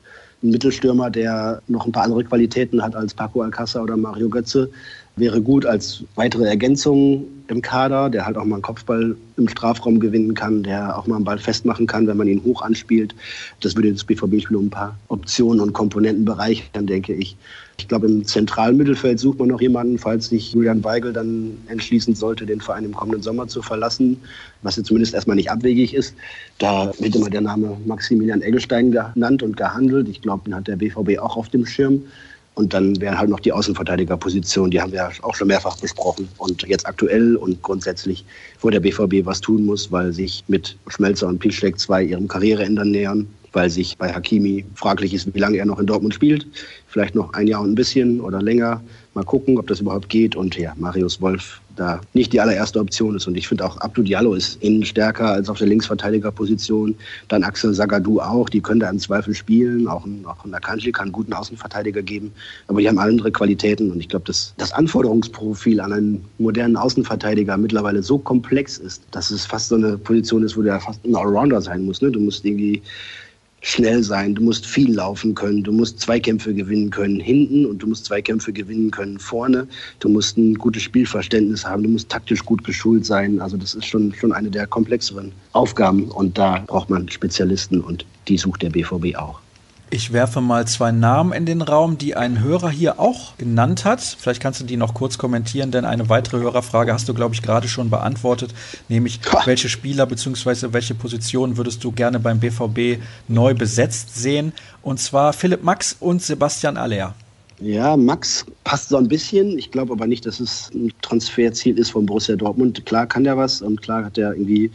ein 0.42 0.50
Mittelstürmer, 0.50 1.10
der 1.10 1.60
noch 1.68 1.84
ein 1.84 1.92
paar 1.92 2.04
andere 2.04 2.24
Qualitäten 2.24 2.82
hat 2.82 2.96
als 2.96 3.12
Paco 3.12 3.42
Alcázar 3.42 3.82
oder 3.82 3.98
Mario 3.98 4.30
Götze, 4.30 4.70
wäre 5.16 5.42
gut 5.42 5.66
als 5.66 6.04
weitere 6.14 6.44
Ergänzung 6.44 7.24
im 7.48 7.60
Kader, 7.60 8.08
der 8.08 8.24
halt 8.24 8.36
auch 8.38 8.44
mal 8.44 8.56
einen 8.56 8.62
Kopfball 8.62 9.14
im 9.36 9.48
Strafraum 9.48 10.00
gewinnen 10.00 10.34
kann, 10.34 10.62
der 10.62 10.96
auch 10.96 11.06
mal 11.06 11.16
einen 11.16 11.24
Ball 11.24 11.38
festmachen 11.38 11.86
kann, 11.86 12.06
wenn 12.06 12.16
man 12.16 12.28
ihn 12.28 12.42
hoch 12.44 12.62
anspielt. 12.62 13.14
Das 13.60 13.76
würde 13.76 13.92
das 13.92 14.04
BVB-Spiel 14.04 14.56
um 14.56 14.66
ein 14.66 14.70
paar 14.70 14.96
Optionen 15.08 15.60
und 15.60 15.74
Komponenten 15.74 16.24
bereichern, 16.24 16.86
denke 16.86 17.12
ich. 17.12 17.36
Ich 17.78 17.88
glaube, 17.88 18.06
im 18.06 18.24
zentralen 18.24 18.76
Mittelfeld 18.76 19.18
sucht 19.18 19.38
man 19.38 19.48
noch 19.48 19.60
jemanden, 19.60 19.98
falls 19.98 20.28
sich 20.28 20.52
Julian 20.52 20.84
Weigel 20.84 21.12
dann 21.12 21.58
entschließen 21.68 22.14
sollte, 22.14 22.46
den 22.46 22.60
Verein 22.60 22.84
im 22.84 22.94
kommenden 22.94 23.22
Sommer 23.22 23.48
zu 23.48 23.60
verlassen, 23.60 24.18
was 24.62 24.76
jetzt 24.76 24.86
zumindest 24.86 25.14
erstmal 25.14 25.36
nicht 25.36 25.50
abwegig 25.50 25.94
ist. 25.94 26.14
Da 26.58 26.92
wird 26.98 27.16
immer 27.16 27.30
der 27.30 27.40
Name 27.40 27.76
Maximilian 27.84 28.42
Eggelstein 28.42 28.92
genannt 28.92 29.42
und 29.42 29.56
gehandelt. 29.56 30.08
Ich 30.08 30.22
glaube, 30.22 30.44
den 30.44 30.54
hat 30.54 30.68
der 30.68 30.76
BVB 30.76 31.18
auch 31.18 31.36
auf 31.36 31.48
dem 31.48 31.66
Schirm. 31.66 32.02
Und 32.54 32.74
dann 32.74 33.00
wären 33.00 33.18
halt 33.18 33.30
noch 33.30 33.40
die 33.40 33.52
Außenverteidigerposition, 33.52 34.70
die 34.70 34.80
haben 34.80 34.92
wir 34.92 35.10
auch 35.22 35.34
schon 35.34 35.48
mehrfach 35.48 35.78
besprochen. 35.78 36.28
Und 36.36 36.62
jetzt 36.68 36.86
aktuell 36.86 37.36
und 37.36 37.62
grundsätzlich, 37.62 38.24
wo 38.60 38.68
der 38.68 38.80
BVB 38.80 39.24
was 39.24 39.40
tun 39.40 39.64
muss, 39.64 39.90
weil 39.90 40.12
sich 40.12 40.44
mit 40.48 40.76
Schmelzer 40.88 41.28
und 41.28 41.38
Piszczek 41.38 41.78
zwei 41.78 42.02
ihrem 42.02 42.28
Karriereende 42.28 42.84
nähern, 42.84 43.26
weil 43.52 43.70
sich 43.70 43.96
bei 43.96 44.12
Hakimi 44.12 44.66
fraglich 44.74 45.14
ist, 45.14 45.34
wie 45.34 45.38
lange 45.38 45.56
er 45.56 45.66
noch 45.66 45.78
in 45.78 45.86
Dortmund 45.86 46.14
spielt. 46.14 46.46
Vielleicht 46.88 47.14
noch 47.14 47.32
ein 47.32 47.46
Jahr 47.46 47.62
und 47.62 47.72
ein 47.72 47.74
bisschen 47.74 48.20
oder 48.20 48.42
länger. 48.42 48.82
Mal 49.14 49.24
gucken, 49.24 49.58
ob 49.58 49.66
das 49.66 49.80
überhaupt 49.80 50.10
geht. 50.10 50.36
Und 50.36 50.56
ja, 50.56 50.74
Marius 50.76 51.22
Wolf 51.22 51.61
da 51.76 52.00
nicht 52.12 52.32
die 52.32 52.40
allererste 52.40 52.78
Option 52.80 53.16
ist. 53.16 53.26
Und 53.26 53.36
ich 53.36 53.48
finde 53.48 53.64
auch 53.64 53.76
Abdou 53.78 54.02
Diallo 54.02 54.34
ist 54.34 54.62
innen 54.62 54.84
stärker 54.84 55.32
als 55.32 55.48
auf 55.48 55.58
der 55.58 55.66
Linksverteidigerposition. 55.68 56.94
Dann 57.28 57.44
Axel 57.44 57.74
Sagadou 57.74 58.20
auch. 58.20 58.48
Die 58.48 58.60
können 58.60 58.80
da 58.80 58.90
im 58.90 58.98
Zweifel 58.98 59.34
spielen. 59.34 59.88
Auch 59.88 60.04
ein, 60.04 60.24
auch 60.26 60.44
ein 60.44 60.54
Akanji 60.54 60.92
kann 60.92 61.04
einen 61.04 61.12
guten 61.12 61.32
Außenverteidiger 61.32 62.02
geben. 62.02 62.32
Aber 62.68 62.80
die 62.80 62.88
haben 62.88 62.98
andere 62.98 63.32
Qualitäten. 63.32 63.90
Und 63.90 64.00
ich 64.00 64.08
glaube, 64.08 64.24
dass 64.26 64.54
das 64.58 64.72
Anforderungsprofil 64.72 65.80
an 65.80 65.92
einen 65.92 66.24
modernen 66.38 66.76
Außenverteidiger 66.76 67.56
mittlerweile 67.56 68.02
so 68.02 68.18
komplex 68.18 68.78
ist, 68.78 69.02
dass 69.10 69.30
es 69.30 69.46
fast 69.46 69.68
so 69.68 69.76
eine 69.76 69.98
Position 69.98 70.42
ist, 70.42 70.56
wo 70.56 70.62
der 70.62 70.80
fast 70.80 71.04
ein 71.04 71.14
Allrounder 71.14 71.60
sein 71.60 71.84
muss. 71.84 72.02
Ne? 72.02 72.10
Du 72.10 72.20
musst 72.20 72.44
irgendwie 72.44 72.82
schnell 73.62 74.02
sein, 74.02 74.34
du 74.34 74.42
musst 74.42 74.66
viel 74.66 74.92
laufen 74.94 75.34
können, 75.34 75.62
du 75.62 75.72
musst 75.72 76.00
Zweikämpfe 76.00 76.52
gewinnen 76.52 76.90
können 76.90 77.20
hinten 77.20 77.64
und 77.64 77.78
du 77.78 77.86
musst 77.86 78.04
Zweikämpfe 78.04 78.52
gewinnen 78.52 78.90
können 78.90 79.18
vorne. 79.18 79.66
Du 80.00 80.08
musst 80.08 80.36
ein 80.36 80.54
gutes 80.54 80.82
Spielverständnis 80.82 81.64
haben, 81.64 81.84
du 81.84 81.88
musst 81.88 82.08
taktisch 82.08 82.44
gut 82.44 82.64
geschult 82.64 83.06
sein. 83.06 83.40
Also 83.40 83.56
das 83.56 83.74
ist 83.74 83.86
schon, 83.86 84.12
schon 84.14 84.32
eine 84.32 84.50
der 84.50 84.66
komplexeren 84.66 85.32
Aufgaben 85.52 86.10
und 86.10 86.36
da 86.36 86.64
braucht 86.66 86.90
man 86.90 87.08
Spezialisten 87.08 87.80
und 87.80 88.04
die 88.28 88.36
sucht 88.36 88.62
der 88.62 88.70
BVB 88.70 89.16
auch. 89.16 89.40
Ich 89.94 90.10
werfe 90.10 90.40
mal 90.40 90.66
zwei 90.66 90.90
Namen 90.90 91.34
in 91.34 91.44
den 91.44 91.60
Raum, 91.60 91.98
die 91.98 92.16
ein 92.16 92.40
Hörer 92.40 92.70
hier 92.70 92.98
auch 92.98 93.36
genannt 93.36 93.84
hat. 93.84 94.00
Vielleicht 94.00 94.40
kannst 94.40 94.58
du 94.58 94.64
die 94.64 94.78
noch 94.78 94.94
kurz 94.94 95.18
kommentieren, 95.18 95.70
denn 95.70 95.84
eine 95.84 96.08
weitere 96.08 96.38
Hörerfrage 96.38 96.94
hast 96.94 97.10
du, 97.10 97.12
glaube 97.12 97.34
ich, 97.34 97.42
gerade 97.42 97.68
schon 97.68 97.90
beantwortet, 97.90 98.54
nämlich 98.88 99.20
welche 99.44 99.68
Spieler 99.68 100.06
bzw. 100.06 100.72
welche 100.72 100.94
Positionen 100.94 101.58
würdest 101.58 101.84
du 101.84 101.92
gerne 101.92 102.20
beim 102.20 102.40
BVB 102.40 103.02
neu 103.28 103.52
besetzt 103.52 104.16
sehen? 104.16 104.54
Und 104.80 104.98
zwar 104.98 105.34
Philipp 105.34 105.62
Max 105.62 105.94
und 106.00 106.22
Sebastian 106.22 106.78
Aller. 106.78 107.14
Ja, 107.60 107.94
Max 107.94 108.46
passt 108.64 108.88
so 108.88 108.96
ein 108.96 109.08
bisschen. 109.08 109.58
Ich 109.58 109.70
glaube 109.70 109.92
aber 109.92 110.06
nicht, 110.06 110.24
dass 110.24 110.40
es 110.40 110.70
ein 110.74 110.90
Transferziel 111.02 111.78
ist 111.78 111.90
von 111.90 112.06
Borussia 112.06 112.34
Dortmund. 112.34 112.86
Klar 112.86 113.06
kann 113.06 113.24
der 113.24 113.36
was 113.36 113.60
und 113.60 113.82
klar 113.82 114.06
hat 114.06 114.16
er 114.16 114.32
irgendwie 114.32 114.70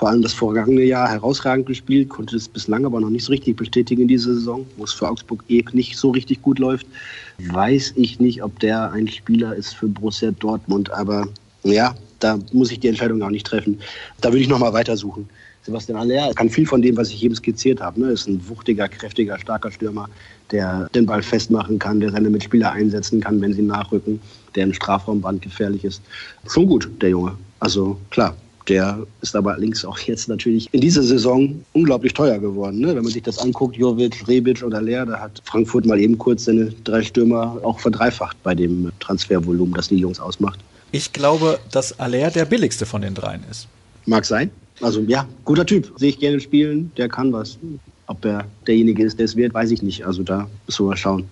vor 0.00 0.08
allem 0.08 0.22
das 0.22 0.32
vergangene 0.32 0.82
Jahr 0.82 1.10
herausragend 1.10 1.66
gespielt, 1.66 2.08
konnte 2.08 2.34
es 2.34 2.48
bislang 2.48 2.86
aber 2.86 3.02
noch 3.02 3.10
nicht 3.10 3.22
so 3.22 3.32
richtig 3.32 3.58
bestätigen 3.58 4.00
in 4.00 4.08
dieser 4.08 4.32
Saison, 4.32 4.64
wo 4.78 4.84
es 4.84 4.94
für 4.94 5.06
Augsburg 5.06 5.44
eh 5.48 5.62
nicht 5.72 5.98
so 5.98 6.08
richtig 6.08 6.40
gut 6.40 6.58
läuft. 6.58 6.86
Weiß 7.50 7.92
ich 7.96 8.18
nicht, 8.18 8.42
ob 8.42 8.58
der 8.60 8.92
ein 8.92 9.08
Spieler 9.08 9.54
ist 9.54 9.74
für 9.74 9.88
Borussia 9.88 10.30
Dortmund, 10.30 10.90
aber 10.90 11.28
ja, 11.64 11.94
da 12.18 12.38
muss 12.50 12.72
ich 12.72 12.80
die 12.80 12.88
Entscheidung 12.88 13.22
auch 13.22 13.28
nicht 13.28 13.46
treffen. 13.46 13.78
Da 14.22 14.30
würde 14.30 14.40
ich 14.40 14.48
nochmal 14.48 14.72
weitersuchen. 14.72 15.28
Sebastian 15.64 15.98
Aller 15.98 16.32
kann 16.32 16.48
viel 16.48 16.66
von 16.66 16.80
dem, 16.80 16.96
was 16.96 17.10
ich 17.10 17.22
eben 17.22 17.34
skizziert 17.34 17.82
habe. 17.82 18.00
Ne? 18.00 18.12
Ist 18.12 18.26
ein 18.26 18.40
wuchtiger, 18.48 18.88
kräftiger, 18.88 19.38
starker 19.38 19.70
Stürmer, 19.70 20.08
der 20.50 20.88
den 20.94 21.04
Ball 21.04 21.22
festmachen 21.22 21.78
kann, 21.78 22.00
der 22.00 22.10
seine 22.10 22.30
Mitspieler 22.30 22.72
einsetzen 22.72 23.20
kann, 23.20 23.38
wenn 23.42 23.52
sie 23.52 23.60
nachrücken, 23.60 24.18
der 24.54 24.64
im 24.64 24.72
Strafraum 24.72 25.20
brandgefährlich 25.20 25.84
ist. 25.84 26.00
Schon 26.48 26.68
gut, 26.68 26.88
der 27.02 27.10
Junge. 27.10 27.36
Also 27.58 27.98
klar, 28.08 28.34
der 28.70 29.04
ist 29.20 29.34
aber 29.34 29.52
allerdings 29.52 29.84
auch 29.84 29.98
jetzt 29.98 30.28
natürlich 30.28 30.68
in 30.72 30.80
dieser 30.80 31.02
Saison 31.02 31.60
unglaublich 31.72 32.14
teuer 32.14 32.38
geworden. 32.38 32.78
Ne? 32.78 32.94
Wenn 32.94 33.02
man 33.02 33.12
sich 33.12 33.22
das 33.22 33.38
anguckt, 33.38 33.76
Jovic, 33.76 34.26
Rebic 34.28 34.62
oder 34.62 34.80
Leer, 34.80 35.04
da 35.04 35.18
hat 35.18 35.42
Frankfurt 35.44 35.84
mal 35.84 35.98
eben 35.98 36.16
kurz 36.16 36.44
seine 36.44 36.72
drei 36.84 37.02
Stürmer 37.02 37.58
auch 37.64 37.80
verdreifacht 37.80 38.40
bei 38.44 38.54
dem 38.54 38.92
Transfervolumen, 39.00 39.74
das 39.74 39.88
die 39.88 39.96
Jungs 39.96 40.20
ausmacht. 40.20 40.60
Ich 40.92 41.12
glaube, 41.12 41.58
dass 41.72 41.98
Aller 41.98 42.30
der 42.30 42.44
billigste 42.44 42.86
von 42.86 43.02
den 43.02 43.14
dreien 43.14 43.42
ist. 43.50 43.66
Mag 44.06 44.24
sein. 44.24 44.50
Also 44.80 45.00
ja, 45.00 45.26
guter 45.44 45.66
Typ. 45.66 45.92
Sehe 45.96 46.10
ich 46.10 46.20
gerne 46.20 46.40
spielen, 46.40 46.92
der 46.96 47.08
kann 47.08 47.32
was. 47.32 47.58
Ob 48.06 48.24
er 48.24 48.44
derjenige 48.66 49.04
ist, 49.04 49.18
der 49.18 49.24
es 49.24 49.36
wird, 49.36 49.52
weiß 49.52 49.72
ich 49.72 49.82
nicht. 49.82 50.06
Also 50.06 50.22
da 50.22 50.48
müssen 50.66 50.88
wir 50.88 50.96
schauen. 50.96 51.28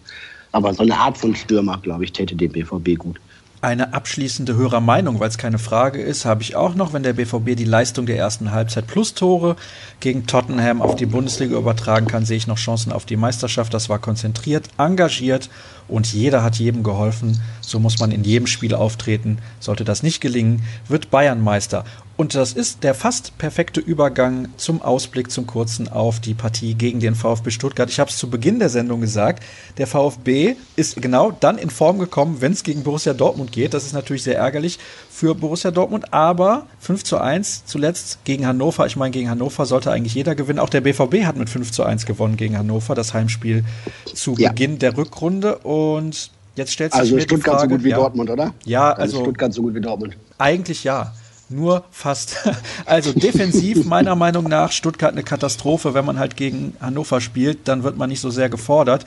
Aber 0.50 0.74
so 0.74 0.82
eine 0.82 0.96
Art 0.96 1.16
von 1.16 1.34
Stürmer, 1.36 1.78
glaube 1.82 2.04
ich, 2.04 2.12
täte 2.12 2.34
dem 2.34 2.50
BVB 2.50 2.98
gut. 2.98 3.20
Eine 3.60 3.92
abschließende 3.92 4.54
Hörermeinung, 4.54 5.18
weil 5.18 5.30
es 5.30 5.36
keine 5.36 5.58
Frage 5.58 6.00
ist, 6.00 6.24
habe 6.24 6.42
ich 6.42 6.54
auch 6.54 6.76
noch, 6.76 6.92
wenn 6.92 7.02
der 7.02 7.14
BVB 7.14 7.56
die 7.56 7.64
Leistung 7.64 8.06
der 8.06 8.16
ersten 8.16 8.52
Halbzeit 8.52 8.86
plus 8.86 9.14
Tore 9.14 9.56
gegen 9.98 10.28
Tottenham 10.28 10.80
auf 10.80 10.94
die 10.94 11.06
Bundesliga 11.06 11.56
übertragen 11.56 12.06
kann, 12.06 12.24
sehe 12.24 12.36
ich 12.36 12.46
noch 12.46 12.56
Chancen 12.56 12.92
auf 12.92 13.04
die 13.04 13.16
Meisterschaft. 13.16 13.74
Das 13.74 13.88
war 13.88 13.98
konzentriert, 13.98 14.68
engagiert 14.78 15.50
und 15.88 16.06
jeder 16.12 16.44
hat 16.44 16.54
jedem 16.54 16.84
geholfen. 16.84 17.42
So 17.60 17.80
muss 17.80 17.98
man 17.98 18.12
in 18.12 18.22
jedem 18.22 18.46
Spiel 18.46 18.76
auftreten. 18.76 19.38
Sollte 19.58 19.84
das 19.84 20.04
nicht 20.04 20.20
gelingen, 20.20 20.62
wird 20.86 21.10
Bayern 21.10 21.42
Meister. 21.42 21.84
Und 22.18 22.34
das 22.34 22.52
ist 22.52 22.82
der 22.82 22.94
fast 22.94 23.38
perfekte 23.38 23.78
Übergang 23.78 24.48
zum 24.56 24.82
Ausblick 24.82 25.30
zum 25.30 25.46
kurzen 25.46 25.86
auf 25.86 26.18
die 26.18 26.34
Partie 26.34 26.74
gegen 26.74 26.98
den 26.98 27.14
VfB 27.14 27.52
Stuttgart. 27.52 27.88
Ich 27.90 28.00
habe 28.00 28.10
es 28.10 28.16
zu 28.16 28.28
Beginn 28.28 28.58
der 28.58 28.70
Sendung 28.70 29.00
gesagt, 29.00 29.44
der 29.76 29.86
VfB 29.86 30.56
ist 30.74 31.00
genau 31.00 31.30
dann 31.30 31.58
in 31.58 31.70
Form 31.70 32.00
gekommen, 32.00 32.40
wenn 32.40 32.50
es 32.50 32.64
gegen 32.64 32.82
Borussia 32.82 33.14
Dortmund 33.14 33.52
geht. 33.52 33.72
Das 33.72 33.86
ist 33.86 33.92
natürlich 33.92 34.24
sehr 34.24 34.36
ärgerlich 34.36 34.80
für 35.08 35.36
Borussia 35.36 35.70
Dortmund, 35.70 36.12
aber 36.12 36.66
5 36.80 37.04
zu 37.04 37.18
1 37.18 37.66
zuletzt 37.66 38.18
gegen 38.24 38.48
Hannover. 38.48 38.86
Ich 38.86 38.96
meine, 38.96 39.12
gegen 39.12 39.30
Hannover 39.30 39.64
sollte 39.64 39.92
eigentlich 39.92 40.14
jeder 40.14 40.34
gewinnen. 40.34 40.58
Auch 40.58 40.70
der 40.70 40.80
BVB 40.80 41.24
hat 41.24 41.36
mit 41.36 41.48
5 41.48 41.70
zu 41.70 41.84
1 41.84 42.04
gewonnen 42.04 42.36
gegen 42.36 42.58
Hannover, 42.58 42.96
das 42.96 43.14
Heimspiel 43.14 43.64
zu 44.12 44.34
ja. 44.34 44.48
Beginn 44.48 44.80
der 44.80 44.96
Rückrunde. 44.96 45.58
Und 45.58 46.32
jetzt 46.56 46.72
stellt 46.72 46.94
sich 46.94 47.00
also 47.00 47.14
mir 47.14 47.20
Stuttgart 47.20 47.44
die 47.44 47.58
Frage, 47.58 47.70
so 47.70 47.76
gut 47.76 47.84
wie 47.84 47.90
ja, 47.90 47.96
Dortmund, 47.96 48.28
oder? 48.28 48.54
Ja, 48.64 48.90
also, 48.90 49.02
also 49.02 49.20
Stuttgart 49.20 49.52
so 49.52 49.62
gut 49.62 49.76
wie 49.76 49.80
Dortmund. 49.80 50.16
Eigentlich 50.36 50.82
ja 50.82 51.12
nur 51.48 51.84
fast. 51.90 52.36
Also 52.84 53.12
defensiv 53.12 53.84
meiner 53.84 54.14
Meinung 54.14 54.44
nach 54.44 54.72
Stuttgart 54.72 55.12
eine 55.12 55.22
Katastrophe. 55.22 55.94
Wenn 55.94 56.04
man 56.04 56.18
halt 56.18 56.36
gegen 56.36 56.74
Hannover 56.80 57.20
spielt, 57.20 57.68
dann 57.68 57.82
wird 57.82 57.96
man 57.96 58.08
nicht 58.08 58.20
so 58.20 58.30
sehr 58.30 58.48
gefordert. 58.48 59.04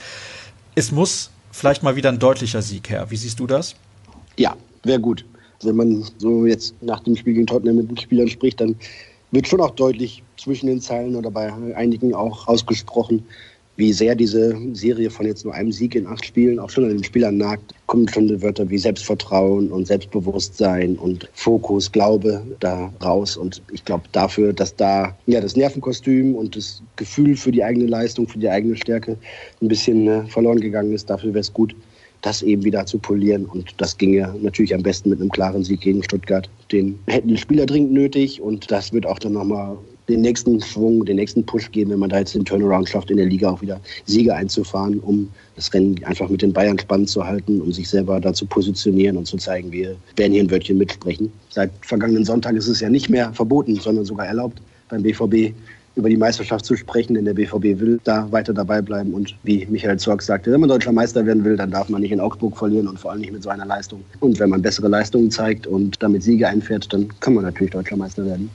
Es 0.74 0.92
muss 0.92 1.30
vielleicht 1.50 1.82
mal 1.82 1.96
wieder 1.96 2.10
ein 2.10 2.18
deutlicher 2.18 2.62
Sieg 2.62 2.90
her. 2.90 3.06
Wie 3.10 3.16
siehst 3.16 3.40
du 3.40 3.46
das? 3.46 3.74
Ja, 4.36 4.56
wäre 4.84 5.00
gut. 5.00 5.24
Wenn 5.62 5.76
man 5.76 6.04
so 6.18 6.46
jetzt 6.46 6.74
nach 6.82 7.00
dem 7.00 7.16
Spiel 7.16 7.34
gegen 7.34 7.46
Tottenham 7.46 7.76
mit 7.76 7.90
den 7.90 7.98
Spielern 7.98 8.28
spricht, 8.28 8.60
dann 8.60 8.76
wird 9.30 9.48
schon 9.48 9.60
auch 9.60 9.70
deutlich 9.70 10.22
zwischen 10.36 10.66
den 10.66 10.80
Zeilen 10.80 11.14
oder 11.16 11.30
bei 11.30 11.52
einigen 11.74 12.14
auch 12.14 12.48
ausgesprochen, 12.48 13.24
wie 13.82 13.92
sehr 13.92 14.14
diese 14.14 14.56
Serie 14.74 15.10
von 15.10 15.26
jetzt 15.26 15.44
nur 15.44 15.54
einem 15.54 15.72
Sieg 15.72 15.96
in 15.96 16.06
acht 16.06 16.24
Spielen 16.24 16.60
auch 16.60 16.70
schon 16.70 16.84
an 16.84 16.90
den 16.90 17.02
Spielern 17.02 17.36
nagt, 17.36 17.74
kommen 17.86 18.06
schon 18.06 18.40
Wörter 18.40 18.70
wie 18.70 18.78
Selbstvertrauen 18.78 19.72
und 19.72 19.88
Selbstbewusstsein 19.88 20.94
und 20.94 21.28
Fokus, 21.34 21.90
Glaube 21.90 22.42
da 22.60 22.92
raus. 23.02 23.36
Und 23.36 23.60
ich 23.72 23.84
glaube 23.84 24.04
dafür, 24.12 24.52
dass 24.52 24.76
da 24.76 25.16
ja 25.26 25.40
das 25.40 25.56
Nervenkostüm 25.56 26.36
und 26.36 26.54
das 26.54 26.80
Gefühl 26.94 27.36
für 27.36 27.50
die 27.50 27.64
eigene 27.64 27.86
Leistung, 27.86 28.28
für 28.28 28.38
die 28.38 28.48
eigene 28.48 28.76
Stärke 28.76 29.16
ein 29.60 29.66
bisschen 29.66 30.06
äh, 30.06 30.26
verloren 30.28 30.60
gegangen 30.60 30.92
ist, 30.92 31.10
dafür 31.10 31.30
wäre 31.30 31.40
es 31.40 31.52
gut, 31.52 31.74
das 32.20 32.42
eben 32.42 32.62
wieder 32.62 32.86
zu 32.86 32.98
polieren. 32.98 33.46
Und 33.46 33.74
das 33.78 33.98
ginge 33.98 34.32
natürlich 34.40 34.76
am 34.76 34.84
besten 34.84 35.10
mit 35.10 35.20
einem 35.20 35.30
klaren 35.30 35.64
Sieg 35.64 35.80
gegen 35.80 36.04
Stuttgart. 36.04 36.48
Den 36.70 37.00
hätten 37.08 37.26
die 37.26 37.36
Spieler 37.36 37.66
dringend 37.66 37.90
nötig 37.90 38.40
und 38.40 38.70
das 38.70 38.92
wird 38.92 39.06
auch 39.06 39.18
dann 39.18 39.32
nochmal 39.32 39.76
den 40.12 40.20
nächsten 40.20 40.60
Schwung, 40.60 41.04
den 41.04 41.16
nächsten 41.16 41.44
Push 41.44 41.70
geben, 41.72 41.90
wenn 41.90 41.98
man 41.98 42.10
da 42.10 42.18
jetzt 42.18 42.34
den 42.34 42.44
Turnaround 42.44 42.88
schafft, 42.88 43.10
in 43.10 43.16
der 43.16 43.26
Liga 43.26 43.50
auch 43.50 43.62
wieder 43.62 43.80
Siege 44.04 44.34
einzufahren, 44.34 44.98
um 45.00 45.28
das 45.56 45.72
Rennen 45.72 46.02
einfach 46.04 46.28
mit 46.28 46.42
den 46.42 46.52
Bayern 46.52 46.78
spannend 46.78 47.08
zu 47.08 47.24
halten, 47.24 47.60
um 47.60 47.72
sich 47.72 47.88
selber 47.88 48.20
da 48.20 48.32
zu 48.32 48.46
positionieren 48.46 49.16
und 49.16 49.26
zu 49.26 49.36
zeigen, 49.36 49.72
wir 49.72 49.96
werden 50.16 50.32
hier 50.32 50.42
ein 50.42 50.50
Wörtchen 50.50 50.78
mitsprechen. 50.78 51.32
Seit 51.50 51.70
vergangenen 51.82 52.24
Sonntag 52.24 52.54
ist 52.54 52.68
es 52.68 52.80
ja 52.80 52.88
nicht 52.88 53.08
mehr 53.08 53.32
verboten, 53.32 53.76
sondern 53.76 54.04
sogar 54.04 54.26
erlaubt, 54.26 54.60
beim 54.88 55.02
BVB 55.02 55.54
über 55.94 56.08
die 56.08 56.16
Meisterschaft 56.16 56.64
zu 56.64 56.76
sprechen, 56.76 57.14
denn 57.14 57.24
der 57.24 57.34
BVB 57.34 57.78
will 57.80 58.00
da 58.04 58.30
weiter 58.32 58.54
dabei 58.54 58.80
bleiben. 58.80 59.12
Und 59.12 59.36
wie 59.42 59.66
Michael 59.66 59.98
Zorg 59.98 60.22
sagte, 60.22 60.50
wenn 60.50 60.60
man 60.60 60.68
deutscher 60.68 60.92
Meister 60.92 61.24
werden 61.26 61.44
will, 61.44 61.56
dann 61.56 61.70
darf 61.70 61.88
man 61.88 62.00
nicht 62.00 62.12
in 62.12 62.20
Augsburg 62.20 62.56
verlieren 62.56 62.88
und 62.88 62.98
vor 62.98 63.10
allem 63.10 63.20
nicht 63.20 63.32
mit 63.32 63.42
so 63.42 63.50
einer 63.50 63.66
Leistung. 63.66 64.02
Und 64.20 64.38
wenn 64.38 64.50
man 64.50 64.62
bessere 64.62 64.88
Leistungen 64.88 65.30
zeigt 65.30 65.66
und 65.66 66.02
damit 66.02 66.22
Siege 66.22 66.48
einfährt, 66.48 66.92
dann 66.92 67.08
kann 67.20 67.34
man 67.34 67.44
natürlich 67.44 67.72
deutscher 67.72 67.96
Meister 67.96 68.24
werden. 68.24 68.50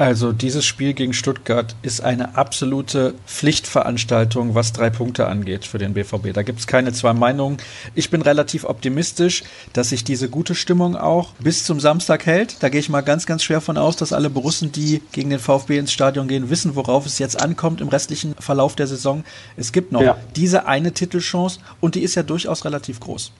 Also 0.00 0.32
dieses 0.32 0.64
Spiel 0.64 0.94
gegen 0.94 1.12
Stuttgart 1.12 1.76
ist 1.82 2.00
eine 2.00 2.34
absolute 2.34 3.12
Pflichtveranstaltung, 3.26 4.54
was 4.54 4.72
drei 4.72 4.88
Punkte 4.88 5.26
angeht 5.26 5.66
für 5.66 5.76
den 5.76 5.92
BVB. 5.92 6.32
Da 6.32 6.42
gibt 6.42 6.58
es 6.58 6.66
keine 6.66 6.94
zwei 6.94 7.12
Meinungen. 7.12 7.58
Ich 7.94 8.08
bin 8.08 8.22
relativ 8.22 8.64
optimistisch, 8.64 9.44
dass 9.74 9.90
sich 9.90 10.02
diese 10.02 10.30
gute 10.30 10.54
Stimmung 10.54 10.96
auch 10.96 11.34
bis 11.34 11.64
zum 11.64 11.80
Samstag 11.80 12.24
hält. 12.24 12.56
Da 12.60 12.70
gehe 12.70 12.80
ich 12.80 12.88
mal 12.88 13.02
ganz, 13.02 13.26
ganz 13.26 13.44
schwer 13.44 13.60
von 13.60 13.76
aus, 13.76 13.94
dass 13.96 14.14
alle 14.14 14.30
Borussen, 14.30 14.72
die 14.72 15.02
gegen 15.12 15.28
den 15.28 15.38
VfB 15.38 15.76
ins 15.76 15.92
Stadion 15.92 16.28
gehen, 16.28 16.48
wissen, 16.48 16.76
worauf 16.76 17.04
es 17.04 17.18
jetzt 17.18 17.38
ankommt 17.38 17.82
im 17.82 17.88
restlichen 17.88 18.34
Verlauf 18.38 18.76
der 18.76 18.86
Saison. 18.86 19.22
Es 19.58 19.70
gibt 19.70 19.92
noch 19.92 20.00
ja. 20.00 20.16
diese 20.34 20.64
eine 20.64 20.92
Titelchance 20.92 21.60
und 21.80 21.94
die 21.94 22.00
ist 22.00 22.14
ja 22.14 22.22
durchaus 22.22 22.64
relativ 22.64 23.00
groß. 23.00 23.32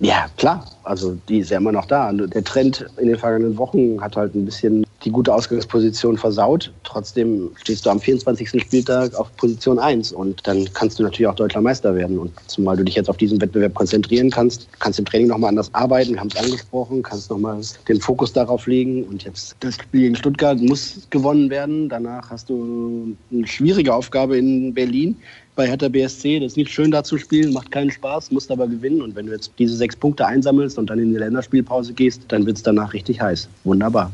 Ja, 0.00 0.26
klar. 0.36 0.64
Also 0.84 1.18
die 1.28 1.38
ist 1.38 1.50
ja 1.50 1.58
immer 1.58 1.72
noch 1.72 1.86
da. 1.86 2.12
Der 2.12 2.44
Trend 2.44 2.86
in 2.98 3.08
den 3.08 3.18
vergangenen 3.18 3.58
Wochen 3.58 4.00
hat 4.00 4.16
halt 4.16 4.34
ein 4.34 4.44
bisschen 4.44 4.86
die 5.04 5.10
gute 5.10 5.32
Ausgangsposition 5.32 6.16
versaut. 6.16 6.72
Trotzdem 6.84 7.50
stehst 7.56 7.84
du 7.84 7.90
am 7.90 8.00
24. 8.00 8.60
Spieltag 8.60 9.14
auf 9.14 9.34
Position 9.36 9.78
1 9.78 10.12
und 10.12 10.46
dann 10.46 10.68
kannst 10.72 10.98
du 10.98 11.02
natürlich 11.02 11.26
auch 11.26 11.34
deutscher 11.34 11.60
Meister 11.60 11.94
werden. 11.94 12.18
Und 12.18 12.32
zumal 12.46 12.76
du 12.76 12.84
dich 12.84 12.94
jetzt 12.94 13.10
auf 13.10 13.16
diesen 13.16 13.40
Wettbewerb 13.40 13.74
konzentrieren 13.74 14.30
kannst, 14.30 14.68
kannst 14.78 14.98
im 14.98 15.04
Training 15.04 15.28
nochmal 15.28 15.50
anders 15.50 15.72
arbeiten, 15.74 16.14
wir 16.14 16.20
haben 16.20 16.30
es 16.34 16.36
angesprochen, 16.36 17.02
kannst 17.02 17.30
nochmal 17.30 17.60
den 17.88 18.00
Fokus 18.00 18.32
darauf 18.32 18.66
legen. 18.66 19.04
Und 19.04 19.24
jetzt 19.24 19.56
das 19.60 19.74
Spiel 19.74 20.02
gegen 20.02 20.16
Stuttgart 20.16 20.58
muss 20.58 21.06
gewonnen 21.10 21.50
werden. 21.50 21.88
Danach 21.88 22.30
hast 22.30 22.48
du 22.50 23.16
eine 23.32 23.46
schwierige 23.46 23.94
Aufgabe 23.94 24.38
in 24.38 24.74
Berlin 24.74 25.16
bei 25.58 25.66
Hertha 25.66 25.88
BSC. 25.88 26.38
Das 26.38 26.52
ist 26.52 26.56
nicht 26.56 26.70
schön 26.70 26.92
da 26.92 27.02
zu 27.02 27.18
spielen, 27.18 27.52
macht 27.52 27.72
keinen 27.72 27.90
Spaß, 27.90 28.30
musst 28.30 28.50
aber 28.50 28.68
gewinnen. 28.68 29.02
Und 29.02 29.16
wenn 29.16 29.26
du 29.26 29.32
jetzt 29.32 29.50
diese 29.58 29.76
sechs 29.76 29.96
Punkte 29.96 30.24
einsammelst 30.24 30.78
und 30.78 30.88
dann 30.88 31.00
in 31.00 31.10
die 31.10 31.18
Länderspielpause 31.18 31.92
gehst, 31.92 32.22
dann 32.28 32.46
wird 32.46 32.58
es 32.58 32.62
danach 32.62 32.92
richtig 32.92 33.20
heiß. 33.20 33.48
Wunderbar. 33.64 34.12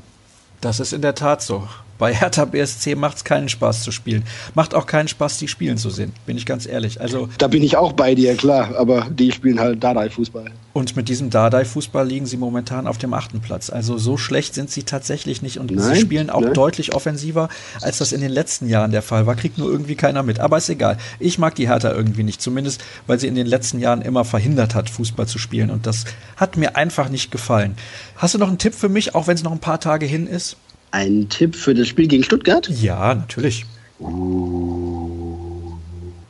Das 0.62 0.80
ist 0.80 0.94
in 0.94 1.02
der 1.02 1.14
Tat 1.14 1.42
so. 1.42 1.68
Bei 2.04 2.12
Hertha 2.12 2.44
BSC 2.44 2.96
macht 2.96 3.16
es 3.16 3.24
keinen 3.24 3.48
Spaß 3.48 3.82
zu 3.82 3.90
spielen. 3.90 4.24
Macht 4.54 4.74
auch 4.74 4.84
keinen 4.84 5.08
Spaß, 5.08 5.38
die 5.38 5.48
spielen 5.48 5.78
zu 5.78 5.88
sehen, 5.88 6.12
bin 6.26 6.36
ich 6.36 6.44
ganz 6.44 6.66
ehrlich. 6.66 7.00
Also 7.00 7.30
da 7.38 7.48
bin 7.48 7.62
ich 7.62 7.78
auch 7.78 7.94
bei 7.94 8.14
dir, 8.14 8.36
klar, 8.36 8.76
aber 8.76 9.06
die 9.10 9.32
spielen 9.32 9.58
halt 9.58 9.82
Dardai-Fußball. 9.82 10.50
Und 10.74 10.96
mit 10.96 11.08
diesem 11.08 11.30
Dardai-Fußball 11.30 12.06
liegen 12.06 12.26
sie 12.26 12.36
momentan 12.36 12.86
auf 12.86 12.98
dem 12.98 13.14
achten 13.14 13.40
Platz. 13.40 13.70
Also 13.70 13.96
so 13.96 14.18
schlecht 14.18 14.52
sind 14.52 14.70
sie 14.70 14.82
tatsächlich 14.82 15.40
nicht 15.40 15.58
und 15.58 15.70
nein, 15.70 15.94
sie 15.94 15.98
spielen 15.98 16.28
auch 16.28 16.42
nein. 16.42 16.52
deutlich 16.52 16.94
offensiver, 16.94 17.48
als 17.80 17.96
das 17.96 18.12
in 18.12 18.20
den 18.20 18.30
letzten 18.30 18.68
Jahren 18.68 18.90
der 18.90 19.00
Fall 19.00 19.26
war. 19.26 19.34
Kriegt 19.34 19.56
nur 19.56 19.70
irgendwie 19.70 19.94
keiner 19.94 20.22
mit. 20.22 20.40
Aber 20.40 20.58
ist 20.58 20.68
egal. 20.68 20.98
Ich 21.20 21.38
mag 21.38 21.54
die 21.54 21.68
Hertha 21.68 21.90
irgendwie 21.90 22.22
nicht, 22.22 22.42
zumindest 22.42 22.84
weil 23.06 23.18
sie 23.18 23.28
in 23.28 23.34
den 23.34 23.46
letzten 23.46 23.78
Jahren 23.78 24.02
immer 24.02 24.26
verhindert 24.26 24.74
hat, 24.74 24.90
Fußball 24.90 25.26
zu 25.26 25.38
spielen. 25.38 25.70
Und 25.70 25.86
das 25.86 26.04
hat 26.36 26.58
mir 26.58 26.76
einfach 26.76 27.08
nicht 27.08 27.30
gefallen. 27.30 27.76
Hast 28.16 28.34
du 28.34 28.38
noch 28.38 28.48
einen 28.48 28.58
Tipp 28.58 28.74
für 28.74 28.90
mich, 28.90 29.14
auch 29.14 29.26
wenn 29.26 29.36
es 29.36 29.42
noch 29.42 29.52
ein 29.52 29.58
paar 29.58 29.80
Tage 29.80 30.04
hin 30.04 30.26
ist? 30.26 30.58
Ein 30.94 31.28
Tipp 31.28 31.56
für 31.56 31.74
das 31.74 31.88
Spiel 31.88 32.06
gegen 32.06 32.22
Stuttgart? 32.22 32.68
Ja, 32.68 33.16
natürlich. 33.16 33.66
Uh, 33.98 35.72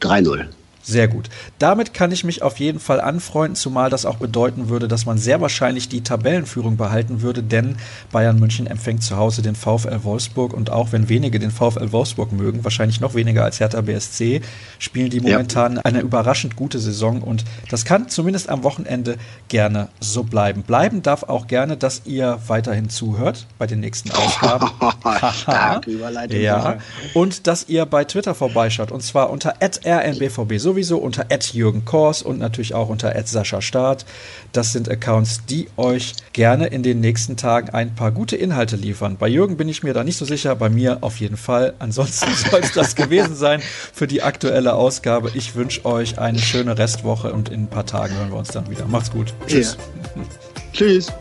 3-0. 0.01 0.47
Sehr 0.83 1.07
gut. 1.07 1.29
Damit 1.65 1.95
kann 1.95 2.13
ich 2.13 2.25
mich 2.25 2.43
auf 2.43 2.61
jeden 2.61 2.79
Fall 2.79 3.01
anfreunden, 3.01 3.57
zumal 3.57 3.89
das 3.89 4.05
auch 4.05 4.17
bedeuten 4.17 4.69
würde, 4.69 4.87
dass 4.87 5.07
man 5.07 5.17
sehr 5.17 5.41
wahrscheinlich 5.41 5.89
die 5.89 6.03
Tabellenführung 6.03 6.77
behalten 6.77 7.23
würde, 7.23 7.43
denn 7.43 7.77
Bayern 8.13 8.39
München 8.39 8.67
empfängt 8.67 9.03
zu 9.03 9.17
Hause 9.17 9.41
den 9.41 9.55
VfL 9.55 10.05
Wolfsburg 10.05 10.53
und 10.53 10.69
auch 10.69 10.93
wenn 10.93 11.09
wenige 11.09 11.39
den 11.39 11.51
VfL 11.51 11.91
Wolfsburg 11.91 12.33
mögen, 12.33 12.65
wahrscheinlich 12.65 13.01
noch 13.01 13.15
weniger 13.15 13.45
als 13.45 13.61
Hertha 13.61 13.81
BSC, 13.81 14.43
spielen 14.79 15.09
die 15.09 15.21
momentan 15.21 15.77
ja. 15.77 15.81
eine 15.85 16.01
überraschend 16.01 16.55
gute 16.55 16.79
Saison 16.79 17.23
und 17.23 17.47
das 17.71 17.87
kann 17.87 18.11
zumindest 18.11 18.51
am 18.51 18.63
Wochenende 18.63 19.17
gerne 19.49 19.89
so 20.01 20.23
bleiben. 20.23 20.65
Bleiben 20.65 21.01
darf 21.01 21.23
auch 21.23 21.47
gerne, 21.47 21.79
dass 21.79 22.03
ihr 22.05 22.41
weiterhin 22.47 22.91
zuhört 22.91 23.47
bei 23.57 23.67
den 23.67 23.81
nächsten 23.81 24.11
Ausgaben. 24.11 24.69
Stark 25.33 25.87
Überleitung. 25.87 26.39
Ja. 26.39 26.77
Und 27.15 27.47
dass 27.47 27.71
ihr 27.71 27.87
bei 27.87 28.05
Twitter 28.05 28.35
vorbeischaut 28.35 28.93
und 28.93 29.03
zwar 29.03 29.31
unter 29.31 29.55
rnbvb. 29.63 30.59
So 30.59 30.75
sowieso 30.75 30.99
unter 30.99 31.27
Jürgen 31.55 31.85
Kors 31.85 32.23
und 32.23 32.39
natürlich 32.39 32.75
auch 32.75 32.89
unter 32.89 33.15
Sascha 33.25 33.63
Start. 33.63 34.05
Das 34.53 34.73
sind 34.73 34.89
Accounts, 34.89 35.47
die 35.47 35.69
euch 35.77 36.15
gerne 36.33 36.67
in 36.67 36.83
den 36.83 37.01
nächsten 37.01 37.37
Tagen 37.37 37.71
ein 37.71 37.95
paar 37.95 38.13
gute 38.13 38.37
Inhalte 38.37 38.77
liefern. 38.77 39.17
Bei 39.19 39.29
Jürgen 39.29 39.57
bin 39.57 39.69
ich 39.69 39.83
mir 39.83 39.95
da 39.95 40.05
nicht 40.05 40.17
so 40.17 40.25
sicher, 40.25 40.55
bei 40.57 40.69
mir 40.69 40.99
auf 41.01 41.19
jeden 41.19 41.37
Fall. 41.37 41.75
Ansonsten 41.79 42.33
soll 42.51 42.61
es 42.61 42.73
das 42.73 42.95
gewesen 42.95 43.35
sein 43.35 43.61
für 43.93 44.07
die 44.07 44.23
aktuelle 44.23 44.75
Ausgabe. 44.75 45.31
Ich 45.35 45.55
wünsche 45.55 45.85
euch 45.85 46.19
eine 46.19 46.39
schöne 46.39 46.79
Restwoche 46.79 47.33
und 47.33 47.49
in 47.49 47.65
ein 47.65 47.69
paar 47.69 47.87
Tagen 47.87 48.15
hören 48.17 48.31
wir 48.31 48.39
uns 48.39 48.49
dann 48.49 48.71
wieder. 48.71 48.87
Macht's 48.87 49.11
gut. 49.11 49.35
Tschüss. 49.47 49.77
Ja. 50.17 50.23
Tschüss. 50.73 51.13